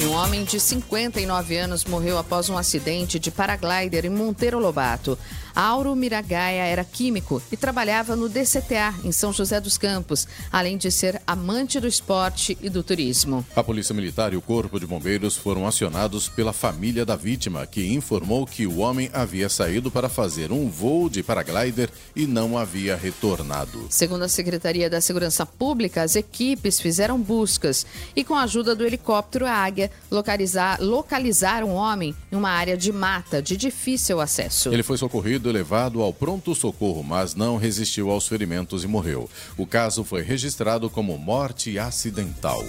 Um 0.01 0.11
homem 0.13 0.45
de 0.45 0.61
59 0.61 1.57
anos 1.57 1.85
morreu 1.85 2.19
após 2.19 2.51
um 2.51 2.57
acidente 2.57 3.19
de 3.19 3.31
paraglider 3.31 4.05
em 4.05 4.11
Monteiro 4.11 4.59
Lobato. 4.59 5.19
Auro 5.57 5.97
Miragaia 5.97 6.65
era 6.65 6.85
químico 6.85 7.43
e 7.51 7.57
trabalhava 7.57 8.15
no 8.15 8.29
DCTA, 8.29 8.95
em 9.03 9.11
São 9.11 9.33
José 9.33 9.59
dos 9.59 9.79
Campos, 9.79 10.29
além 10.53 10.77
de 10.77 10.91
ser 10.91 11.23
amante 11.27 11.81
do 11.81 11.89
esporte 11.89 12.59
e 12.61 12.69
do 12.69 12.83
turismo. 12.83 13.43
A 13.57 13.65
Polícia 13.65 13.95
Militar 13.95 14.35
e 14.35 14.37
o 14.37 14.43
Corpo 14.43 14.79
de 14.79 14.87
Bombeiros 14.87 15.35
foram 15.35 15.67
acionados 15.67 16.29
pela 16.29 16.53
família 16.53 17.07
da 17.07 17.17
vítima, 17.17 17.67
que 17.67 17.91
informou 17.91 18.47
que 18.47 18.67
o 18.67 18.81
homem 18.81 19.09
havia 19.15 19.49
saído 19.49 19.91
para 19.91 20.11
fazer 20.11 20.53
um 20.53 20.69
voo 20.69 21.09
de 21.09 21.23
paraglider 21.23 21.89
e 22.15 22.27
não 22.27 22.59
havia 22.59 22.95
retornado. 22.95 23.87
Segundo 23.89 24.25
a 24.25 24.29
Secretaria 24.29 24.91
da 24.91 25.01
Segurança 25.01 25.47
Pública, 25.47 26.03
as 26.03 26.17
equipes 26.17 26.79
fizeram 26.79 27.19
buscas 27.19 27.87
e, 28.15 28.23
com 28.23 28.35
a 28.35 28.43
ajuda 28.43 28.75
do 28.75 28.85
helicóptero 28.85 29.47
Águia, 29.47 29.91
localizar, 30.11 30.79
localizaram 30.83 31.71
um 31.71 31.75
homem 31.75 32.15
em 32.31 32.37
uma 32.37 32.51
área 32.51 32.77
de 32.77 32.93
mata 32.93 33.41
de 33.41 33.57
difícil 33.57 34.21
acesso. 34.21 34.69
Ele 34.71 34.83
foi 34.83 34.99
socorrido 34.99 35.46
e 35.49 35.53
levado 35.53 36.03
ao 36.03 36.13
pronto-socorro, 36.13 37.03
mas 37.03 37.35
não 37.35 37.57
resistiu 37.57 38.11
aos 38.11 38.27
ferimentos 38.27 38.85
e 38.85 38.87
morreu. 38.87 39.29
O 39.57 39.67
caso 39.67 40.05
foi 40.05 40.23
registrado 40.23 40.89
como 40.91 41.17
morte 41.17 41.79
acidental. 41.79 42.65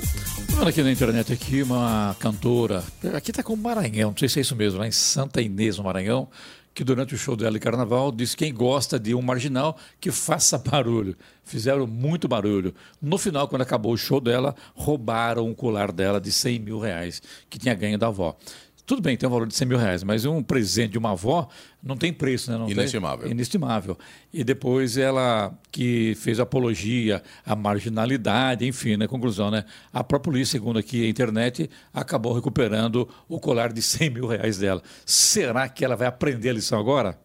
Olha 0.60 0.70
aqui 0.70 0.82
na 0.82 0.92
internet 0.92 1.32
aqui 1.34 1.62
uma 1.62 2.16
cantora, 2.20 2.84
aqui 3.16 3.32
está 3.32 3.44
com 3.44 3.54
o 3.54 3.58
Maranhão, 3.58 4.12
não 4.12 4.18
sei 4.18 4.30
se 4.30 4.40
é 4.40 4.42
isso 4.42 4.56
mesmo, 4.56 4.80
lá 4.80 4.88
em 4.88 4.92
Santa 4.92 5.42
Inês, 5.42 5.78
no 5.78 5.84
Maranhão, 5.84 6.28
que 6.78 6.84
durante 6.84 7.16
o 7.16 7.18
show 7.18 7.36
dela 7.36 7.58
em 7.58 7.60
carnaval 7.60 8.12
disse 8.12 8.38
quem 8.38 8.54
gosta 8.54 9.00
de 9.00 9.16
um 9.16 9.22
marginal 9.24 9.76
que 10.00 10.12
faça 10.12 10.60
barulho. 10.60 11.18
Fizeram 11.44 11.88
muito 11.88 12.28
barulho. 12.28 12.72
No 13.02 13.18
final, 13.18 13.48
quando 13.48 13.64
acabou 13.64 13.94
o 13.94 13.98
show 13.98 14.22
dela, 14.22 14.56
roubaram 14.76 15.48
um 15.48 15.56
colar 15.56 15.92
dela 15.92 16.22
de 16.22 16.32
100 16.32 16.60
mil 16.60 16.78
reais 16.78 17.20
que 17.50 17.58
tinha 17.58 17.74
ganho 17.74 17.98
da 17.98 18.06
avó. 18.06 18.38
Tudo 18.88 19.02
bem, 19.02 19.18
tem 19.18 19.28
um 19.28 19.32
valor 19.34 19.46
de 19.46 19.54
100 19.54 19.68
mil 19.68 19.78
reais, 19.78 20.02
mas 20.02 20.24
um 20.24 20.42
presente 20.42 20.92
de 20.92 20.98
uma 20.98 21.12
avó 21.12 21.50
não 21.84 21.98
tem 21.98 22.14
preço, 22.14 22.50
né? 22.50 22.58
Não 22.58 22.70
Inestimável. 22.70 23.24
Tem, 23.24 23.32
inestimável. 23.34 23.98
E 24.34 24.46
depois 24.46 24.96
ela 24.96 25.54
que 25.70 26.16
fez 26.16 26.40
apologia 26.40 27.22
à 27.46 27.54
marginalidade, 27.54 28.66
enfim, 28.66 28.96
na 28.96 29.06
conclusão, 29.06 29.52
né? 29.52 29.66
A 29.92 30.06
própria 30.06 30.32
polícia, 30.32 30.54
segundo 30.54 30.80
aqui 30.80 31.06
a 31.06 31.10
internet, 31.10 31.70
acabou 31.94 32.32
recuperando 32.32 33.10
o 33.28 33.42
colar 33.42 33.74
de 33.74 33.82
100 33.82 34.10
mil 34.10 34.26
reais 34.26 34.58
dela. 34.58 34.82
Será 35.06 35.68
que 35.68 35.84
ela 35.84 35.98
vai 35.98 36.08
aprender 36.08 36.52
a 36.52 36.54
lição 36.54 36.80
agora? 36.80 37.20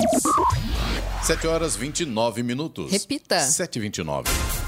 7 1.22 1.46
horas 1.46 1.76
29 1.76 2.42
minutos. 2.42 2.90
Repita. 2.90 3.38
7 3.40 3.76
e 3.76 3.82
29. 3.82 4.61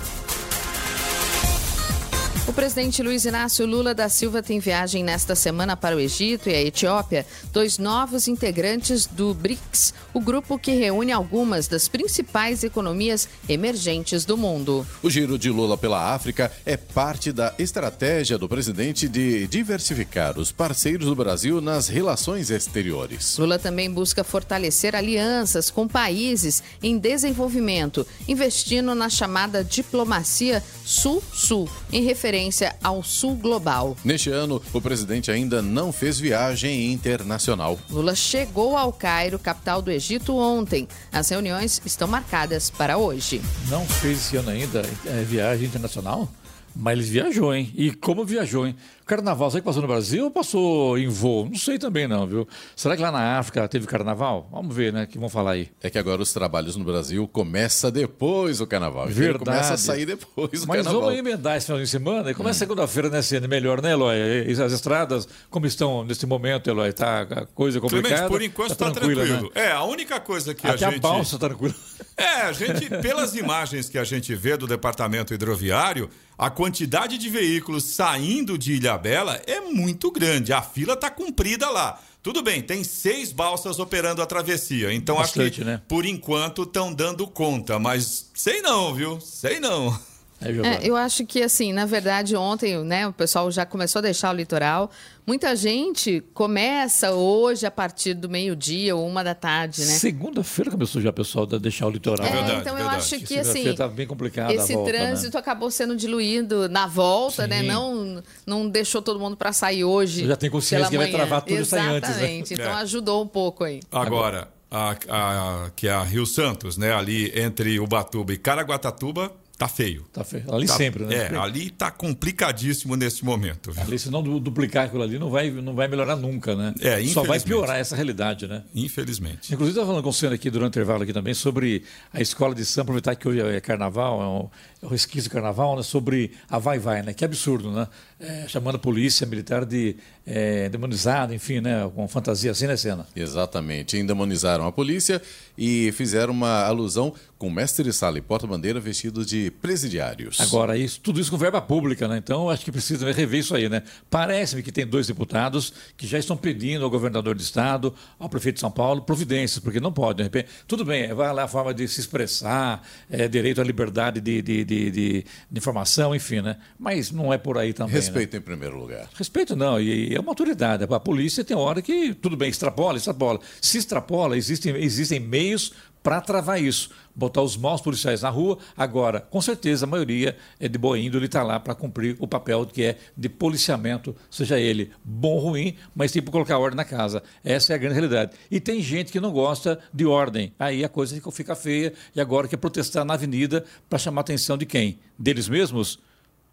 O 2.55 2.63
presidente 2.65 3.03
Luiz 3.03 3.25
Inácio 3.25 3.67
Lula 3.67 3.93
da 3.93 4.09
Silva 4.09 4.41
tem 4.41 4.61
viagem 4.61 5.03
nesta 5.03 5.35
semana 5.35 5.77
para 5.77 5.97
o 5.97 5.99
Egito 5.99 6.49
e 6.49 6.55
a 6.55 6.63
Etiópia, 6.63 7.27
dois 7.53 7.79
novos 7.79 8.29
integrantes 8.29 9.09
do 9.09 9.35
BRICS, 9.35 9.93
o 10.15 10.21
grupo 10.21 10.57
que 10.57 10.71
reúne 10.71 11.11
algumas 11.11 11.67
das 11.67 11.89
principais 11.89 12.63
economias 12.63 13.29
emergentes 13.49 14.25
do 14.25 14.37
mundo. 14.37 14.87
O 15.03 15.11
giro 15.11 15.37
de 15.37 15.51
Lula 15.51 15.77
pela 15.77 16.15
África 16.15 16.51
é 16.65 16.77
parte 16.77 17.33
da 17.33 17.53
estratégia 17.59 18.39
do 18.39 18.49
presidente 18.49 19.09
de 19.09 19.49
diversificar 19.49 20.39
os 20.39 20.53
parceiros 20.53 21.07
do 21.07 21.17
Brasil 21.17 21.61
nas 21.61 21.89
relações 21.89 22.51
exteriores. 22.51 23.37
Lula 23.37 23.59
também 23.59 23.91
busca 23.91 24.23
fortalecer 24.23 24.95
alianças 24.95 25.73
com 25.73 25.89
países 25.89 26.63
em 26.81 26.99
desenvolvimento, 26.99 28.07
investindo 28.29 28.95
na 28.95 29.11
chamada 29.11 29.65
diplomacia 29.65 30.63
Sul-Sul, 30.85 31.69
em 31.93 32.05
referência 32.05 32.44
referência 32.45 32.75
ao 32.83 33.03
Sul 33.03 33.37
Global. 33.37 33.97
Neste 34.05 34.31
ano, 34.31 34.61
o 34.73 34.81
presidente 34.81 35.31
ainda 35.31 35.63
não 35.63 35.93
fez 35.93 36.19
viagem 36.19 36.93
internacional. 36.93 37.79
Lula 37.89 38.15
chegou 38.15 38.77
ao 38.77 38.93
Cairo, 38.93 39.39
capital 39.39 39.81
do 39.81 39.91
Egito, 39.91 40.37
ontem. 40.37 40.87
As 41.13 41.29
reuniões 41.29 41.81
estão 41.85 42.07
marcadas 42.07 42.71
para 42.71 42.99
hoje. 42.99 43.41
Não 43.69 43.87
fez 43.87 44.19
esse 44.19 44.37
ano 44.37 44.51
ainda 44.51 44.83
é, 45.07 45.23
viagem 45.23 45.67
internacional? 45.67 46.29
Mas 46.75 46.99
ele 46.99 47.07
viajou, 47.07 47.55
hein? 47.55 47.73
E 47.75 47.93
como 47.93 48.25
viajou, 48.25 48.67
hein? 48.67 48.75
Carnaval, 49.07 49.51
será 49.51 49.61
que 49.61 49.67
passou 49.67 49.83
no 49.83 49.89
Brasil 49.89 50.25
ou 50.25 50.31
passou 50.31 50.97
em 50.99 51.09
voo? 51.09 51.45
Não 51.45 51.59
sei 51.59 51.79
também 51.79 52.09
não, 52.09 52.27
viu? 52.27 52.49
Será 52.75 52.97
que 52.97 53.03
lá 53.03 53.13
na 53.13 53.39
África 53.39 53.69
teve 53.69 53.87
carnaval? 53.87 54.49
Vamos 54.51 54.75
ver, 54.75 54.95
né? 54.95 55.07
Que 55.07 55.19
vão 55.19 55.29
falar 55.29 55.53
aí. 55.53 55.69
É 55.83 55.91
que 55.91 55.99
agora 55.99 56.23
os 56.23 56.33
trabalhos 56.33 56.75
no 56.75 56.85
Brasil 56.85 57.29
começa 57.29 57.91
depois 57.91 58.59
do 58.59 58.67
carnaval. 58.67 59.05
Então 59.05 59.17
Verdade. 59.17 59.45
começa 59.45 59.75
a 59.75 59.77
sair 59.77 60.07
depois 60.07 60.63
do 60.63 60.67
Mas 60.67 60.79
carnaval. 60.79 61.03
vamos 61.03 61.19
emendar 61.19 61.57
esse 61.57 61.67
final 61.67 61.81
de 61.81 61.87
semana 61.87 62.31
e 62.31 62.35
começa 62.35 62.57
hum. 62.57 62.67
segunda-feira, 62.67 63.11
né, 63.11 63.21
Cine? 63.21 63.47
Melhor, 63.47 63.83
né, 63.83 63.93
Eloy? 63.93 64.17
E 64.49 64.53
as 64.53 64.73
estradas, 64.73 65.29
como 65.51 65.67
estão 65.67 66.03
nesse 66.03 66.25
momento, 66.25 66.71
Eloy? 66.71 66.91
Tá 66.93 67.21
a 67.23 67.47
coisa 67.47 67.81
complicada? 67.81 68.09
Clemente, 68.09 68.31
por 68.31 68.43
enquanto 68.43 68.75
tá, 68.75 68.87
tá 68.87 68.91
tranquilo. 68.91 69.23
Né? 69.23 69.51
É, 69.55 69.73
a 69.73 69.85
única 69.85 70.19
coisa 70.19 70.55
que 70.55 70.67
Até 70.67 70.87
a 70.87 70.91
gente... 70.91 70.99
a 70.99 71.09
balsa 71.09 71.39
tá 71.39 71.47
tranquila. 71.47 71.75
É, 72.17 72.43
a 72.43 72.53
gente, 72.53 72.89
pelas 73.03 73.35
imagens 73.37 73.91
que 73.91 73.99
a 73.99 74.05
gente 74.05 74.35
vê 74.35 74.57
do 74.57 74.67
departamento 74.67 75.35
hidroviário, 75.35 76.09
a 76.37 76.51
quantidade 76.51 77.17
de 77.19 77.29
veículos 77.29 77.85
saindo 77.85 78.59
de 78.59 78.75
Ilhabela 78.75 79.41
é 79.47 79.61
muito 79.61 80.11
grande. 80.11 80.53
A 80.53 80.63
fila 80.63 80.95
está 80.95 81.11
comprida 81.11 81.71
lá. 81.71 82.01
Tudo 82.23 82.43
bem, 82.43 82.63
tem 82.63 82.83
seis 82.83 83.33
balsas 83.33 83.79
operando 83.79 84.23
a 84.23 84.27
travessia. 84.27 84.93
Então 84.93 85.17
Bastante, 85.17 85.47
acho 85.47 85.59
que, 85.61 85.65
né? 85.65 85.83
por 85.87 86.07
enquanto, 86.07 86.63
estão 86.63 86.93
dando 86.93 87.27
conta. 87.27 87.79
Mas 87.79 88.31
sei 88.35 88.63
não, 88.63 88.95
viu? 88.95 89.21
Sei 89.21 89.61
não. 89.61 89.97
É, 90.45 90.81
eu 90.83 90.97
acho 90.97 91.25
que, 91.25 91.43
assim, 91.43 91.73
na 91.73 91.87
verdade, 91.87 92.37
ontem, 92.37 92.83
né, 92.85 93.07
o 93.07 93.13
pessoal 93.13 93.51
já 93.51 93.65
começou 93.65 94.01
a 94.01 94.03
deixar 94.03 94.31
o 94.31 94.37
litoral. 94.37 94.91
Muita 95.27 95.57
gente 95.57 96.23
começa 96.35 97.13
hoje 97.13 97.65
a 97.65 97.71
partir 97.71 98.13
do 98.13 98.29
meio-dia 98.29 98.95
ou 98.95 99.07
uma 99.07 99.25
da 99.25 99.35
tarde, 99.35 99.81
né? 99.81 99.95
Segunda-feira 99.95 100.71
começou 100.71 101.01
já 101.01 101.11
o 101.11 101.13
pessoal 101.13 101.49
a 101.51 101.57
deixar 101.57 101.87
o 101.87 101.91
litoral. 101.91 102.27
É, 102.27 102.31
verdade, 102.31 102.61
então 102.61 102.79
eu 102.79 102.89
acho 102.89 103.19
que, 103.21 103.39
assim, 103.39 103.75
tá 103.75 103.89
bem 103.89 104.07
complicado 104.07 104.51
esse 104.51 104.75
volta, 104.75 104.93
trânsito 104.93 105.35
né? 105.35 105.41
acabou 105.41 105.71
sendo 105.71 105.97
diluído 105.97 106.69
na 106.69 106.87
volta, 106.87 107.47
né? 107.47 107.61
Sim. 107.61 107.67
né? 107.69 107.73
Não, 107.73 108.23
não 108.47 108.69
deixou 108.69 109.01
todo 109.01 109.19
mundo 109.19 109.37
para 109.37 109.53
sair 109.53 109.85
hoje. 109.85 110.23
Você 110.23 110.29
já 110.29 110.37
tem 110.37 110.51
consciência 110.51 110.91
que 110.91 110.97
manhã. 110.99 111.11
vai 111.11 111.21
travar 111.21 111.43
tudo 111.43 111.59
Exatamente. 111.59 112.07
sair 112.07 112.39
antes, 112.39 112.51
né? 112.51 112.55
Então 112.63 112.79
é. 112.79 112.83
ajudou 112.83 113.23
um 113.23 113.29
pouco 113.29 113.65
aí. 113.65 113.81
Agora, 113.91 114.49
a, 114.71 114.97
a, 115.09 115.71
que 115.71 115.87
é 115.87 115.93
a 115.93 116.03
Rio 116.03 116.27
Santos, 116.27 116.77
né? 116.77 116.93
Ali 116.93 117.33
entre 117.39 117.79
Ubatuba 117.79 118.33
e 118.33 118.37
Caraguatatuba, 118.37 119.33
Tá 119.57 119.69
feio. 119.69 120.05
Tá 120.13 120.25
feio. 120.25 120.53
Ali 120.53 120.67
tá, 120.67 120.75
sempre, 120.75 121.05
né? 121.05 121.15
É, 121.15 121.37
ali 121.37 121.71
tá 121.71 121.89
complicadíssimo 121.89 122.97
nesse 122.97 123.25
momento. 123.25 123.71
Viu? 123.71 123.83
Ali, 123.85 123.99
se 124.01 124.11
não 124.11 124.21
duplicar 124.41 124.87
aquilo 124.87 125.03
ali, 125.03 125.17
não 125.17 125.31
vai, 125.31 125.49
não 125.49 125.75
vai 125.75 125.87
melhorar 125.87 126.17
nunca, 126.17 126.57
né? 126.57 126.75
É, 126.81 127.03
Só 127.07 127.23
vai 127.23 127.39
piorar 127.39 127.79
essa 127.79 127.95
realidade, 127.95 128.49
né? 128.49 128.65
Infelizmente. 128.75 129.55
Inclusive, 129.55 129.71
estava 129.71 129.87
falando 129.87 130.03
com 130.03 130.11
o 130.11 130.13
senhor 130.13 130.35
aqui 130.35 130.51
durante 130.51 130.67
o 130.67 130.71
intervalo 130.75 131.05
aqui 131.05 131.13
também 131.13 131.35
sobre 131.35 131.85
a 132.13 132.21
escola 132.21 132.53
de 132.53 132.65
samba, 132.65 132.83
aproveitar 132.85 133.15
que 133.15 133.29
hoje 133.29 133.41
é 133.41 133.61
carnaval, 133.61 134.21
é 134.21 134.27
um, 134.27 134.49
é 134.83 134.87
um 134.87 134.89
resquício 134.89 135.25
de 135.25 135.31
carnaval, 135.31 135.77
né? 135.77 135.85
Sobre 135.85 136.33
a 136.51 136.59
vai-vai, 136.59 137.03
né? 137.03 137.15
Que 137.15 137.25
absurdo, 137.25 137.71
né? 137.71 137.87
É, 138.21 138.47
chamando 138.47 138.77
a 138.77 138.79
polícia 138.79 139.27
militar 139.27 139.65
de 139.65 139.97
é, 140.25 140.69
demonizada, 140.69 141.35
enfim, 141.35 141.61
né? 141.61 141.91
Com 141.95 142.07
fantasia 142.07 142.53
assim, 142.53 142.67
né, 142.67 142.77
Cena? 142.77 143.07
Exatamente. 143.15 143.97
Endemonizaram 143.97 144.67
a 144.67 144.73
polícia 144.73 145.21
e 145.59 145.93
fizeram 145.93 146.33
uma 146.33 146.65
alusão 146.65 147.13
com 147.39 147.51
mestre 147.51 147.93
sala 147.93 148.17
e 148.17 148.23
porta-bandeira 148.23 148.81
vestidos 148.81 149.27
de 149.27 149.51
presidiários. 149.51 150.41
Agora, 150.41 150.79
isso, 150.79 150.99
tudo 151.01 151.21
isso 151.21 151.31
com 151.31 151.37
verba 151.37 151.61
pública, 151.61 152.09
né? 152.09 152.17
Então, 152.17 152.49
acho 152.49 152.65
que 152.65 152.73
precisa 152.73 153.11
rever 153.13 153.41
isso 153.41 153.55
aí, 153.55 153.69
né? 153.69 153.83
Parece-me 154.09 154.63
que 154.63 154.73
tem 154.73 154.87
dois 154.87 155.07
deputados 155.09 155.73
que 155.97 156.07
já 156.07 156.19
estão 156.19 156.37
pedindo 156.37 156.85
ao 156.85 156.91
governador 156.91 157.35
de 157.35 157.43
estado, 157.43 157.95
ao 158.19 158.29
prefeito 158.31 158.55
de 158.55 158.61
São 158.61 158.71
Paulo, 158.71 159.03
providências, 159.03 159.59
porque 159.59 159.79
não 159.79 159.93
pode, 159.93 160.19
de 160.19 160.23
repente. 160.23 160.49
Tudo 160.67 160.85
bem, 160.85 161.13
vai 161.13 161.33
lá 161.35 161.45
a 161.45 161.49
forma 161.49 161.75
de 161.75 161.87
se 161.87 162.01
expressar, 162.01 162.83
é, 163.11 163.29
direito 163.29 163.61
à 163.61 163.65
liberdade 163.65 164.21
de, 164.21 164.41
de, 164.41 164.65
de, 164.65 164.91
de, 164.91 165.25
informação, 165.55 166.15
enfim, 166.15 166.41
né? 166.41 166.57
Mas 166.79 167.11
não 167.11 167.33
é 167.33 167.37
por 167.37 167.59
aí 167.59 167.73
também. 167.75 168.04
Respeito 168.07 168.33
né? 168.33 168.39
em 168.39 168.43
primeiro 168.43 168.79
lugar. 168.79 169.09
Respeito 169.15 169.57
não, 169.57 169.81
e 169.81 170.15
é 170.15 170.21
uma 170.21 170.31
autoridade. 170.31 170.85
A 170.85 171.01
polícia 171.01 171.45
tem 171.45 171.57
hora 171.57 171.83
que, 171.83 172.15
tudo 172.15 172.37
bem, 172.37 172.49
extrapola, 172.49 172.97
extrapola. 172.97 173.41
Se 173.61 173.79
extrapola, 173.79 174.37
existem, 174.37 174.75
existem 174.77 175.21
meios 175.21 175.73
para 176.05 176.21
travar 176.21 176.63
isso, 176.63 176.91
botar 177.17 177.41
os 177.41 177.57
maus 177.57 177.81
policiais 177.81 178.21
na 178.21 178.29
rua. 178.29 178.59
Agora, 178.77 179.21
com 179.21 179.41
certeza, 179.41 179.87
a 179.87 179.89
maioria 179.89 180.37
é 180.61 180.69
de 180.69 180.77
boa 180.77 180.99
índole 180.99 181.25
e 181.25 181.27
está 181.27 181.43
lá 181.43 181.59
para 181.59 181.75
cumprir 181.75 182.15
o 182.21 182.29
papel 182.29 182.67
que 182.67 182.83
é 182.83 182.99
de 183.17 183.27
policiamento, 183.31 184.15
seja 184.31 184.61
ele 184.61 184.93
bom 185.03 185.37
ou 185.37 185.39
ruim, 185.39 185.77
mas 185.95 186.13
tem 186.13 186.21
para 186.21 186.31
colocar 186.31 186.59
ordem 186.59 186.77
na 186.77 186.85
casa. 186.85 187.23
Essa 187.43 187.73
é 187.73 187.77
a 187.77 187.79
grande 187.79 187.95
realidade. 187.95 188.33
E 188.51 188.61
tem 188.61 188.83
gente 188.83 189.11
que 189.11 189.19
não 189.19 189.33
gosta 189.33 189.79
de 189.95 190.05
ordem. 190.05 190.53
Aí 190.59 190.85
a 190.85 190.91
coisa 190.91 191.19
fica 191.33 191.57
feia 191.57 191.95
e 192.15 192.21
agora 192.21 192.47
quer 192.47 192.59
protestar 192.59 193.03
na 193.03 193.15
avenida 193.15 193.65
para 193.89 193.99
chamar 193.99 194.21
a 194.21 194.25
atenção 194.25 194.59
de 194.59 194.67
quem? 194.67 194.99
Deles 195.19 195.49
mesmos? 195.49 195.99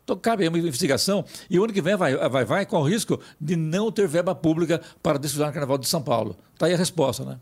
Então, 0.04 0.18
cabe 0.18 0.48
uma 0.48 0.58
investigação 0.58 1.24
e 1.50 1.60
o 1.60 1.64
ano 1.64 1.74
que 1.74 1.82
vem 1.82 1.96
vai, 1.96 2.16
vai, 2.30 2.46
vai 2.46 2.66
com 2.66 2.78
o 2.78 2.84
risco 2.84 3.20
de 3.40 3.56
não 3.56 3.92
ter 3.92 4.08
verba 4.08 4.34
pública 4.34 4.82
para 5.02 5.20
desfilar 5.20 5.50
no 5.50 5.54
Carnaval 5.54 5.78
de 5.78 5.88
São 5.88 6.02
Paulo. 6.02 6.36
Está 6.54 6.66
aí 6.66 6.74
a 6.74 6.78
resposta, 6.78 7.24
né? 7.24 7.40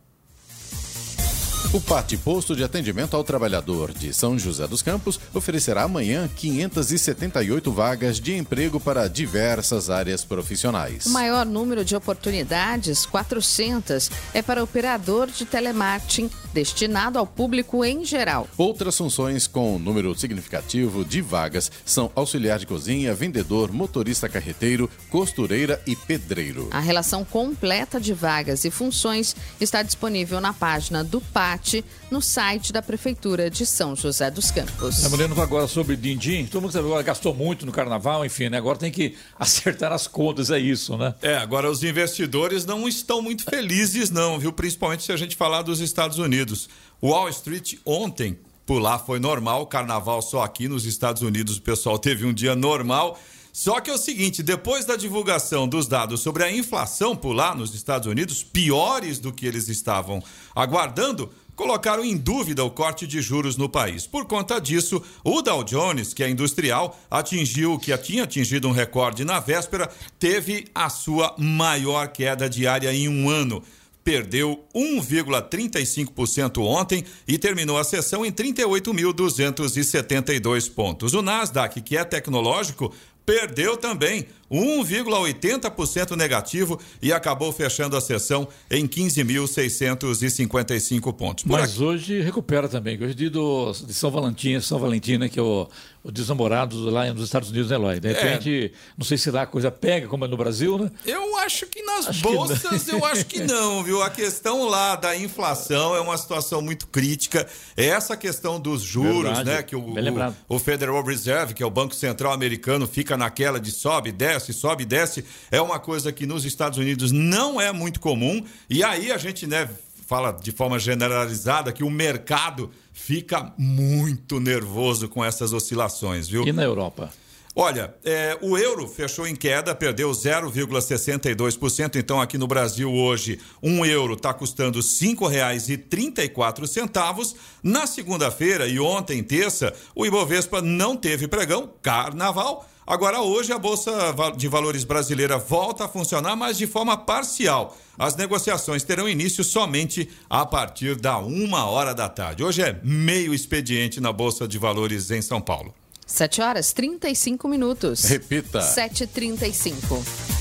O 1.71 1.79
PAT 1.79 2.17
Posto 2.23 2.55
de 2.55 2.63
Atendimento 2.63 3.15
ao 3.15 3.23
Trabalhador 3.23 3.93
de 3.93 4.11
São 4.11 4.39
José 4.39 4.65
dos 4.65 4.81
Campos 4.81 5.19
oferecerá 5.35 5.83
amanhã 5.83 6.27
578 6.27 7.71
vagas 7.71 8.19
de 8.19 8.35
emprego 8.35 8.79
para 8.79 9.07
diversas 9.07 9.87
áreas 9.87 10.25
profissionais. 10.25 11.05
O 11.05 11.11
maior 11.11 11.45
número 11.45 11.85
de 11.85 11.95
oportunidades, 11.95 13.05
400, 13.05 14.09
é 14.33 14.41
para 14.41 14.63
operador 14.63 15.27
de 15.27 15.45
telemarketing 15.45 16.31
destinado 16.51 17.19
ao 17.19 17.27
público 17.27 17.85
em 17.85 18.03
geral. 18.03 18.47
Outras 18.57 18.97
funções 18.97 19.45
com 19.45 19.77
número 19.77 20.17
significativo 20.17 21.05
de 21.05 21.21
vagas 21.21 21.71
são 21.85 22.11
auxiliar 22.15 22.57
de 22.57 22.65
cozinha, 22.65 23.13
vendedor, 23.13 23.71
motorista 23.71 24.27
carreteiro, 24.27 24.89
costureira 25.11 25.79
e 25.85 25.95
pedreiro. 25.95 26.67
A 26.71 26.79
relação 26.79 27.23
completa 27.23 27.99
de 27.99 28.11
vagas 28.11 28.65
e 28.65 28.71
funções 28.71 29.35
está 29.61 29.83
disponível 29.83 30.41
na 30.41 30.51
página 30.51 31.03
do 31.03 31.21
PAT 31.59 31.83
no 32.09 32.21
site 32.21 32.71
da 32.71 32.81
Prefeitura 32.81 33.49
de 33.49 33.65
São 33.65 33.95
José 33.95 34.31
dos 34.31 34.49
Campos. 34.49 35.03
Lembrando 35.03 35.39
agora 35.41 35.67
sobre 35.67 35.95
Dindim, 35.95 36.45
todo 36.45 36.63
mundo 36.63 36.77
agora 36.77 37.03
gastou 37.03 37.33
muito 37.33 37.65
no 37.65 37.71
carnaval, 37.71 38.25
enfim, 38.25 38.49
né? 38.49 38.57
Agora 38.57 38.77
tem 38.77 38.91
que 38.91 39.15
acertar 39.37 39.91
as 39.91 40.07
contas, 40.07 40.49
é 40.49 40.59
isso, 40.59 40.97
né? 40.97 41.13
É, 41.21 41.37
agora 41.37 41.69
os 41.69 41.83
investidores 41.83 42.65
não 42.65 42.87
estão 42.87 43.21
muito 43.21 43.43
felizes, 43.43 44.09
não, 44.09 44.39
viu? 44.39 44.51
Principalmente 44.51 45.03
se 45.03 45.11
a 45.11 45.17
gente 45.17 45.35
falar 45.35 45.61
dos 45.61 45.79
Estados 45.79 46.17
Unidos. 46.17 46.69
Wall 47.01 47.29
Street 47.29 47.75
ontem, 47.85 48.39
por 48.65 48.79
lá 48.79 48.97
foi 48.97 49.19
normal, 49.19 49.65
carnaval 49.67 50.21
só 50.21 50.43
aqui 50.43 50.67
nos 50.67 50.85
Estados 50.85 51.21
Unidos 51.21 51.57
o 51.57 51.61
pessoal 51.61 51.99
teve 51.99 52.25
um 52.25 52.33
dia 52.33 52.55
normal. 52.55 53.19
Só 53.51 53.81
que 53.81 53.89
é 53.89 53.93
o 53.93 53.97
seguinte, 53.97 54.43
depois 54.43 54.85
da 54.85 54.95
divulgação 54.95 55.67
dos 55.67 55.87
dados 55.87 56.21
sobre 56.21 56.43
a 56.43 56.51
inflação 56.51 57.15
por 57.15 57.33
lá 57.33 57.55
nos 57.55 57.73
Estados 57.73 58.07
Unidos, 58.07 58.43
piores 58.43 59.19
do 59.19 59.33
que 59.33 59.45
eles 59.45 59.67
estavam 59.67 60.23
aguardando, 60.55 61.31
colocaram 61.59 62.03
em 62.05 62.15
dúvida 62.15 62.63
o 62.63 62.71
corte 62.71 63.05
de 63.05 63.21
juros 63.21 63.57
no 63.57 63.67
país. 63.67 64.07
Por 64.07 64.23
conta 64.23 64.61
disso, 64.61 65.03
o 65.25 65.41
Dow 65.41 65.61
Jones, 65.61 66.13
que 66.13 66.23
é 66.23 66.29
industrial, 66.29 66.97
atingiu 67.11 67.77
que 67.77 67.97
tinha 67.97 68.23
atingido 68.23 68.69
um 68.69 68.71
recorde 68.71 69.25
na 69.25 69.41
véspera, 69.41 69.89
teve 70.17 70.67
a 70.73 70.89
sua 70.89 71.35
maior 71.37 72.07
queda 72.07 72.49
diária 72.49 72.93
em 72.93 73.09
um 73.09 73.29
ano 73.29 73.61
perdeu 74.01 74.63
1,35% 74.73 76.63
ontem 76.63 77.03
e 77.27 77.37
terminou 77.37 77.77
a 77.77 77.83
sessão 77.83 78.25
em 78.25 78.31
38.272 78.31 80.73
pontos. 80.73 81.13
O 81.13 81.21
Nasdaq, 81.21 81.79
que 81.81 81.95
é 81.95 82.03
tecnológico, 82.03 82.91
perdeu 83.29 83.77
também 83.77 84.25
1,80% 84.51 86.15
negativo 86.15 86.79
e 86.99 87.13
acabou 87.13 87.53
fechando 87.53 87.95
a 87.95 88.01
sessão 88.01 88.47
em 88.71 88.87
15.655 88.87 91.13
pontos. 91.13 91.43
Por 91.43 91.51
Mas 91.51 91.73
aqui... 91.73 91.83
hoje 91.83 92.19
recupera 92.21 92.67
também. 92.67 92.97
Hoje 92.97 93.11
é 93.11 93.13
dia 93.13 93.29
do, 93.29 93.71
de 93.71 93.93
São 93.93 94.09
Valentim, 94.09 94.59
São 94.59 94.79
Valentim, 94.79 95.17
né, 95.17 95.29
que 95.29 95.37
é 95.37 95.43
o, 95.43 95.69
os 96.03 96.29
namorados 96.29 96.79
lá 96.85 97.11
nos 97.13 97.23
Estados 97.23 97.49
Unidos, 97.49 97.69
né, 97.69 97.75
Eloy? 97.75 97.99
De 97.99 98.07
é. 98.07 98.13
repente, 98.13 98.71
é. 98.73 98.77
não 98.97 99.05
sei 99.05 99.17
se 99.17 99.29
lá 99.29 99.41
a 99.41 99.45
coisa 99.45 99.69
pega 99.69 100.07
como 100.07 100.25
é 100.25 100.27
no 100.27 100.37
Brasil, 100.37 100.77
né? 100.77 100.91
Eu 101.05 101.37
acho 101.37 101.65
que 101.67 101.81
nas 101.83 102.07
acho 102.07 102.21
bolsas, 102.21 102.83
que 102.83 102.91
eu 102.91 103.05
acho 103.05 103.25
que 103.25 103.41
não, 103.41 103.83
viu? 103.83 104.01
A 104.01 104.09
questão 104.09 104.67
lá 104.67 104.95
da 104.95 105.15
inflação 105.15 105.95
é 105.95 105.99
uma 105.99 106.17
situação 106.17 106.61
muito 106.61 106.87
crítica. 106.87 107.47
É 107.75 107.87
essa 107.87 108.15
questão 108.15 108.59
dos 108.59 108.81
juros, 108.81 109.23
Verdade. 109.23 109.49
né? 109.49 109.63
Que 109.63 109.75
o, 109.75 109.81
o, 109.81 110.55
o, 110.55 110.59
Federal 110.59 111.03
Reserve, 111.03 111.53
que 111.53 111.61
é 111.61 111.65
o 111.65 111.69
Banco 111.69 111.93
Central 111.93 112.31
americano, 112.31 112.87
fica 112.87 113.17
naquela 113.17 113.59
de 113.59 113.71
sobe, 113.71 114.11
desce, 114.11 114.53
sobe, 114.53 114.85
desce. 114.85 115.25
É 115.51 115.61
uma 115.61 115.79
coisa 115.79 116.11
que 116.11 116.25
nos 116.25 116.45
Estados 116.45 116.77
Unidos 116.77 117.11
não 117.11 117.59
é 117.59 117.71
muito 117.71 117.99
comum. 117.99 118.43
E 118.69 118.83
aí 118.83 119.11
a 119.11 119.17
gente, 119.17 119.45
né, 119.45 119.69
fala 120.09 120.31
de 120.31 120.51
forma 120.51 120.79
generalizada 120.79 121.71
que 121.71 121.83
o 121.83 121.89
mercado 121.89 122.71
fica 122.91 123.53
muito 123.59 124.39
nervoso 124.39 125.07
com 125.07 125.23
essas 125.23 125.53
oscilações, 125.53 126.27
viu? 126.27 126.47
E 126.47 126.51
na 126.51 126.63
Europa? 126.63 127.13
Olha, 127.55 127.93
é, 128.03 128.35
o 128.41 128.57
euro 128.57 128.87
fechou 128.87 129.27
em 129.27 129.35
queda, 129.35 129.75
perdeu 129.75 130.09
0,62%. 130.09 131.97
Então, 131.97 132.19
aqui 132.19 132.39
no 132.39 132.47
Brasil, 132.47 132.91
hoje, 132.91 133.39
um 133.61 133.85
euro 133.85 134.15
está 134.15 134.33
custando 134.33 134.79
R$ 134.79 134.83
5,34. 134.83 137.35
Na 137.61 137.85
segunda-feira 137.85 138.67
e 138.67 138.79
ontem, 138.79 139.21
terça, 139.21 139.71
o 139.93 140.07
Ibovespa 140.07 140.59
não 140.59 140.97
teve 140.97 141.27
pregão, 141.27 141.71
carnaval. 141.83 142.67
Agora, 142.89 143.21
hoje, 143.21 143.53
a 143.53 143.59
Bolsa 143.59 143.91
de 144.35 144.47
Valores 144.47 144.83
brasileira 144.83 145.37
volta 145.37 145.85
a 145.85 145.87
funcionar, 145.87 146.35
mas 146.35 146.57
de 146.57 146.65
forma 146.65 146.97
parcial. 146.97 147.77
As 147.99 148.15
negociações 148.15 148.81
terão 148.81 149.07
início 149.07 149.43
somente 149.43 150.09
a 150.27 150.43
partir 150.43 150.95
da 150.95 151.19
uma 151.19 151.69
hora 151.69 151.93
da 151.93 152.09
tarde. 152.09 152.43
Hoje 152.43 152.63
é 152.63 152.79
meio 152.83 153.31
expediente 153.31 154.01
na 154.01 154.11
Bolsa 154.11 154.47
de 154.47 154.57
Valores 154.57 155.11
em 155.11 155.21
São 155.21 155.39
Paulo. 155.39 155.71
7 156.07 156.41
horas 156.41 156.73
35 156.73 157.47
minutos. 157.47 158.05
Repita. 158.05 158.59
7h35. 158.59 160.38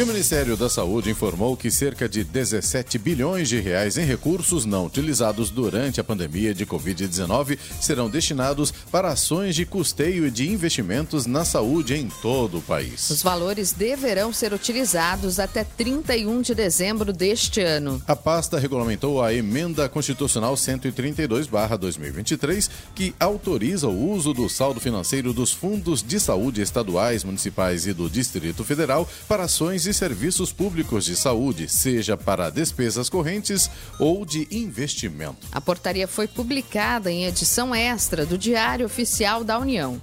E 0.00 0.02
o 0.02 0.06
Ministério 0.06 0.56
da 0.56 0.70
Saúde 0.70 1.10
informou 1.10 1.54
que 1.54 1.70
cerca 1.70 2.08
de 2.08 2.24
17 2.24 2.96
bilhões 2.96 3.50
de 3.50 3.60
reais 3.60 3.98
em 3.98 4.04
recursos 4.06 4.64
não 4.64 4.86
utilizados 4.86 5.50
durante 5.50 6.00
a 6.00 6.04
pandemia 6.04 6.54
de 6.54 6.64
Covid-19 6.64 7.58
serão 7.78 8.08
destinados 8.08 8.72
para 8.90 9.10
ações 9.10 9.54
de 9.54 9.66
custeio 9.66 10.26
e 10.26 10.30
de 10.30 10.50
investimentos 10.50 11.26
na 11.26 11.44
saúde 11.44 11.94
em 11.94 12.08
todo 12.22 12.56
o 12.56 12.62
país. 12.62 13.10
Os 13.10 13.22
valores 13.22 13.72
deverão 13.72 14.32
ser 14.32 14.54
utilizados 14.54 15.38
até 15.38 15.64
31 15.64 16.40
de 16.40 16.54
dezembro 16.54 17.12
deste 17.12 17.60
ano. 17.60 18.02
A 18.06 18.16
pasta 18.16 18.58
regulamentou 18.58 19.22
a 19.22 19.34
emenda 19.34 19.86
constitucional 19.86 20.54
132/2023, 20.54 22.70
que 22.94 23.14
autoriza 23.20 23.86
o 23.86 24.12
uso 24.12 24.32
do 24.32 24.48
saldo 24.48 24.80
financeiro 24.80 25.34
dos 25.34 25.52
fundos 25.52 26.02
de 26.02 26.18
saúde 26.18 26.62
estaduais, 26.62 27.22
municipais 27.22 27.86
e 27.86 27.92
do 27.92 28.08
Distrito 28.08 28.64
Federal 28.64 29.06
para 29.28 29.42
ações 29.42 29.84
e 29.84 29.89
serviços 29.92 30.52
públicos 30.52 31.04
de 31.04 31.16
saúde, 31.16 31.68
seja 31.68 32.16
para 32.16 32.50
despesas 32.50 33.08
correntes 33.08 33.70
ou 33.98 34.24
de 34.24 34.46
investimento. 34.50 35.46
A 35.52 35.60
portaria 35.60 36.06
foi 36.06 36.26
publicada 36.26 37.10
em 37.10 37.24
edição 37.24 37.74
extra 37.74 38.26
do 38.26 38.38
Diário 38.38 38.86
Oficial 38.86 39.44
da 39.44 39.58
União. 39.58 40.00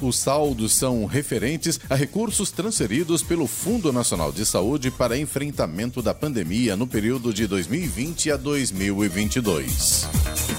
Os 0.00 0.16
saldos 0.16 0.74
são 0.74 1.04
referentes 1.06 1.80
a 1.88 1.94
recursos 1.94 2.50
transferidos 2.50 3.22
pelo 3.22 3.46
Fundo 3.46 3.92
Nacional 3.92 4.32
de 4.32 4.44
Saúde 4.44 4.90
para 4.90 5.18
enfrentamento 5.18 6.02
da 6.02 6.14
pandemia 6.14 6.76
no 6.76 6.86
período 6.86 7.32
de 7.32 7.46
2020 7.46 8.30
a 8.30 8.36
2022. 8.36 10.06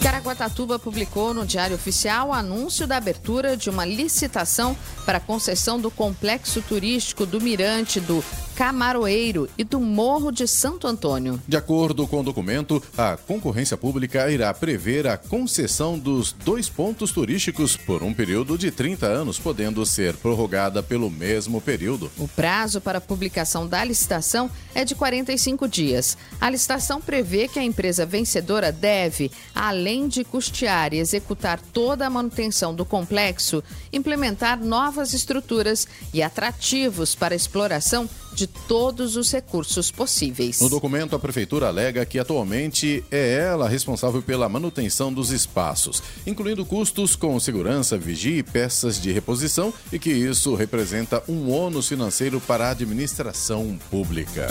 Caraguatatuba 0.02 0.80
publicou 0.80 1.34
no 1.34 1.46
Diário 1.46 1.76
Oficial 1.76 2.30
o 2.30 2.34
anúncio 2.34 2.88
da 2.88 2.98
abertura 2.98 3.58
de 3.58 3.70
uma 3.70 3.86
licitação 3.86 4.76
para 5.06 5.20
concessão 5.20 5.80
do 5.80 5.92
complexo 5.92 6.62
turístico 6.62 7.26
do 7.26 7.42
Mirante 7.42 8.00
do 8.00 8.24
Camaroeiro 8.60 9.50
e 9.58 9.64
do 9.64 9.80
Morro 9.80 10.34
de 10.34 10.46
Santo 10.46 10.86
Antônio. 10.86 11.42
De 11.48 11.56
acordo 11.56 12.06
com 12.06 12.20
o 12.20 12.24
documento, 12.24 12.84
a 12.98 13.16
concorrência 13.16 13.78
pública 13.78 14.30
irá 14.30 14.54
prever 14.54 15.08
a 15.08 15.16
concessão 15.16 15.98
dos 15.98 16.34
dois 16.34 16.68
pontos 16.68 17.14
turísticos 17.14 17.78
por 17.78 18.04
um 18.04 18.14
período 18.14 18.58
de 18.58 18.70
30 18.70 19.06
anos, 19.06 19.40
podendo 19.40 19.86
ser 19.86 20.18
prorrogada 20.18 20.84
pelo 20.84 21.10
mesmo 21.10 21.62
período. 21.62 22.12
O 22.18 22.28
prazo 22.28 22.82
para 22.82 22.98
a 22.98 23.02
publicação 23.02 23.66
da 23.66 23.82
licitação 23.82 24.52
é 24.76 24.84
de 24.84 24.94
45 24.94 25.66
dias. 25.66 26.18
A 26.42 26.50
licitação 26.50 27.00
prevê 27.00 27.48
que 27.48 27.60
a 27.60 27.64
empresa 27.64 28.06
vencedora 28.06 28.74
deve, 28.74 29.32
além 29.56 30.10
de 30.10 30.26
custear 30.26 30.94
e 30.94 30.98
executar 30.98 31.62
toda 31.62 32.06
a 32.06 32.10
manutenção 32.10 32.76
do 32.76 32.84
complexo, 32.84 33.64
implementar 33.94 34.62
novas 34.62 35.14
estruturas 35.14 35.88
e 36.14 36.22
atrativos 36.22 37.16
para 37.16 37.34
exploração 37.34 38.10
de 38.34 38.48
todos 38.48 39.16
os 39.16 39.32
recursos 39.32 39.92
possíveis. 39.92 40.62
No 40.62 40.70
documento, 40.70 41.16
a 41.16 41.20
Prefeitura 41.20 41.68
alega 41.68 42.06
que 42.06 42.20
atualmente 42.20 43.04
é 43.12 43.36
ela 43.36 43.68
responsável 43.68 44.22
pela 44.22 44.50
manutenção 44.50 45.14
dos 45.14 45.32
espaços, 45.32 46.02
incluindo 46.26 46.66
custos 46.66 47.16
com 47.16 47.40
segurança, 47.40 47.98
vigia 47.98 48.38
e 48.38 48.44
peças 48.44 49.02
de 49.02 49.12
reposição, 49.12 49.74
e 49.92 50.00
que 50.00 50.12
isso 50.12 50.56
representa 50.56 51.24
um 51.28 51.50
ônus 51.52 51.88
financeiro 51.88 52.40
para 52.40 52.68
a 52.68 52.72
administração 52.72 53.78
pública. 53.90 54.48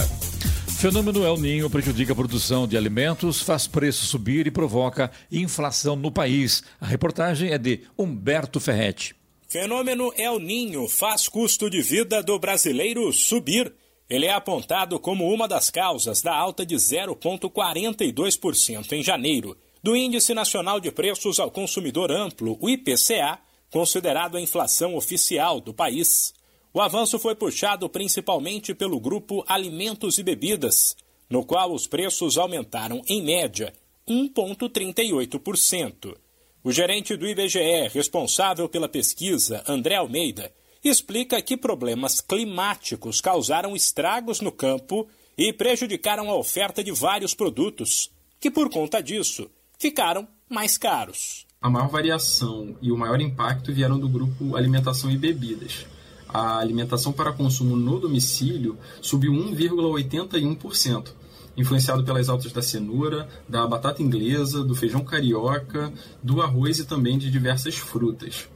Fenômeno 0.78 1.24
El 1.24 1.36
Ninho 1.38 1.68
prejudica 1.68 2.12
a 2.12 2.16
produção 2.16 2.64
de 2.68 2.76
alimentos, 2.76 3.40
faz 3.40 3.66
preço 3.66 4.06
subir 4.06 4.46
e 4.46 4.50
provoca 4.50 5.10
inflação 5.30 5.96
no 5.96 6.12
país. 6.12 6.62
A 6.80 6.86
reportagem 6.86 7.50
é 7.50 7.58
de 7.58 7.80
Humberto 7.98 8.60
Ferretti. 8.60 9.17
Fenômeno 9.50 10.12
El 10.14 10.40
Ninho 10.40 10.87
faz 10.87 11.26
custo 11.26 11.70
de 11.70 11.80
vida 11.80 12.22
do 12.22 12.38
brasileiro 12.38 13.11
subir. 13.14 13.74
Ele 14.06 14.26
é 14.26 14.30
apontado 14.30 15.00
como 15.00 15.32
uma 15.32 15.48
das 15.48 15.70
causas 15.70 16.20
da 16.20 16.37
alta 16.37 16.66
de 16.66 16.74
0,42% 16.74 18.92
em 18.92 19.02
janeiro 19.02 19.56
do 19.82 19.96
Índice 19.96 20.34
Nacional 20.34 20.78
de 20.78 20.92
Preços 20.92 21.40
ao 21.40 21.50
Consumidor 21.50 22.12
Amplo, 22.12 22.58
o 22.61 22.68
IPCA, 22.68 23.38
considerado 23.70 24.37
a 24.37 24.40
inflação 24.40 24.94
oficial 24.94 25.62
do 25.62 25.72
país. 25.72 26.34
O 26.74 26.82
avanço 26.82 27.18
foi 27.18 27.34
puxado 27.34 27.88
principalmente 27.88 28.74
pelo 28.74 29.00
grupo 29.00 29.42
Alimentos 29.48 30.18
e 30.18 30.22
Bebidas, 30.22 30.94
no 31.30 31.42
qual 31.42 31.72
os 31.72 31.87
preços 31.87 32.37
aumentaram, 32.37 33.00
em 33.08 33.22
média, 33.22 33.72
1,38%. 34.06 36.18
O 36.62 36.72
gerente 36.72 37.16
do 37.16 37.26
IBGE, 37.26 37.88
responsável 37.92 38.68
pela 38.68 38.88
pesquisa, 38.88 39.62
André 39.66 39.94
Almeida, 39.94 40.52
explica 40.84 41.40
que 41.40 41.56
problemas 41.56 42.20
climáticos 42.20 43.20
causaram 43.20 43.76
estragos 43.76 44.40
no 44.40 44.50
campo 44.50 45.08
e 45.36 45.52
prejudicaram 45.52 46.28
a 46.28 46.36
oferta 46.36 46.82
de 46.82 46.90
vários 46.90 47.32
produtos, 47.32 48.10
que 48.40 48.50
por 48.50 48.68
conta 48.70 49.00
disso 49.00 49.48
ficaram 49.78 50.26
mais 50.48 50.76
caros. 50.76 51.46
A 51.60 51.70
maior 51.70 51.88
variação 51.88 52.76
e 52.82 52.90
o 52.90 52.96
maior 52.96 53.20
impacto 53.20 53.72
vieram 53.72 53.98
do 53.98 54.08
grupo 54.08 54.56
alimentação 54.56 55.10
e 55.10 55.16
bebidas. 55.16 55.86
A 56.28 56.58
alimentação 56.58 57.12
para 57.12 57.32
consumo 57.32 57.76
no 57.76 57.98
domicílio 57.98 58.76
subiu 59.00 59.32
1,81%, 59.32 61.12
influenciado 61.58 62.04
pelas 62.04 62.28
altas 62.28 62.52
da 62.52 62.62
cenoura, 62.62 63.28
da 63.48 63.66
batata 63.66 64.02
inglesa, 64.02 64.62
do 64.62 64.76
feijão 64.76 65.04
carioca, 65.04 65.92
do 66.22 66.40
arroz 66.40 66.78
e 66.78 66.86
também 66.86 67.18
de 67.18 67.30
diversas 67.30 67.76
frutas. 67.76 68.48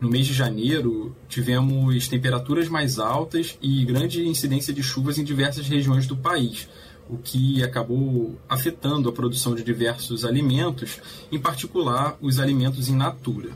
No 0.00 0.10
mês 0.10 0.26
de 0.26 0.34
janeiro, 0.34 1.14
tivemos 1.28 2.06
temperaturas 2.08 2.68
mais 2.68 2.98
altas 2.98 3.56
e 3.62 3.84
grande 3.84 4.26
incidência 4.26 4.74
de 4.74 4.82
chuvas 4.82 5.18
em 5.18 5.24
diversas 5.24 5.66
regiões 5.68 6.06
do 6.06 6.16
país, 6.16 6.68
o 7.08 7.16
que 7.16 7.62
acabou 7.62 8.38
afetando 8.48 9.08
a 9.08 9.12
produção 9.12 9.54
de 9.54 9.62
diversos 9.62 10.24
alimentos, 10.24 11.00
em 11.32 11.38
particular 11.38 12.16
os 12.20 12.38
alimentos 12.38 12.88
in 12.88 12.96
natura. 12.96 13.50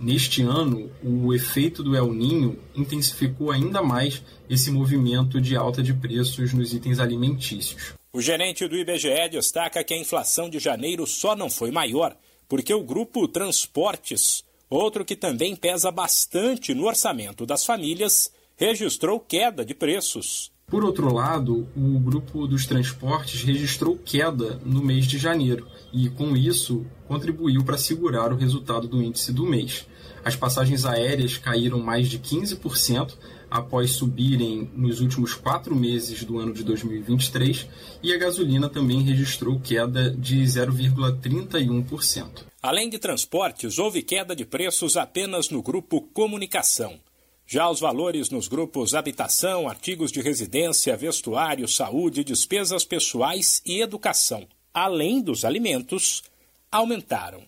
Neste 0.00 0.42
ano, 0.42 0.90
o 1.02 1.34
efeito 1.34 1.82
do 1.82 1.94
El 1.94 2.12
Ninho 2.12 2.58
intensificou 2.74 3.50
ainda 3.50 3.82
mais 3.82 4.22
esse 4.48 4.70
movimento 4.70 5.40
de 5.40 5.56
alta 5.56 5.82
de 5.82 5.92
preços 5.92 6.52
nos 6.54 6.72
itens 6.72 6.98
alimentícios. 6.98 7.99
O 8.12 8.20
gerente 8.20 8.66
do 8.66 8.76
IBGE 8.76 9.28
destaca 9.30 9.84
que 9.84 9.94
a 9.94 9.96
inflação 9.96 10.50
de 10.50 10.58
janeiro 10.58 11.06
só 11.06 11.36
não 11.36 11.48
foi 11.48 11.70
maior 11.70 12.16
porque 12.48 12.74
o 12.74 12.82
grupo 12.82 13.28
Transportes, 13.28 14.44
outro 14.68 15.04
que 15.04 15.14
também 15.14 15.54
pesa 15.54 15.92
bastante 15.92 16.74
no 16.74 16.86
orçamento 16.86 17.46
das 17.46 17.64
famílias, 17.64 18.32
registrou 18.56 19.20
queda 19.20 19.64
de 19.64 19.72
preços. 19.74 20.50
Por 20.66 20.84
outro 20.84 21.14
lado, 21.14 21.68
o 21.76 22.00
grupo 22.00 22.48
dos 22.48 22.66
transportes 22.66 23.42
registrou 23.42 23.96
queda 23.96 24.60
no 24.64 24.82
mês 24.82 25.06
de 25.06 25.16
janeiro 25.16 25.66
e, 25.92 26.08
com 26.10 26.36
isso, 26.36 26.84
contribuiu 27.06 27.64
para 27.64 27.78
segurar 27.78 28.32
o 28.32 28.36
resultado 28.36 28.88
do 28.88 29.00
índice 29.00 29.32
do 29.32 29.46
mês. 29.46 29.86
As 30.24 30.34
passagens 30.34 30.84
aéreas 30.84 31.38
caíram 31.38 31.78
mais 31.78 32.08
de 32.08 32.18
15%, 32.18 33.14
após 33.50 33.92
subirem 33.92 34.70
nos 34.76 35.00
últimos 35.00 35.34
quatro 35.34 35.74
meses 35.74 36.22
do 36.24 36.38
ano 36.38 36.52
de 36.52 36.62
2023, 36.62 37.66
e 38.02 38.12
a 38.12 38.18
gasolina 38.18 38.68
também 38.68 39.02
registrou 39.02 39.58
queda 39.58 40.10
de 40.10 40.42
0,31%. 40.42 42.44
Além 42.62 42.88
de 42.88 42.98
transportes, 42.98 43.78
houve 43.78 44.02
queda 44.02 44.36
de 44.36 44.44
preços 44.44 44.96
apenas 44.96 45.50
no 45.50 45.62
grupo 45.62 46.02
comunicação. 46.12 47.00
Já 47.46 47.68
os 47.68 47.80
valores 47.80 48.30
nos 48.30 48.46
grupos 48.46 48.94
habitação, 48.94 49.68
artigos 49.68 50.12
de 50.12 50.20
residência, 50.20 50.96
vestuário, 50.96 51.66
saúde, 51.66 52.22
despesas 52.22 52.84
pessoais 52.84 53.60
e 53.66 53.80
educação, 53.80 54.46
além 54.72 55.20
dos 55.20 55.44
alimentos, 55.44 56.22
aumentaram. 56.70 57.42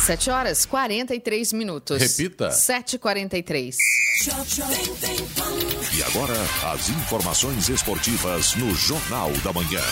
7 0.00 0.30
horas 0.30 0.64
43 0.64 1.52
minutos. 1.52 2.00
Repita. 2.00 2.50
7h43. 2.50 3.76
E 5.96 6.02
agora, 6.02 6.34
as 6.72 6.88
informações 6.88 7.68
esportivas 7.68 8.56
no 8.56 8.74
Jornal 8.74 9.30
da 9.44 9.52
Manhã. 9.52 9.82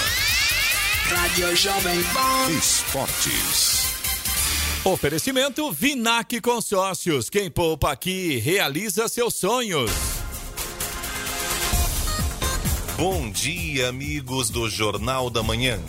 Rádio 1.09 1.55
Jovem 1.55 2.03
Pan. 2.03 2.51
Esportes. 2.59 3.86
Oferecimento 4.87 5.73
Vinac 5.73 6.41
Consórcios. 6.41 7.29
Quem 7.29 7.51
poupa 7.51 7.91
aqui 7.91 8.37
realiza 8.37 9.09
seus 9.09 9.35
sonhos. 9.35 9.91
Bom 12.97 13.29
dia, 13.29 13.89
amigos 13.89 14.49
do 14.49 14.71
Jornal 14.71 15.29
da 15.29 15.43
Manhã. 15.43 15.81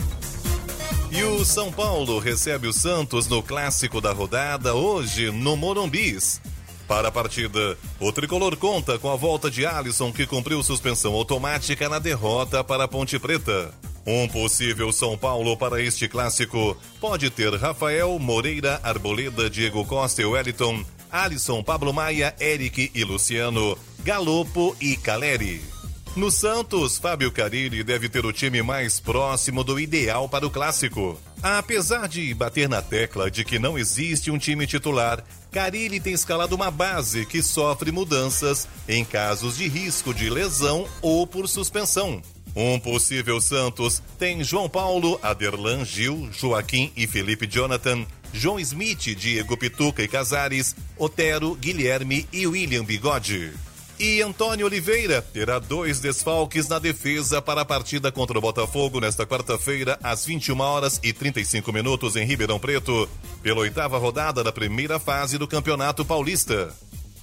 E 1.12 1.22
o 1.22 1.46
São 1.46 1.72
Paulo 1.72 2.18
recebe 2.18 2.68
o 2.68 2.74
Santos 2.74 3.28
no 3.28 3.44
clássico 3.44 4.02
da 4.02 4.12
rodada 4.12 4.74
hoje 4.74 5.30
no 5.30 5.56
Morumbis. 5.56 6.42
Para 6.88 7.10
a 7.10 7.12
partida, 7.12 7.78
o 8.00 8.12
tricolor 8.14 8.56
conta 8.56 8.98
com 8.98 9.12
a 9.12 9.16
volta 9.18 9.52
de 9.52 9.66
Alisson, 9.66 10.12
que 10.12 10.26
cumpriu 10.26 10.64
suspensão 10.64 11.14
automática 11.14 11.90
na 11.90 12.00
derrota 12.00 12.64
para 12.64 12.86
a 12.86 12.88
Ponte 12.88 13.20
Preta. 13.20 13.74
Um 14.06 14.26
possível 14.26 14.90
São 14.94 15.18
Paulo 15.18 15.58
para 15.58 15.82
este 15.82 16.08
clássico 16.08 16.78
pode 17.02 17.30
ter 17.30 17.54
Rafael, 17.56 18.18
Moreira, 18.18 18.80
Arboleda, 18.82 19.50
Diego 19.50 19.84
Costa 19.84 20.22
e 20.22 20.26
Wellington, 20.26 20.82
Alisson, 21.12 21.62
Pablo 21.62 21.94
Maia, 21.94 22.34
Eric 22.40 22.90
e 22.96 23.04
Luciano, 23.04 23.78
Galopo 24.00 24.74
e 24.80 24.96
Caleri. 24.96 25.77
No 26.18 26.32
Santos, 26.32 26.98
Fábio 26.98 27.32
Carilli 27.32 27.84
deve 27.84 28.10
ter 28.10 28.26
o 28.26 28.34
time 28.34 28.64
mais 28.64 29.00
próximo 29.00 29.64
do 29.64 29.80
ideal 29.80 30.28
para 30.28 30.48
o 30.48 30.50
clássico. 30.50 31.16
Apesar 31.44 32.08
de 32.08 32.34
bater 32.34 32.68
na 32.68 32.82
tecla 32.82 33.30
de 33.30 33.46
que 33.46 33.60
não 33.60 33.78
existe 33.78 34.32
um 34.32 34.38
time 34.40 34.66
titular, 34.66 35.24
Carilli 35.52 36.00
tem 36.00 36.14
escalado 36.14 36.56
uma 36.56 36.72
base 36.72 37.24
que 37.24 37.44
sofre 37.44 37.92
mudanças 37.92 38.68
em 38.90 39.06
casos 39.06 39.58
de 39.58 39.68
risco 39.68 40.12
de 40.12 40.28
lesão 40.28 40.88
ou 41.04 41.28
por 41.28 41.48
suspensão. 41.48 42.20
Um 42.56 42.80
possível 42.80 43.40
Santos 43.40 44.02
tem 44.18 44.44
João 44.44 44.68
Paulo, 44.68 45.20
Aderlan 45.22 45.86
Gil, 45.86 46.30
Joaquim 46.32 46.92
e 46.98 47.06
Felipe 47.06 47.46
Jonathan, 47.46 48.08
João 48.34 48.60
Smith, 48.60 49.16
Diego 49.16 49.56
Pituca 49.56 50.02
e 50.02 50.08
Casares, 50.08 50.76
Otero, 50.98 51.54
Guilherme 51.54 52.28
e 52.34 52.48
William 52.48 52.84
Bigode. 52.84 53.54
E 54.00 54.22
Antônio 54.22 54.68
Oliveira 54.68 55.24
terá 55.24 55.58
dois 55.58 56.00
desfalques 56.00 56.68
na 56.68 56.78
defesa 56.78 57.42
para 57.42 57.62
a 57.62 57.66
partida 57.66 58.12
contra 58.12 58.38
o 58.38 58.42
Botafogo 58.42 59.00
nesta 59.00 59.26
quarta-feira, 59.26 59.98
às 60.04 60.24
21 60.24 60.60
horas 60.60 61.00
e 61.02 61.12
35 61.12 61.74
minutos 61.74 62.16
em 62.16 62.24
Ribeirão 62.24 62.60
Preto, 62.60 63.10
pela 63.42 63.62
oitava 63.62 63.98
rodada 63.98 64.44
da 64.44 64.52
primeira 64.52 65.00
fase 65.00 65.40
do 65.40 65.48
Campeonato 65.48 66.06
Paulista. 66.06 66.72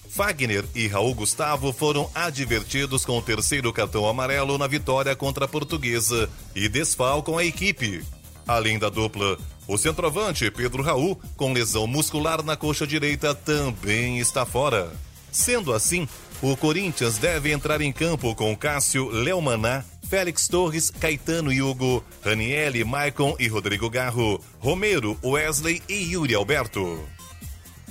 Fagner 0.08 0.64
e 0.74 0.88
Raul 0.88 1.14
Gustavo 1.14 1.72
foram 1.72 2.10
advertidos 2.12 3.04
com 3.04 3.18
o 3.18 3.22
terceiro 3.22 3.72
cartão 3.72 4.08
amarelo 4.08 4.58
na 4.58 4.66
vitória 4.66 5.14
contra 5.14 5.44
a 5.44 5.48
Portuguesa 5.48 6.28
e 6.56 6.68
desfalcam 6.68 7.38
a 7.38 7.44
equipe. 7.44 8.04
Além 8.48 8.80
da 8.80 8.88
dupla, 8.88 9.38
o 9.68 9.78
centroavante 9.78 10.50
Pedro 10.50 10.82
Raul, 10.82 11.20
com 11.36 11.52
lesão 11.52 11.86
muscular 11.86 12.42
na 12.42 12.56
coxa 12.56 12.84
direita, 12.84 13.32
também 13.32 14.18
está 14.18 14.44
fora. 14.44 14.92
Sendo 15.32 15.72
assim, 15.72 16.06
o 16.44 16.56
Corinthians 16.58 17.16
deve 17.16 17.52
entrar 17.52 17.80
em 17.80 17.90
campo 17.90 18.34
com 18.34 18.54
Cássio, 18.54 19.08
Léo 19.08 19.40
Maná, 19.40 19.82
Félix 20.06 20.46
Torres, 20.46 20.90
Caetano 20.90 21.50
e 21.50 21.62
Hugo, 21.62 22.04
Raniele, 22.22 22.84
Maicon 22.84 23.34
e 23.38 23.48
Rodrigo 23.48 23.88
Garro, 23.88 24.38
Romero, 24.58 25.18
Wesley 25.24 25.82
e 25.88 26.12
Yuri 26.12 26.34
Alberto. 26.34 27.02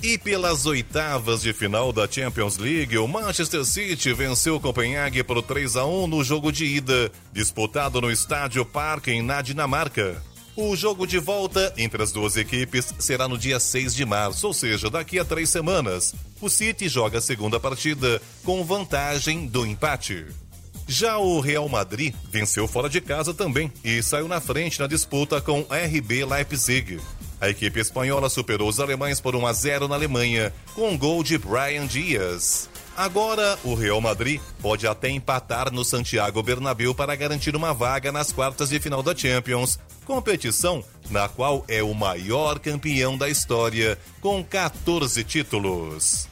E 0.00 0.16
pelas 0.16 0.66
oitavas 0.66 1.42
de 1.42 1.52
final 1.52 1.92
da 1.92 2.06
Champions 2.06 2.56
League, 2.56 2.96
o 2.96 3.08
Manchester 3.08 3.64
City 3.64 4.12
venceu 4.12 4.56
o 4.56 4.60
Copenhague 4.60 5.24
por 5.24 5.42
3 5.42 5.76
a 5.76 5.84
1 5.84 6.06
no 6.06 6.22
jogo 6.22 6.52
de 6.52 6.64
ida, 6.64 7.10
disputado 7.32 8.00
no 8.00 8.10
estádio 8.10 8.64
Parken, 8.64 9.20
na 9.20 9.42
Dinamarca. 9.42 10.22
O 10.56 10.76
jogo 10.76 11.04
de 11.04 11.18
volta 11.18 11.74
entre 11.76 12.00
as 12.00 12.12
duas 12.12 12.36
equipes 12.36 12.94
será 13.00 13.26
no 13.26 13.36
dia 13.36 13.58
6 13.58 13.92
de 13.92 14.04
março, 14.04 14.46
ou 14.46 14.54
seja, 14.54 14.88
daqui 14.88 15.18
a 15.18 15.24
três 15.24 15.50
semanas. 15.50 16.14
O 16.40 16.48
City 16.48 16.88
joga 16.88 17.18
a 17.18 17.20
segunda 17.20 17.58
partida 17.58 18.22
com 18.44 18.64
vantagem 18.64 19.48
do 19.48 19.66
empate. 19.66 20.26
Já 20.86 21.18
o 21.18 21.40
Real 21.40 21.68
Madrid 21.68 22.14
venceu 22.30 22.68
fora 22.68 22.88
de 22.88 23.00
casa 23.00 23.34
também 23.34 23.72
e 23.82 24.00
saiu 24.00 24.28
na 24.28 24.40
frente 24.40 24.78
na 24.78 24.86
disputa 24.86 25.40
com 25.40 25.62
RB 25.62 26.24
Leipzig. 26.24 27.00
A 27.40 27.48
equipe 27.48 27.80
espanhola 27.80 28.30
superou 28.30 28.68
os 28.68 28.78
alemães 28.78 29.20
por 29.20 29.34
1 29.34 29.46
a 29.46 29.52
0 29.52 29.88
na 29.88 29.96
Alemanha, 29.96 30.52
com 30.76 30.90
um 30.90 30.96
gol 30.96 31.24
de 31.24 31.36
Brian 31.36 31.84
Dias. 31.84 32.68
Agora, 32.96 33.58
o 33.64 33.74
Real 33.74 34.00
Madrid 34.00 34.40
pode 34.62 34.86
até 34.86 35.08
empatar 35.08 35.72
no 35.72 35.84
Santiago 35.84 36.40
Bernabéu 36.42 36.94
para 36.94 37.16
garantir 37.16 37.56
uma 37.56 37.74
vaga 37.74 38.12
nas 38.12 38.32
quartas 38.32 38.68
de 38.68 38.78
final 38.78 39.02
da 39.02 39.14
Champions, 39.14 39.80
competição 40.04 40.82
na 41.10 41.28
qual 41.28 41.64
é 41.66 41.82
o 41.82 41.92
maior 41.92 42.58
campeão 42.60 43.18
da 43.18 43.28
história, 43.28 43.98
com 44.20 44.44
14 44.44 45.24
títulos. 45.24 46.28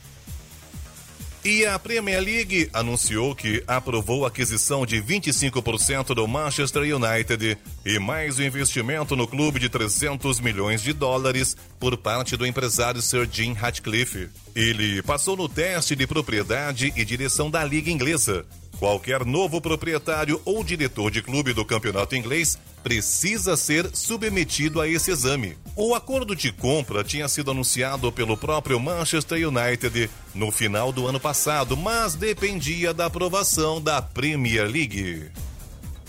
E 1.44 1.66
a 1.66 1.76
Premier 1.76 2.20
League 2.20 2.70
anunciou 2.72 3.34
que 3.34 3.64
aprovou 3.66 4.24
a 4.24 4.28
aquisição 4.28 4.86
de 4.86 5.02
25% 5.02 6.14
do 6.14 6.28
Manchester 6.28 6.82
United 6.82 7.58
e 7.84 7.98
mais 7.98 8.38
o 8.38 8.44
investimento 8.44 9.16
no 9.16 9.26
clube 9.26 9.58
de 9.58 9.68
300 9.68 10.38
milhões 10.38 10.82
de 10.82 10.92
dólares 10.92 11.56
por 11.80 11.96
parte 11.96 12.36
do 12.36 12.46
empresário 12.46 13.02
Sir 13.02 13.28
Jim 13.30 13.54
Ratcliffe. 13.54 14.28
Ele 14.54 15.02
passou 15.02 15.36
no 15.36 15.48
teste 15.48 15.96
de 15.96 16.06
propriedade 16.06 16.92
e 16.94 17.04
direção 17.04 17.50
da 17.50 17.64
Liga 17.64 17.90
Inglesa. 17.90 18.46
Qualquer 18.82 19.24
novo 19.24 19.60
proprietário 19.60 20.42
ou 20.44 20.64
diretor 20.64 21.08
de 21.08 21.22
clube 21.22 21.52
do 21.52 21.64
campeonato 21.64 22.16
inglês 22.16 22.58
precisa 22.82 23.56
ser 23.56 23.88
submetido 23.94 24.80
a 24.80 24.88
esse 24.88 25.12
exame. 25.12 25.56
O 25.76 25.94
acordo 25.94 26.34
de 26.34 26.50
compra 26.50 27.04
tinha 27.04 27.28
sido 27.28 27.52
anunciado 27.52 28.10
pelo 28.10 28.36
próprio 28.36 28.80
Manchester 28.80 29.48
United 29.48 30.10
no 30.34 30.50
final 30.50 30.90
do 30.92 31.06
ano 31.06 31.20
passado, 31.20 31.76
mas 31.76 32.16
dependia 32.16 32.92
da 32.92 33.06
aprovação 33.06 33.80
da 33.80 34.02
Premier 34.02 34.68
League. 34.68 35.30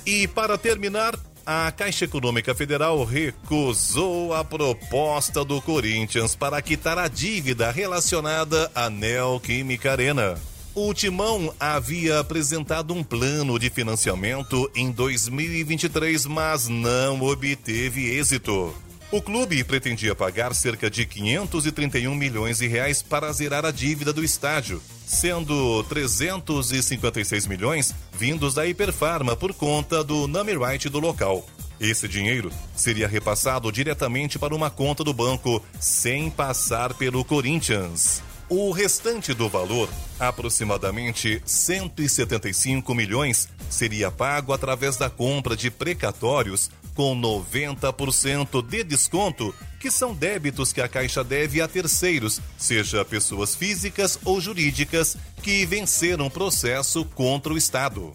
E 0.03 0.27
para 0.29 0.57
terminar, 0.57 1.15
a 1.45 1.71
Caixa 1.71 2.05
Econômica 2.05 2.55
Federal 2.55 3.03
recusou 3.03 4.33
a 4.33 4.43
proposta 4.43 5.45
do 5.45 5.61
Corinthians 5.61 6.33
para 6.35 6.59
quitar 6.59 6.97
a 6.97 7.07
dívida 7.07 7.69
relacionada 7.69 8.71
à 8.73 8.89
Neoquímica 8.89 9.91
Arena. 9.91 10.52
O 10.75 10.91
Timão 10.91 11.53
havia 11.59 12.19
apresentado 12.19 12.95
um 12.95 13.03
plano 13.03 13.59
de 13.59 13.69
financiamento 13.69 14.71
em 14.75 14.91
2023, 14.91 16.25
mas 16.25 16.67
não 16.67 17.21
obteve 17.21 18.09
êxito. 18.17 18.73
O 19.11 19.21
clube 19.21 19.63
pretendia 19.63 20.15
pagar 20.15 20.55
cerca 20.55 20.89
de 20.89 21.05
531 21.05 22.15
milhões 22.15 22.57
de 22.57 22.65
reais 22.65 23.03
para 23.03 23.31
zerar 23.31 23.63
a 23.63 23.69
dívida 23.69 24.11
do 24.11 24.23
estádio, 24.23 24.81
sendo 25.05 25.83
356 25.83 27.45
milhões 27.45 27.93
vindos 28.11 28.55
da 28.55 28.65
Hiperfarma 28.65 29.35
por 29.35 29.53
conta 29.53 30.03
do 30.03 30.27
name 30.27 30.57
right 30.57 30.89
do 30.89 30.99
local. 30.99 31.45
Esse 31.79 32.07
dinheiro 32.07 32.51
seria 32.75 33.07
repassado 33.07 33.71
diretamente 33.71 34.39
para 34.39 34.55
uma 34.55 34.71
conta 34.71 35.03
do 35.03 35.13
banco, 35.13 35.63
sem 35.79 36.31
passar 36.31 36.95
pelo 36.95 37.23
Corinthians. 37.23 38.23
O 38.49 38.71
restante 38.71 39.33
do 39.33 39.47
valor, 39.47 39.89
aproximadamente 40.19 41.41
175 41.45 42.93
milhões, 42.93 43.47
seria 43.69 44.11
pago 44.11 44.53
através 44.53 44.97
da 44.97 45.09
compra 45.09 45.55
de 45.55 45.71
precatórios 45.71 46.69
com 46.93 47.19
90% 47.19 48.61
de 48.67 48.83
desconto, 48.83 49.53
que 49.79 49.89
são 49.89 50.13
débitos 50.13 50.71
que 50.71 50.81
a 50.81 50.87
Caixa 50.87 51.23
deve 51.23 51.61
a 51.61 51.67
terceiros, 51.67 52.39
seja 52.57 53.03
pessoas 53.03 53.55
físicas 53.55 54.19
ou 54.23 54.39
jurídicas, 54.39 55.17
que 55.41 55.65
venceram 55.65 56.29
processo 56.29 57.03
contra 57.05 57.53
o 57.53 57.57
Estado. 57.57 58.13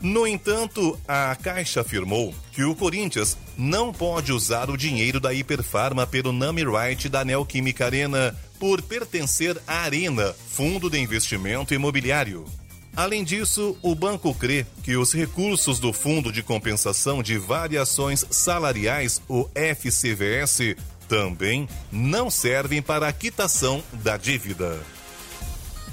No 0.00 0.26
entanto, 0.26 0.98
a 1.06 1.36
Caixa 1.36 1.82
afirmou 1.82 2.34
que 2.52 2.64
o 2.64 2.74
Corinthians 2.74 3.36
não 3.56 3.92
pode 3.92 4.32
usar 4.32 4.70
o 4.70 4.76
dinheiro 4.76 5.20
da 5.20 5.34
Hiperfarma 5.34 6.06
pelo 6.06 6.32
Nami 6.32 6.64
Right 6.64 7.08
da 7.08 7.22
Neoquímica 7.22 7.84
Arena 7.84 8.34
por 8.58 8.80
pertencer 8.80 9.60
à 9.66 9.80
Arena, 9.80 10.34
fundo 10.48 10.88
de 10.88 10.98
investimento 10.98 11.74
imobiliário. 11.74 12.46
Além 12.96 13.22
disso, 13.22 13.76
o 13.82 13.94
banco 13.94 14.34
crê 14.34 14.66
que 14.82 14.96
os 14.96 15.12
recursos 15.12 15.78
do 15.78 15.92
Fundo 15.92 16.32
de 16.32 16.42
Compensação 16.42 17.22
de 17.22 17.38
Variações 17.38 18.24
Salariais, 18.30 19.22
o 19.28 19.48
FCVS, 19.54 20.76
também 21.08 21.68
não 21.92 22.30
servem 22.30 22.80
para 22.80 23.06
a 23.06 23.12
quitação 23.12 23.82
da 23.92 24.16
dívida. 24.16 24.80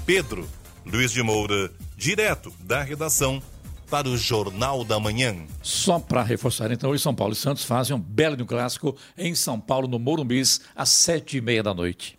Pedro 0.06 0.48
Luiz 0.84 1.12
de 1.12 1.22
Moura, 1.22 1.70
direto 1.96 2.52
da 2.60 2.82
redação 2.82 3.42
para 3.90 4.08
o 4.08 4.16
Jornal 4.16 4.84
da 4.84 5.00
Manhã. 5.00 5.34
Só 5.62 5.98
para 5.98 6.22
reforçar, 6.22 6.70
então, 6.70 6.90
hoje 6.90 7.02
São 7.02 7.14
Paulo 7.14 7.32
e 7.32 7.36
Santos 7.36 7.64
fazem 7.64 7.96
um 7.96 8.00
belo 8.00 8.36
de 8.36 8.42
um 8.42 8.46
clássico 8.46 8.96
em 9.16 9.34
São 9.34 9.58
Paulo, 9.58 9.88
no 9.88 9.98
Morumbis, 9.98 10.60
às 10.76 10.90
sete 10.90 11.38
e 11.38 11.40
meia 11.40 11.62
da 11.62 11.74
noite. 11.74 12.18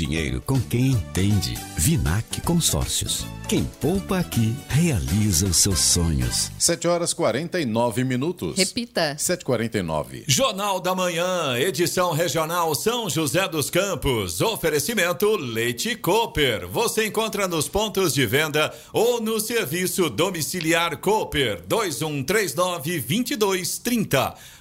dinheiro 0.01 0.41
com 0.41 0.59
quem 0.59 0.87
entende. 0.87 1.53
Vinac 1.77 2.41
Consórcios. 2.41 3.23
Quem 3.47 3.63
poupa 3.63 4.17
aqui 4.17 4.55
realiza 4.67 5.45
os 5.45 5.57
seus 5.57 5.79
sonhos. 5.79 6.49
7 6.57 6.87
horas 6.87 7.13
49 7.13 8.03
minutos. 8.03 8.57
Repita. 8.57 9.15
7h49. 9.19 10.23
Jornal 10.25 10.79
da 10.79 10.95
Manhã, 10.95 11.55
edição 11.59 12.13
regional 12.13 12.73
São 12.73 13.09
José 13.09 13.47
dos 13.47 13.69
Campos. 13.69 14.41
Oferecimento 14.41 15.35
Leite 15.35 15.95
Cooper. 15.95 16.67
Você 16.67 17.05
encontra 17.05 17.47
nos 17.47 17.67
pontos 17.67 18.13
de 18.13 18.25
venda 18.25 18.73
ou 18.91 19.21
no 19.21 19.39
serviço 19.39 20.09
domiciliar 20.09 20.97
Cooper 20.97 21.61
2139 21.67 23.01
2230. 23.01 24.60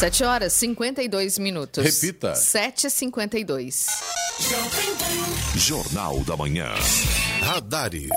7 0.00 0.24
horas 0.24 0.54
52 0.54 1.38
minutos. 1.38 1.84
Repita. 1.84 2.32
7h52. 2.32 3.84
Jornal 5.54 6.20
da 6.24 6.38
Manhã. 6.38 6.72
Radares. 7.42 8.08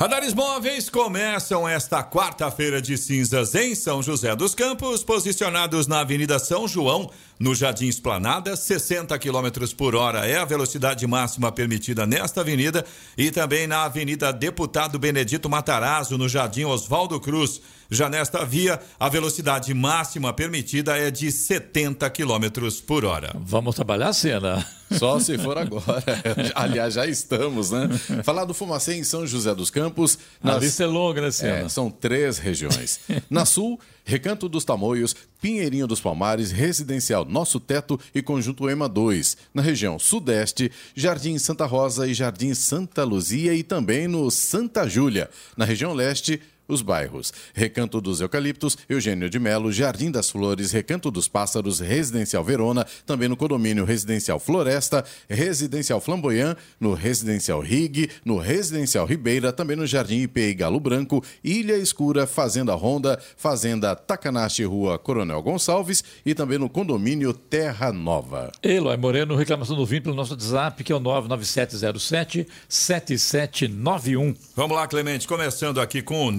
Radares 0.00 0.34
móveis 0.34 0.88
começam 0.88 1.68
esta 1.68 2.02
quarta-feira 2.02 2.80
de 2.80 2.96
cinzas 2.96 3.54
em 3.54 3.74
São 3.74 4.02
José 4.02 4.34
dos 4.34 4.54
Campos, 4.54 5.04
posicionados 5.04 5.86
na 5.86 6.00
Avenida 6.00 6.38
São 6.38 6.66
João, 6.66 7.10
no 7.38 7.54
Jardim 7.54 7.86
Esplanada, 7.88 8.56
60 8.56 9.18
km 9.18 9.74
por 9.76 9.94
hora 9.94 10.26
é 10.26 10.38
a 10.38 10.44
velocidade 10.44 11.06
máxima 11.06 11.52
permitida 11.52 12.06
nesta 12.06 12.40
avenida, 12.40 12.84
e 13.16 13.30
também 13.30 13.66
na 13.66 13.84
Avenida 13.84 14.32
Deputado 14.32 14.98
Benedito 14.98 15.48
Matarazzo, 15.48 16.16
no 16.16 16.28
Jardim 16.28 16.64
Oswaldo 16.64 17.20
Cruz. 17.20 17.60
Já 17.90 18.08
nesta 18.08 18.44
via, 18.44 18.80
a 18.98 19.08
velocidade 19.08 19.74
máxima 19.74 20.32
permitida 20.32 20.96
é 20.96 21.10
de 21.10 21.30
70 21.30 22.08
km 22.10 22.70
por 22.86 23.04
hora. 23.04 23.32
Vamos 23.38 23.74
trabalhar 23.76 24.08
a 24.08 24.12
cena. 24.12 24.79
Só 24.98 25.18
se 25.20 25.38
for 25.38 25.56
agora. 25.56 26.04
Aliás, 26.54 26.94
já 26.94 27.06
estamos, 27.06 27.70
né? 27.70 27.88
Falar 28.24 28.44
do 28.44 28.54
Fumacê 28.54 28.94
em 28.94 29.04
São 29.04 29.26
José 29.26 29.54
dos 29.54 29.70
Campos. 29.70 30.18
A 30.42 30.56
lista 30.56 30.84
é 30.84 30.86
longa, 30.86 31.20
né? 31.20 31.28
É, 31.42 31.68
são 31.68 31.90
três 31.90 32.38
regiões. 32.38 33.00
Na 33.30 33.44
Sul, 33.44 33.78
Recanto 34.04 34.48
dos 34.48 34.64
Tamoios, 34.64 35.14
Pinheirinho 35.40 35.86
dos 35.86 36.00
Palmares, 36.00 36.50
Residencial 36.50 37.24
Nosso 37.24 37.60
Teto 37.60 37.98
e 38.14 38.20
Conjunto 38.20 38.68
EMA 38.68 38.88
2. 38.88 39.36
Na 39.54 39.62
região 39.62 39.98
Sudeste, 39.98 40.70
Jardim 40.94 41.38
Santa 41.38 41.66
Rosa 41.66 42.06
e 42.08 42.14
Jardim 42.14 42.52
Santa 42.54 43.04
Luzia 43.04 43.54
e 43.54 43.62
também 43.62 44.08
no 44.08 44.30
Santa 44.30 44.88
Júlia. 44.88 45.30
Na 45.56 45.64
região 45.64 45.92
Leste, 45.92 46.40
os 46.72 46.82
bairros 46.82 47.32
Recanto 47.54 48.00
dos 48.00 48.20
Eucaliptos, 48.20 48.76
Eugênio 48.88 49.28
de 49.28 49.38
Melo, 49.38 49.72
Jardim 49.72 50.10
das 50.10 50.30
Flores, 50.30 50.72
Recanto 50.72 51.10
dos 51.10 51.28
Pássaros, 51.28 51.80
Residencial 51.80 52.44
Verona, 52.44 52.86
também 53.06 53.28
no 53.28 53.36
condomínio 53.36 53.84
Residencial 53.84 54.38
Floresta, 54.38 55.04
Residencial 55.28 56.00
Flamboyant, 56.00 56.56
no 56.78 56.94
Residencial 56.94 57.60
Rig, 57.60 58.10
no 58.24 58.38
Residencial 58.38 59.06
Ribeira, 59.06 59.52
também 59.52 59.76
no 59.76 59.86
Jardim 59.86 60.22
IP 60.22 60.40
e 60.40 60.54
Galo 60.54 60.80
Branco, 60.80 61.24
Ilha 61.42 61.76
Escura, 61.76 62.26
Fazenda 62.26 62.74
Ronda, 62.74 63.20
Fazenda 63.36 63.94
Takanashi, 63.94 64.64
Rua 64.64 64.98
Coronel 64.98 65.42
Gonçalves 65.42 66.02
e 66.24 66.34
também 66.34 66.58
no 66.58 66.68
condomínio 66.68 67.32
Terra 67.32 67.92
Nova. 67.92 68.50
Eloy 68.62 68.96
Moreno, 68.96 69.36
reclamação 69.36 69.76
do 69.76 69.86
VIM 69.86 70.00
pelo 70.00 70.14
nosso 70.14 70.32
WhatsApp, 70.32 70.82
que 70.84 70.92
é 70.92 70.96
o 70.96 71.00
99707 71.00 72.46
7791. 72.68 74.34
Vamos 74.54 74.76
lá, 74.76 74.86
Clemente, 74.86 75.26
começando 75.26 75.80
aqui 75.80 76.02
com 76.02 76.26
o 76.26 76.30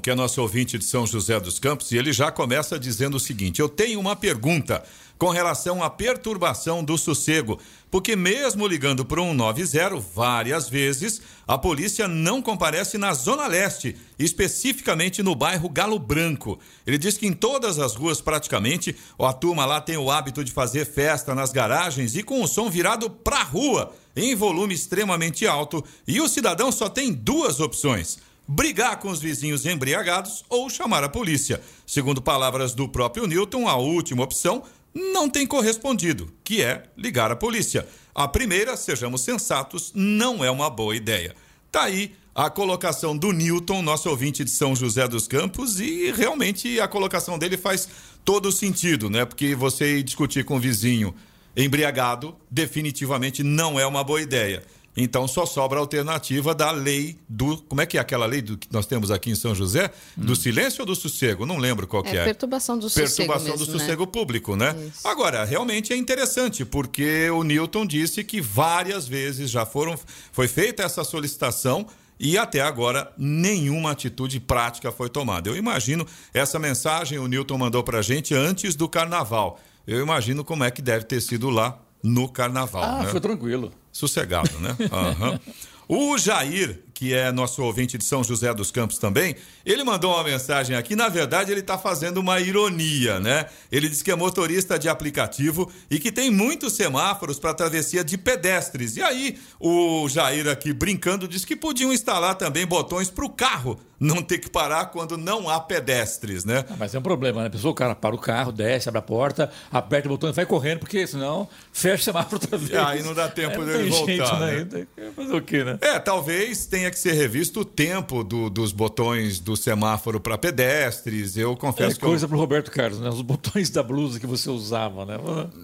Que 0.00 0.10
é 0.10 0.14
nosso 0.14 0.40
ouvinte 0.40 0.78
de 0.78 0.84
São 0.84 1.06
José 1.06 1.38
dos 1.40 1.58
Campos, 1.58 1.90
e 1.90 1.96
ele 1.96 2.12
já 2.12 2.30
começa 2.30 2.78
dizendo 2.78 3.16
o 3.16 3.20
seguinte: 3.20 3.60
Eu 3.60 3.68
tenho 3.68 3.98
uma 3.98 4.14
pergunta 4.14 4.82
com 5.18 5.28
relação 5.28 5.82
à 5.82 5.88
perturbação 5.88 6.82
do 6.82 6.98
sossego, 6.98 7.58
porque 7.90 8.16
mesmo 8.16 8.66
ligando 8.66 9.04
para 9.04 9.22
um 9.22 9.30
190 9.30 10.00
várias 10.14 10.68
vezes, 10.68 11.22
a 11.46 11.56
polícia 11.56 12.08
não 12.08 12.42
comparece 12.42 12.98
na 12.98 13.12
Zona 13.14 13.46
Leste, 13.46 13.96
especificamente 14.18 15.22
no 15.22 15.34
bairro 15.34 15.68
Galo 15.68 15.98
Branco. 15.98 16.58
Ele 16.86 16.98
diz 16.98 17.16
que 17.16 17.26
em 17.26 17.32
todas 17.32 17.78
as 17.78 17.94
ruas, 17.94 18.20
praticamente, 18.20 18.96
a 19.18 19.32
turma 19.32 19.64
lá 19.64 19.80
tem 19.80 19.96
o 19.96 20.10
hábito 20.10 20.42
de 20.44 20.52
fazer 20.52 20.84
festa 20.84 21.34
nas 21.34 21.52
garagens 21.52 22.16
e 22.16 22.22
com 22.22 22.42
o 22.42 22.48
som 22.48 22.68
virado 22.68 23.08
para 23.08 23.38
a 23.38 23.44
rua, 23.44 23.94
em 24.16 24.34
volume 24.34 24.74
extremamente 24.74 25.46
alto, 25.46 25.84
e 26.06 26.20
o 26.20 26.28
cidadão 26.28 26.70
só 26.70 26.88
tem 26.88 27.12
duas 27.12 27.60
opções 27.60 28.18
brigar 28.46 28.98
com 28.98 29.08
os 29.08 29.20
vizinhos 29.20 29.64
embriagados 29.66 30.44
ou 30.48 30.68
chamar 30.68 31.02
a 31.04 31.08
polícia. 31.08 31.60
Segundo 31.86 32.22
palavras 32.22 32.74
do 32.74 32.88
próprio 32.88 33.26
Newton, 33.26 33.68
a 33.68 33.76
última 33.76 34.22
opção 34.22 34.62
não 34.94 35.28
tem 35.28 35.46
correspondido, 35.46 36.32
que 36.44 36.62
é 36.62 36.84
ligar 36.96 37.30
a 37.30 37.36
polícia. 37.36 37.86
A 38.14 38.28
primeira, 38.28 38.76
sejamos 38.76 39.22
sensatos, 39.22 39.90
não 39.94 40.44
é 40.44 40.50
uma 40.50 40.70
boa 40.70 40.94
ideia. 40.94 41.34
Tá 41.72 41.84
aí 41.84 42.14
a 42.34 42.50
colocação 42.50 43.16
do 43.16 43.32
Newton, 43.32 43.82
nosso 43.82 44.08
ouvinte 44.08 44.44
de 44.44 44.50
São 44.50 44.74
José 44.74 45.06
dos 45.08 45.26
Campos, 45.26 45.80
e 45.80 46.12
realmente 46.12 46.80
a 46.80 46.86
colocação 46.86 47.38
dele 47.38 47.56
faz 47.56 47.88
todo 48.24 48.50
sentido, 48.52 49.08
né? 49.08 49.24
Porque 49.24 49.54
você 49.54 50.02
discutir 50.02 50.44
com 50.44 50.56
o 50.56 50.60
vizinho 50.60 51.14
embriagado 51.56 52.36
definitivamente 52.50 53.42
não 53.42 53.78
é 53.78 53.86
uma 53.86 54.02
boa 54.02 54.20
ideia. 54.20 54.64
Então 54.96 55.26
só 55.26 55.44
sobra 55.44 55.78
a 55.78 55.80
alternativa 55.80 56.54
da 56.54 56.70
lei 56.70 57.18
do. 57.28 57.56
Como 57.58 57.80
é 57.80 57.86
que 57.86 57.98
é 57.98 58.00
aquela 58.00 58.26
lei 58.26 58.40
do, 58.40 58.56
que 58.56 58.68
nós 58.70 58.86
temos 58.86 59.10
aqui 59.10 59.30
em 59.30 59.34
São 59.34 59.54
José? 59.54 59.90
Do 60.16 60.32
Hum. 60.32 60.36
silêncio 60.36 60.82
ou 60.82 60.86
do 60.86 60.94
sossego? 60.94 61.44
Não 61.44 61.58
lembro 61.58 61.86
qual 61.86 62.02
que 62.02 62.16
É 62.16 62.20
é. 62.20 62.24
perturbação 62.24 62.78
do 62.78 62.88
sossego 62.88 63.08
Perturbação 63.08 63.50
mesmo, 63.50 63.66
do 63.66 63.72
né? 63.72 63.78
sossego 63.78 64.06
público, 64.06 64.54
né? 64.56 64.74
Agora, 65.02 65.44
realmente 65.44 65.92
é 65.92 65.96
interessante, 65.96 66.64
porque 66.64 67.28
o 67.30 67.42
Newton 67.42 67.84
disse 67.86 68.22
que 68.22 68.40
várias 68.40 69.08
vezes 69.08 69.50
já 69.50 69.66
foram, 69.66 69.98
foi 70.30 70.46
feita 70.46 70.84
essa 70.84 71.02
solicitação 71.02 71.86
e 72.20 72.38
até 72.38 72.60
agora 72.60 73.12
nenhuma 73.18 73.90
atitude 73.90 74.38
prática 74.38 74.92
foi 74.92 75.08
tomada. 75.08 75.48
Eu 75.50 75.56
imagino 75.56 76.06
essa 76.32 76.58
mensagem 76.58 77.18
o 77.18 77.26
Newton 77.26 77.58
mandou 77.58 77.82
pra 77.82 78.00
gente 78.00 78.32
antes 78.32 78.76
do 78.76 78.88
carnaval. 78.88 79.58
Eu 79.86 80.00
imagino 80.00 80.44
como 80.44 80.62
é 80.62 80.70
que 80.70 80.80
deve 80.80 81.04
ter 81.04 81.20
sido 81.20 81.50
lá 81.50 81.78
no 82.02 82.28
carnaval. 82.28 82.84
Ah, 82.84 83.02
né? 83.02 83.10
foi 83.10 83.20
tranquilo. 83.20 83.72
Sossegado, 83.94 84.58
né? 84.58 84.76
Aham. 84.92 85.40
O 85.86 86.16
Jair, 86.16 86.80
que 86.94 87.12
é 87.12 87.30
nosso 87.30 87.62
ouvinte 87.62 87.96
de 87.96 88.04
São 88.04 88.24
José 88.24 88.52
dos 88.54 88.70
Campos 88.70 88.98
também, 88.98 89.36
ele 89.66 89.84
mandou 89.84 90.14
uma 90.14 90.24
mensagem 90.24 90.74
aqui. 90.74 90.96
Na 90.96 91.08
verdade, 91.08 91.52
ele 91.52 91.60
está 91.60 91.76
fazendo 91.76 92.18
uma 92.18 92.40
ironia, 92.40 93.20
né? 93.20 93.46
Ele 93.70 93.88
diz 93.88 94.00
que 94.00 94.10
é 94.10 94.16
motorista 94.16 94.78
de 94.78 94.88
aplicativo 94.88 95.70
e 95.90 96.00
que 96.00 96.10
tem 96.10 96.30
muitos 96.30 96.72
semáforos 96.72 97.38
para 97.38 97.54
travessia 97.54 98.02
de 98.02 98.16
pedestres. 98.16 98.96
E 98.96 99.02
aí, 99.02 99.38
o 99.60 100.08
Jair 100.08 100.48
aqui 100.48 100.72
brincando 100.72 101.28
diz 101.28 101.44
que 101.44 101.54
podiam 101.54 101.92
instalar 101.92 102.34
também 102.34 102.66
botões 102.66 103.10
para 103.10 103.24
o 103.24 103.30
carro 103.30 103.78
não 104.04 104.22
ter 104.22 104.38
que 104.38 104.50
parar 104.50 104.86
quando 104.86 105.16
não 105.16 105.48
há 105.48 105.58
pedestres, 105.60 106.44
né? 106.44 106.64
Ah, 106.70 106.74
mas 106.78 106.94
é 106.94 106.98
um 106.98 107.02
problema, 107.02 107.40
né? 107.42 107.46
A 107.46 107.50
pessoa, 107.50 107.72
o 107.72 107.74
cara 107.74 107.94
para 107.94 108.14
o 108.14 108.18
carro, 108.18 108.52
desce, 108.52 108.88
abre 108.88 108.98
a 108.98 109.02
porta, 109.02 109.50
aperta 109.72 110.08
o 110.08 110.10
botão 110.10 110.28
e 110.30 110.32
vai 110.32 110.46
correndo, 110.46 110.80
porque 110.80 111.06
senão 111.06 111.48
fecha 111.72 112.02
o 112.02 112.04
semáforo 112.04 112.36
outra 112.42 112.56
vez. 112.58 112.74
Aí 112.78 113.02
não 113.02 113.14
dá 113.14 113.28
tempo 113.28 113.62
É, 113.62 113.64
dele 113.64 113.90
voltar, 113.90 114.06
jeito, 114.06 114.76
né? 114.76 114.86
Que 114.96 115.10
Fazer 115.12 115.34
o 115.34 115.42
quê, 115.42 115.64
né? 115.64 115.78
É, 115.80 115.98
talvez 115.98 116.66
tenha 116.66 116.90
que 116.90 116.98
ser 116.98 117.12
revisto 117.12 117.60
o 117.60 117.64
tempo 117.64 118.22
do- 118.22 118.50
dos 118.50 118.72
botões 118.72 119.38
do 119.40 119.56
semáforo 119.56 120.20
para 120.20 120.36
pedestres. 120.36 121.36
Eu 121.36 121.52
É 121.52 121.56
confesso 121.56 121.98
que 121.98 122.04
eu- 122.04 122.08
coisa 122.08 122.26
pro 122.28 122.36
Roberto 122.38 122.70
Carlos, 122.70 123.00
né? 123.00 123.08
Os 123.08 123.22
botões 123.22 123.70
da 123.70 123.82
blusa 123.82 124.18
que 124.20 124.26
você 124.26 124.50
usava, 124.50 125.04
né? 125.04 125.16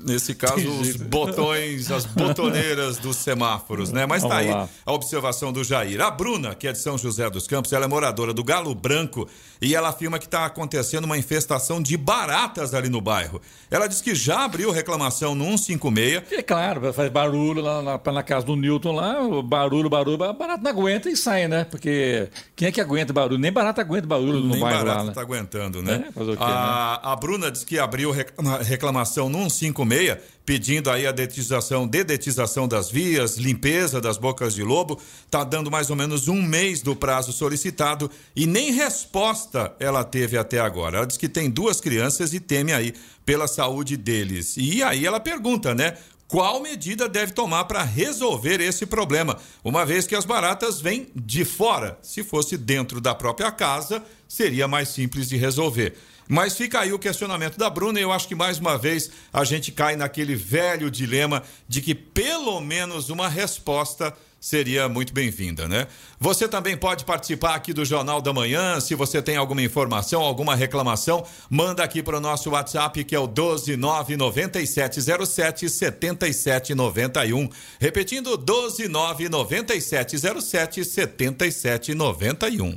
Nesse 0.07 0.35
caso, 0.35 0.57
os 0.69 0.87
jeito. 0.87 1.05
botões, 1.05 1.91
as 1.91 2.05
botoneiras 2.07 2.99
dos 2.99 3.17
semáforos, 3.17 3.93
né? 3.93 4.07
Mas 4.07 4.23
tá 4.23 4.29
Vamos 4.29 4.45
aí 4.45 4.51
lá. 4.51 4.69
a 4.87 4.93
observação 4.93 5.53
do 5.53 5.63
Jair. 5.65 6.01
A 6.01 6.11
Bruna, 6.11 6.55
que 6.55 6.67
é 6.69 6.73
de 6.73 6.79
São 6.79 6.97
José 6.97 7.29
dos 7.29 7.47
Campos, 7.47 7.73
ela 7.73 7.85
é 7.85 7.89
moradora 7.89 8.30
do 8.33 8.43
Galo 8.45 8.75
Branco 8.75 9.29
e 9.61 9.75
ela 9.75 9.89
afirma 9.91 10.19
que 10.19 10.25
está 10.25 10.47
acontecendo 10.47 11.05
uma 11.05 11.19
infestação 11.19 11.83
de 11.83 11.97
baratas 11.97 12.73
ali 12.75 12.89
no 12.89 13.01
bairro. 13.01 13.41
Ela 13.71 13.87
diz 13.87 14.01
que 14.01 14.15
já 14.15 14.45
abriu 14.45 14.71
reclamação 14.71 15.35
no 15.35 15.45
156. 15.59 16.23
É 16.33 16.43
claro, 16.43 16.93
faz 16.93 17.11
barulho 17.11 17.61
lá 17.63 17.83
na, 17.83 18.13
na 18.13 18.23
casa 18.23 18.47
do 18.47 18.57
Newton 18.57 18.93
lá, 18.93 19.17
barulho, 19.43 19.89
barulho, 19.91 20.17
barato 20.17 20.63
não 20.63 20.71
aguenta 20.71 21.09
e 21.11 21.17
sai, 21.17 21.47
né? 21.49 21.65
Porque 21.65 22.29
quem 22.57 22.69
é 22.69 22.73
que 22.73 22.81
aguenta 22.81 23.13
barulho? 23.13 23.39
Nem 23.39 23.53
barato 23.53 23.81
aguenta 23.81 24.07
barulho 24.07 24.41
no 24.41 24.51
Nem 24.53 24.61
bairro 24.61 24.79
barato 24.85 24.99
lá, 24.99 25.05
né? 25.05 25.13
tá 25.13 25.21
aguentando, 25.21 25.83
né? 25.83 26.05
É, 26.09 26.13
quê, 26.13 26.37
a, 26.39 27.13
a 27.13 27.17
Bruna 27.17 27.51
diz 27.51 27.65
que 27.65 27.79
abriu 27.79 28.11
reclama- 28.11 28.59
reclamação 28.63 29.29
no 29.29 29.49
156, 29.51 30.19
pedindo 30.51 30.91
aí 30.91 31.07
a 31.07 31.13
dedetização, 31.13 31.87
dedetização 31.87 32.67
das 32.67 32.91
vias, 32.91 33.37
limpeza 33.37 34.01
das 34.01 34.19
bocas 34.19 34.53
de 34.53 34.65
lobo. 34.65 35.01
Tá 35.31 35.45
dando 35.45 35.71
mais 35.71 35.91
ou 35.91 35.95
menos 35.95 36.27
um 36.27 36.43
mês 36.43 36.83
do 36.83 36.97
prazo 36.97 37.33
solicitado 37.33 38.11
e 38.35 38.49
nem 38.49 38.73
resposta 38.73 39.73
ela 39.79 40.03
teve 40.03 40.37
até 40.37 40.59
agora. 40.59 40.97
Ela 40.97 41.07
diz 41.07 41.17
que 41.17 41.29
tem 41.29 41.49
duas 41.49 41.81
crianças 41.81 42.35
e 42.35 42.41
teme 42.41 42.73
aí 42.73 42.93
pela 43.25 43.47
saúde 43.47 43.97
deles. 43.97 44.57
E 44.57 44.83
aí 44.83 45.07
ela 45.07 45.21
pergunta, 45.21 45.73
né? 45.73 45.97
Qual 46.27 46.61
medida 46.61 47.09
deve 47.09 47.31
tomar 47.31 47.67
para 47.67 47.85
resolver 47.85 48.61
esse 48.61 48.85
problema? 48.87 49.39
Uma 49.63 49.87
vez 49.87 50.05
que 50.05 50.17
as 50.17 50.25
baratas 50.25 50.81
vêm 50.81 51.07
de 51.15 51.45
fora. 51.45 51.97
Se 52.03 52.25
fosse 52.25 52.57
dentro 52.57 53.01
da 53.01 53.15
própria 53.15 53.53
casa, 53.53 54.03
seria 54.27 54.67
mais 54.67 54.89
simples 54.89 55.29
de 55.29 55.37
resolver. 55.37 55.97
Mas 56.31 56.57
fica 56.57 56.79
aí 56.79 56.93
o 56.93 56.99
questionamento 56.99 57.59
da 57.59 57.69
Bruna 57.69 57.99
e 57.99 58.03
eu 58.03 58.13
acho 58.13 58.29
que 58.29 58.37
mais 58.37 58.61
uma 58.61 58.79
vez 58.79 59.11
a 59.33 59.43
gente 59.43 59.73
cai 59.73 59.97
naquele 59.97 60.37
velho 60.37 60.89
dilema 60.89 61.43
de 61.67 61.81
que 61.81 61.93
pelo 61.93 62.61
menos 62.61 63.11
uma 63.11 63.29
resposta 63.29 64.15
seria 64.39 64.89
muito 64.89 65.13
bem-vinda, 65.13 65.67
né? 65.67 65.89
Você 66.21 66.47
também 66.47 66.77
pode 66.77 67.05
participar 67.05 67.57
aqui 67.57 67.73
do 67.73 67.85
Jornal 67.85 68.23
da 68.23 68.33
Manhã. 68.33 68.79
Se 68.79 68.95
você 68.95 69.21
tem 69.21 69.37
alguma 69.37 69.61
informação, 69.61 70.23
alguma 70.23 70.55
reclamação, 70.55 71.27
manda 71.51 71.83
aqui 71.83 72.01
para 72.01 72.19
o 72.19 72.21
nosso 72.21 72.51
WhatsApp, 72.51 73.03
que 73.03 73.17
é 73.17 73.19
o 73.19 73.27
1299707 73.27 75.69
7791. 75.69 77.49
Repetindo, 77.81 78.39
1299707 78.39 80.85
7791. 80.85 82.77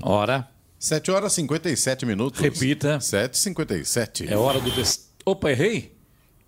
Hora. 0.83 0.99
7 0.99 1.11
horas 1.11 1.31
e 1.31 1.35
57 1.35 2.05
minutos. 2.05 2.41
Repita. 2.41 2.97
7h57. 2.97 4.29
É 4.29 4.35
hora 4.35 4.59
do. 4.59 4.69
Des... 4.71 5.09
Opa, 5.25 5.49
errei? 5.49 5.93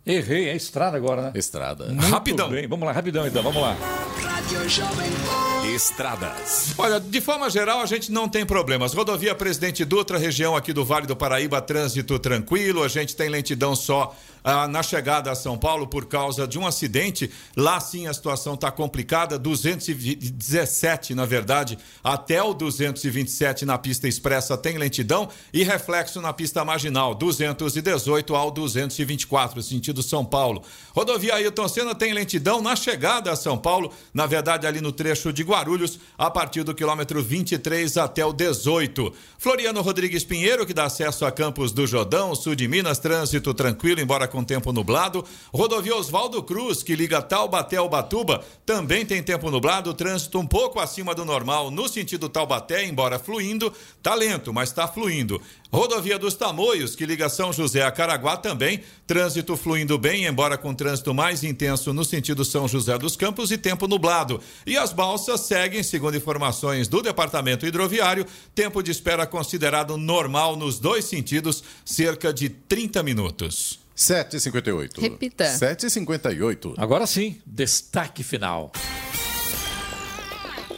Errei, 0.06 0.50
é 0.50 0.56
estrada 0.56 0.98
agora, 0.98 1.22
né? 1.24 1.32
Estrada. 1.34 1.86
Muito 1.86 2.06
Rapidão. 2.08 2.50
Bem. 2.50 2.68
Vamos 2.68 2.86
lá, 2.86 2.92
rapidão 2.92 3.26
então, 3.26 3.42
vamos 3.42 3.62
lá. 3.62 3.76
Rádio 4.22 4.70
Jovem 4.70 5.10
Pan. 5.10 5.68
Estradas. 5.74 6.76
Olha, 6.78 7.00
de 7.00 7.22
forma 7.22 7.50
geral, 7.50 7.80
a 7.80 7.86
gente 7.88 8.12
não 8.12 8.30
tem 8.30 8.46
problemas. 8.46 8.94
Rodovia 8.94 9.34
Presidente 9.34 9.84
Dutra, 9.84 10.20
região 10.20 10.56
aqui 10.56 10.74
do 10.74 10.86
Vale 10.86 11.08
do 11.08 11.16
Paraíba, 11.16 11.60
trânsito 11.60 12.20
tranquilo. 12.20 12.84
A 12.84 12.88
gente 12.88 13.16
tem 13.16 13.30
lentidão 13.30 13.76
só 13.76 14.16
ah, 14.46 14.68
na 14.68 14.84
chegada 14.84 15.32
a 15.32 15.36
São 15.36 15.58
Paulo 15.58 15.88
por 15.88 16.06
causa 16.06 16.48
de 16.48 16.60
um 16.60 16.68
acidente. 16.68 17.32
Lá 17.58 17.80
sim 17.80 18.06
a 18.06 18.14
situação 18.14 18.54
está 18.54 18.70
complicada. 18.70 19.40
217, 19.40 21.16
na 21.16 21.26
verdade, 21.26 21.80
até 22.04 22.44
o 22.44 22.54
227 22.54 23.66
na 23.66 23.80
pista 23.80 24.08
expressa 24.08 24.56
tem 24.56 24.78
lentidão 24.78 25.28
e 25.52 25.64
reflexo 25.64 26.22
na 26.22 26.32
pista 26.32 26.64
marginal. 26.64 27.16
218 27.16 28.36
ao 28.36 28.52
224, 28.52 29.64
sentido 29.64 30.04
São 30.04 30.24
Paulo. 30.24 30.62
Rodovia 30.94 31.34
Ailton 31.34 31.68
Senna 31.68 31.96
tem 31.96 32.14
lentidão 32.14 32.62
na 32.62 32.76
chegada 32.76 33.32
a 33.32 33.36
São 33.36 33.58
Paulo, 33.58 33.92
na 34.14 34.28
verdade 34.28 34.68
ali 34.68 34.80
no 34.80 34.92
trecho 34.92 35.34
de 35.34 35.42
Guarulhos, 35.42 36.00
a 36.16 36.30
partir 36.30 36.62
do 36.62 36.76
quilômetro 36.76 37.24
23 37.24 37.98
até 37.98 38.24
o 38.24 38.32
18. 38.32 39.12
Floriano 39.40 39.82
Rodrigues 39.82 40.24
Pinheiro, 40.24 40.68
que 40.68 40.74
dá 40.74 40.86
acesso 40.86 41.26
a 41.26 41.32
Campos 41.32 41.72
do 41.72 41.88
Jordão, 41.88 42.36
sul 42.36 42.54
de 42.54 42.68
Minas, 42.68 43.00
trânsito 43.00 43.52
tranquilo, 43.52 44.00
embora 44.00 44.28
com 44.36 44.44
tempo 44.44 44.74
nublado. 44.74 45.24
Rodovia 45.54 45.96
Oswaldo 45.96 46.44
Cruz, 46.44 46.84
que 46.84 46.94
liga 46.94 47.22
Taubaté 47.22 47.78
ao 47.78 47.88
Batuba, 47.88 48.44
também 48.66 49.06
tem 49.06 49.24
tempo 49.24 49.50
nublado, 49.50 49.94
trânsito 49.94 50.38
um 50.38 50.46
pouco 50.46 50.80
acima 50.80 51.16
do 51.16 51.24
normal 51.24 51.72
no 51.72 51.88
sentido 51.88 52.28
Taubaté, 52.28 52.86
embora 52.86 53.18
fluindo, 53.18 53.72
tá 54.04 54.14
lento, 54.14 54.54
mas 54.54 54.70
está 54.70 54.88
fluindo. 54.88 55.42
Rodovia 55.72 56.20
dos 56.20 56.36
Tamoios, 56.36 56.96
que 56.96 57.06
liga 57.06 57.30
São 57.30 57.52
José 57.52 57.82
a 57.82 57.92
Caraguá 57.92 58.38
também, 58.38 58.82
trânsito 59.08 59.56
fluindo 59.56 59.98
bem, 59.98 60.26
embora 60.26 60.58
com 60.58 60.74
trânsito 60.74 61.14
mais 61.14 61.44
intenso 61.44 61.94
no 61.94 62.04
sentido 62.04 62.44
São 62.44 62.68
José 62.68 62.98
dos 62.98 63.16
Campos 63.16 63.52
e 63.52 63.58
tempo 63.58 63.88
nublado. 63.88 64.42
E 64.66 64.78
as 64.78 64.92
balsas 64.92 65.42
seguem, 65.42 65.84
segundo 65.84 66.18
informações 66.18 66.88
do 66.88 67.02
Departamento 67.02 67.66
Hidroviário, 67.66 68.26
tempo 68.54 68.84
de 68.84 68.92
espera 68.92 69.26
considerado 69.26 69.98
normal 69.98 70.56
nos 70.56 70.80
dois 70.80 71.06
sentidos, 71.06 71.64
cerca 71.84 72.34
de 72.34 72.50
30 72.50 73.04
minutos. 73.04 73.85
7h58. 73.96 75.00
Repita. 75.02 75.46
7h58. 75.46 76.74
Agora 76.78 77.06
sim, 77.08 77.42
destaque 77.46 78.24
final. 78.24 78.72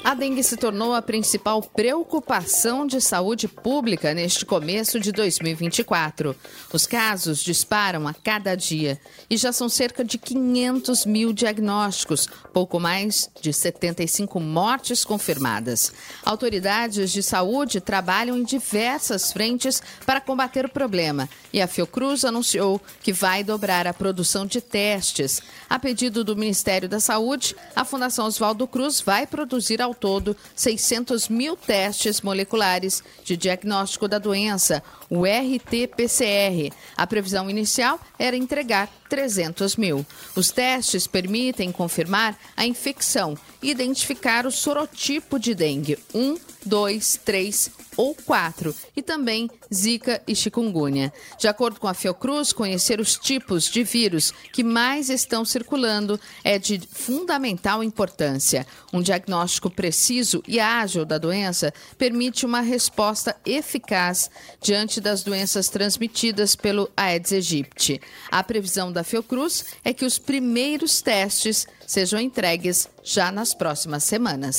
A 0.07 0.13
dengue 0.13 0.41
se 0.41 0.55
tornou 0.55 0.93
a 0.93 1.01
principal 1.01 1.61
preocupação 1.61 2.87
de 2.87 3.01
saúde 3.01 3.45
pública 3.45 4.13
neste 4.13 4.45
começo 4.45 5.01
de 5.01 5.11
2024. 5.11 6.33
Os 6.71 6.87
casos 6.87 7.43
disparam 7.43 8.07
a 8.07 8.13
cada 8.13 8.55
dia 8.55 8.97
e 9.29 9.35
já 9.35 9.51
são 9.51 9.67
cerca 9.67 10.05
de 10.05 10.17
500 10.17 11.05
mil 11.05 11.33
diagnósticos, 11.33 12.25
pouco 12.53 12.79
mais 12.79 13.29
de 13.41 13.51
75 13.51 14.39
mortes 14.39 15.03
confirmadas. 15.03 15.91
Autoridades 16.23 17.11
de 17.11 17.21
saúde 17.21 17.81
trabalham 17.81 18.37
em 18.37 18.45
diversas 18.45 19.33
frentes 19.33 19.83
para 20.05 20.21
combater 20.21 20.63
o 20.63 20.69
problema 20.69 21.27
e 21.51 21.61
a 21.61 21.67
Fiocruz 21.67 22.23
anunciou 22.23 22.81
que 23.03 23.11
vai 23.11 23.43
dobrar 23.43 23.85
a 23.85 23.93
produção 23.93 24.45
de 24.45 24.61
testes. 24.61 25.41
A 25.69 25.77
pedido 25.77 26.23
do 26.23 26.33
Ministério 26.33 26.87
da 26.87 27.01
Saúde, 27.01 27.53
a 27.75 27.83
Fundação 27.83 28.25
Oswaldo 28.25 28.65
Cruz 28.65 29.01
vai 29.01 29.27
produzir 29.27 29.81
ao 29.81 29.96
todo 29.97 30.35
600 30.55 31.29
mil 31.29 31.55
testes 31.55 32.21
moleculares 32.21 33.03
de 33.23 33.35
diagnóstico 33.35 34.07
da 34.07 34.19
doença, 34.19 34.83
o 35.09 35.23
RT-PCR. 35.23 36.71
A 36.95 37.07
previsão 37.07 37.49
inicial 37.49 37.99
era 38.17 38.35
entregar 38.35 38.89
300 39.09 39.75
mil. 39.75 40.05
Os 40.35 40.51
testes 40.51 41.07
permitem 41.07 41.71
confirmar 41.71 42.37
a 42.55 42.65
infecção 42.65 43.37
e 43.61 43.69
identificar 43.69 44.45
o 44.45 44.51
sorotipo 44.51 45.39
de 45.39 45.55
dengue 45.55 45.97
1, 46.13 46.37
2, 46.65 47.19
3 47.23 47.71
ou 47.95 48.13
4 48.13 48.73
e 48.95 49.01
também 49.01 49.49
zika 49.73 50.21
e 50.27 50.35
chikungunya. 50.35 51.11
De 51.39 51.47
acordo 51.47 51.79
com 51.79 51.87
a 51.87 51.93
Fiocruz, 51.93 52.53
conhecer 52.53 52.99
os 52.99 53.17
tipos 53.17 53.65
de 53.65 53.83
vírus 53.83 54.31
que 54.53 54.63
mais 54.63 55.09
estão 55.09 55.43
circulando 55.43 56.19
é 56.43 56.59
de 56.59 56.79
fundamental 56.91 57.83
importância. 57.83 58.67
Um 58.93 59.01
diagnóstico 59.01 59.69
preciso 59.69 60.43
e 60.47 60.59
ágil 60.59 61.05
da 61.05 61.17
doença 61.17 61.73
permite 61.97 62.45
uma 62.45 62.61
resposta 62.61 63.35
eficaz 63.45 64.29
diante 64.61 64.96
das 65.01 65.23
doenças 65.23 65.69
transmitidas 65.69 66.55
pelo 66.55 66.89
Aedes 66.95 67.31
aegypti. 67.31 68.01
A 68.31 68.43
previsão 68.43 68.91
da 68.91 69.03
Fiocruz 69.03 69.65
é 69.83 69.93
que 69.93 70.05
os 70.05 70.17
primeiros 70.17 71.01
testes 71.01 71.67
sejam 71.85 72.19
entregues 72.19 72.87
já 73.03 73.31
nas 73.31 73.53
próximas 73.53 74.03
semanas. 74.03 74.57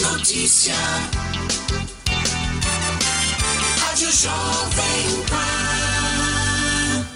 Notícia. 0.00 0.74
Rádio 3.78 4.12
Jovem 4.12 5.26
Pan. 5.28 5.59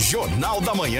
Jornal 0.00 0.60
da 0.60 0.74
Manhã. 0.74 0.99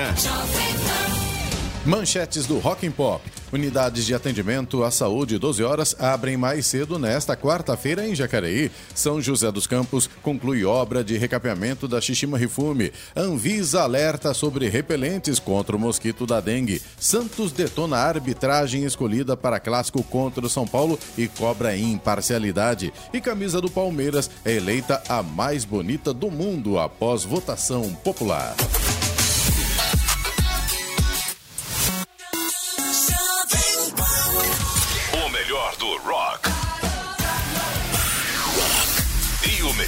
Manchetes 1.85 2.47
do 2.47 2.59
Rock 2.59 2.87
and 2.87 2.93
Pop. 2.93 3.23
Unidades 3.53 4.07
de 4.07 4.15
atendimento 4.15 4.85
à 4.85 4.91
saúde 4.91 5.39
12 5.39 5.63
horas 5.65 5.97
abrem 5.99 6.37
mais 6.37 6.67
cedo 6.67 6.99
nesta 6.99 7.37
quarta-feira 7.37 8.07
em 8.07 8.15
Jacareí. 8.15 8.71
São 8.95 9.21
José 9.21 9.51
dos 9.51 9.67
Campos 9.67 10.09
conclui 10.23 10.65
obra 10.65 11.03
de 11.03 11.19
recapeamento 11.19 11.89
da 11.89 12.01
Xixima 12.01 12.39
Rifume. 12.39 12.93
Anvisa 13.17 13.83
alerta 13.83 14.33
sobre 14.33 14.69
repelentes 14.69 15.39
contra 15.39 15.75
o 15.75 15.79
mosquito 15.79 16.27
da 16.27 16.41
dengue. 16.41 16.81
Santos 16.99 17.51
detona 17.51 17.97
a 17.97 18.07
arbitragem 18.07 18.85
escolhida 18.85 19.37
para 19.37 19.59
clássico 19.59 20.03
contra 20.03 20.47
o 20.47 20.51
São 20.51 20.67
Paulo 20.67 20.99
e 21.19 21.27
cobra 21.27 21.77
imparcialidade. 21.77 22.93
E 23.13 23.21
camisa 23.21 23.61
do 23.61 23.71
Palmeiras 23.71 24.31
é 24.45 24.53
eleita 24.53 25.03
a 25.09 25.23
mais 25.23 25.65
bonita 25.65 26.15
do 26.15 26.31
mundo 26.31 26.79
após 26.79 27.25
votação 27.25 27.93
popular. 28.05 28.55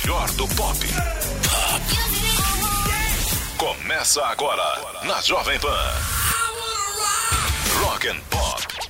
Melhor 0.03 0.30
do 0.32 0.48
pop. 0.48 0.78
Começa 3.57 4.24
agora 4.26 5.03
na 5.05 5.20
Jovem 5.20 5.59
Pan. 5.61 5.68
Rock 7.80 8.09
and 8.09 8.20
Pop. 8.28 8.81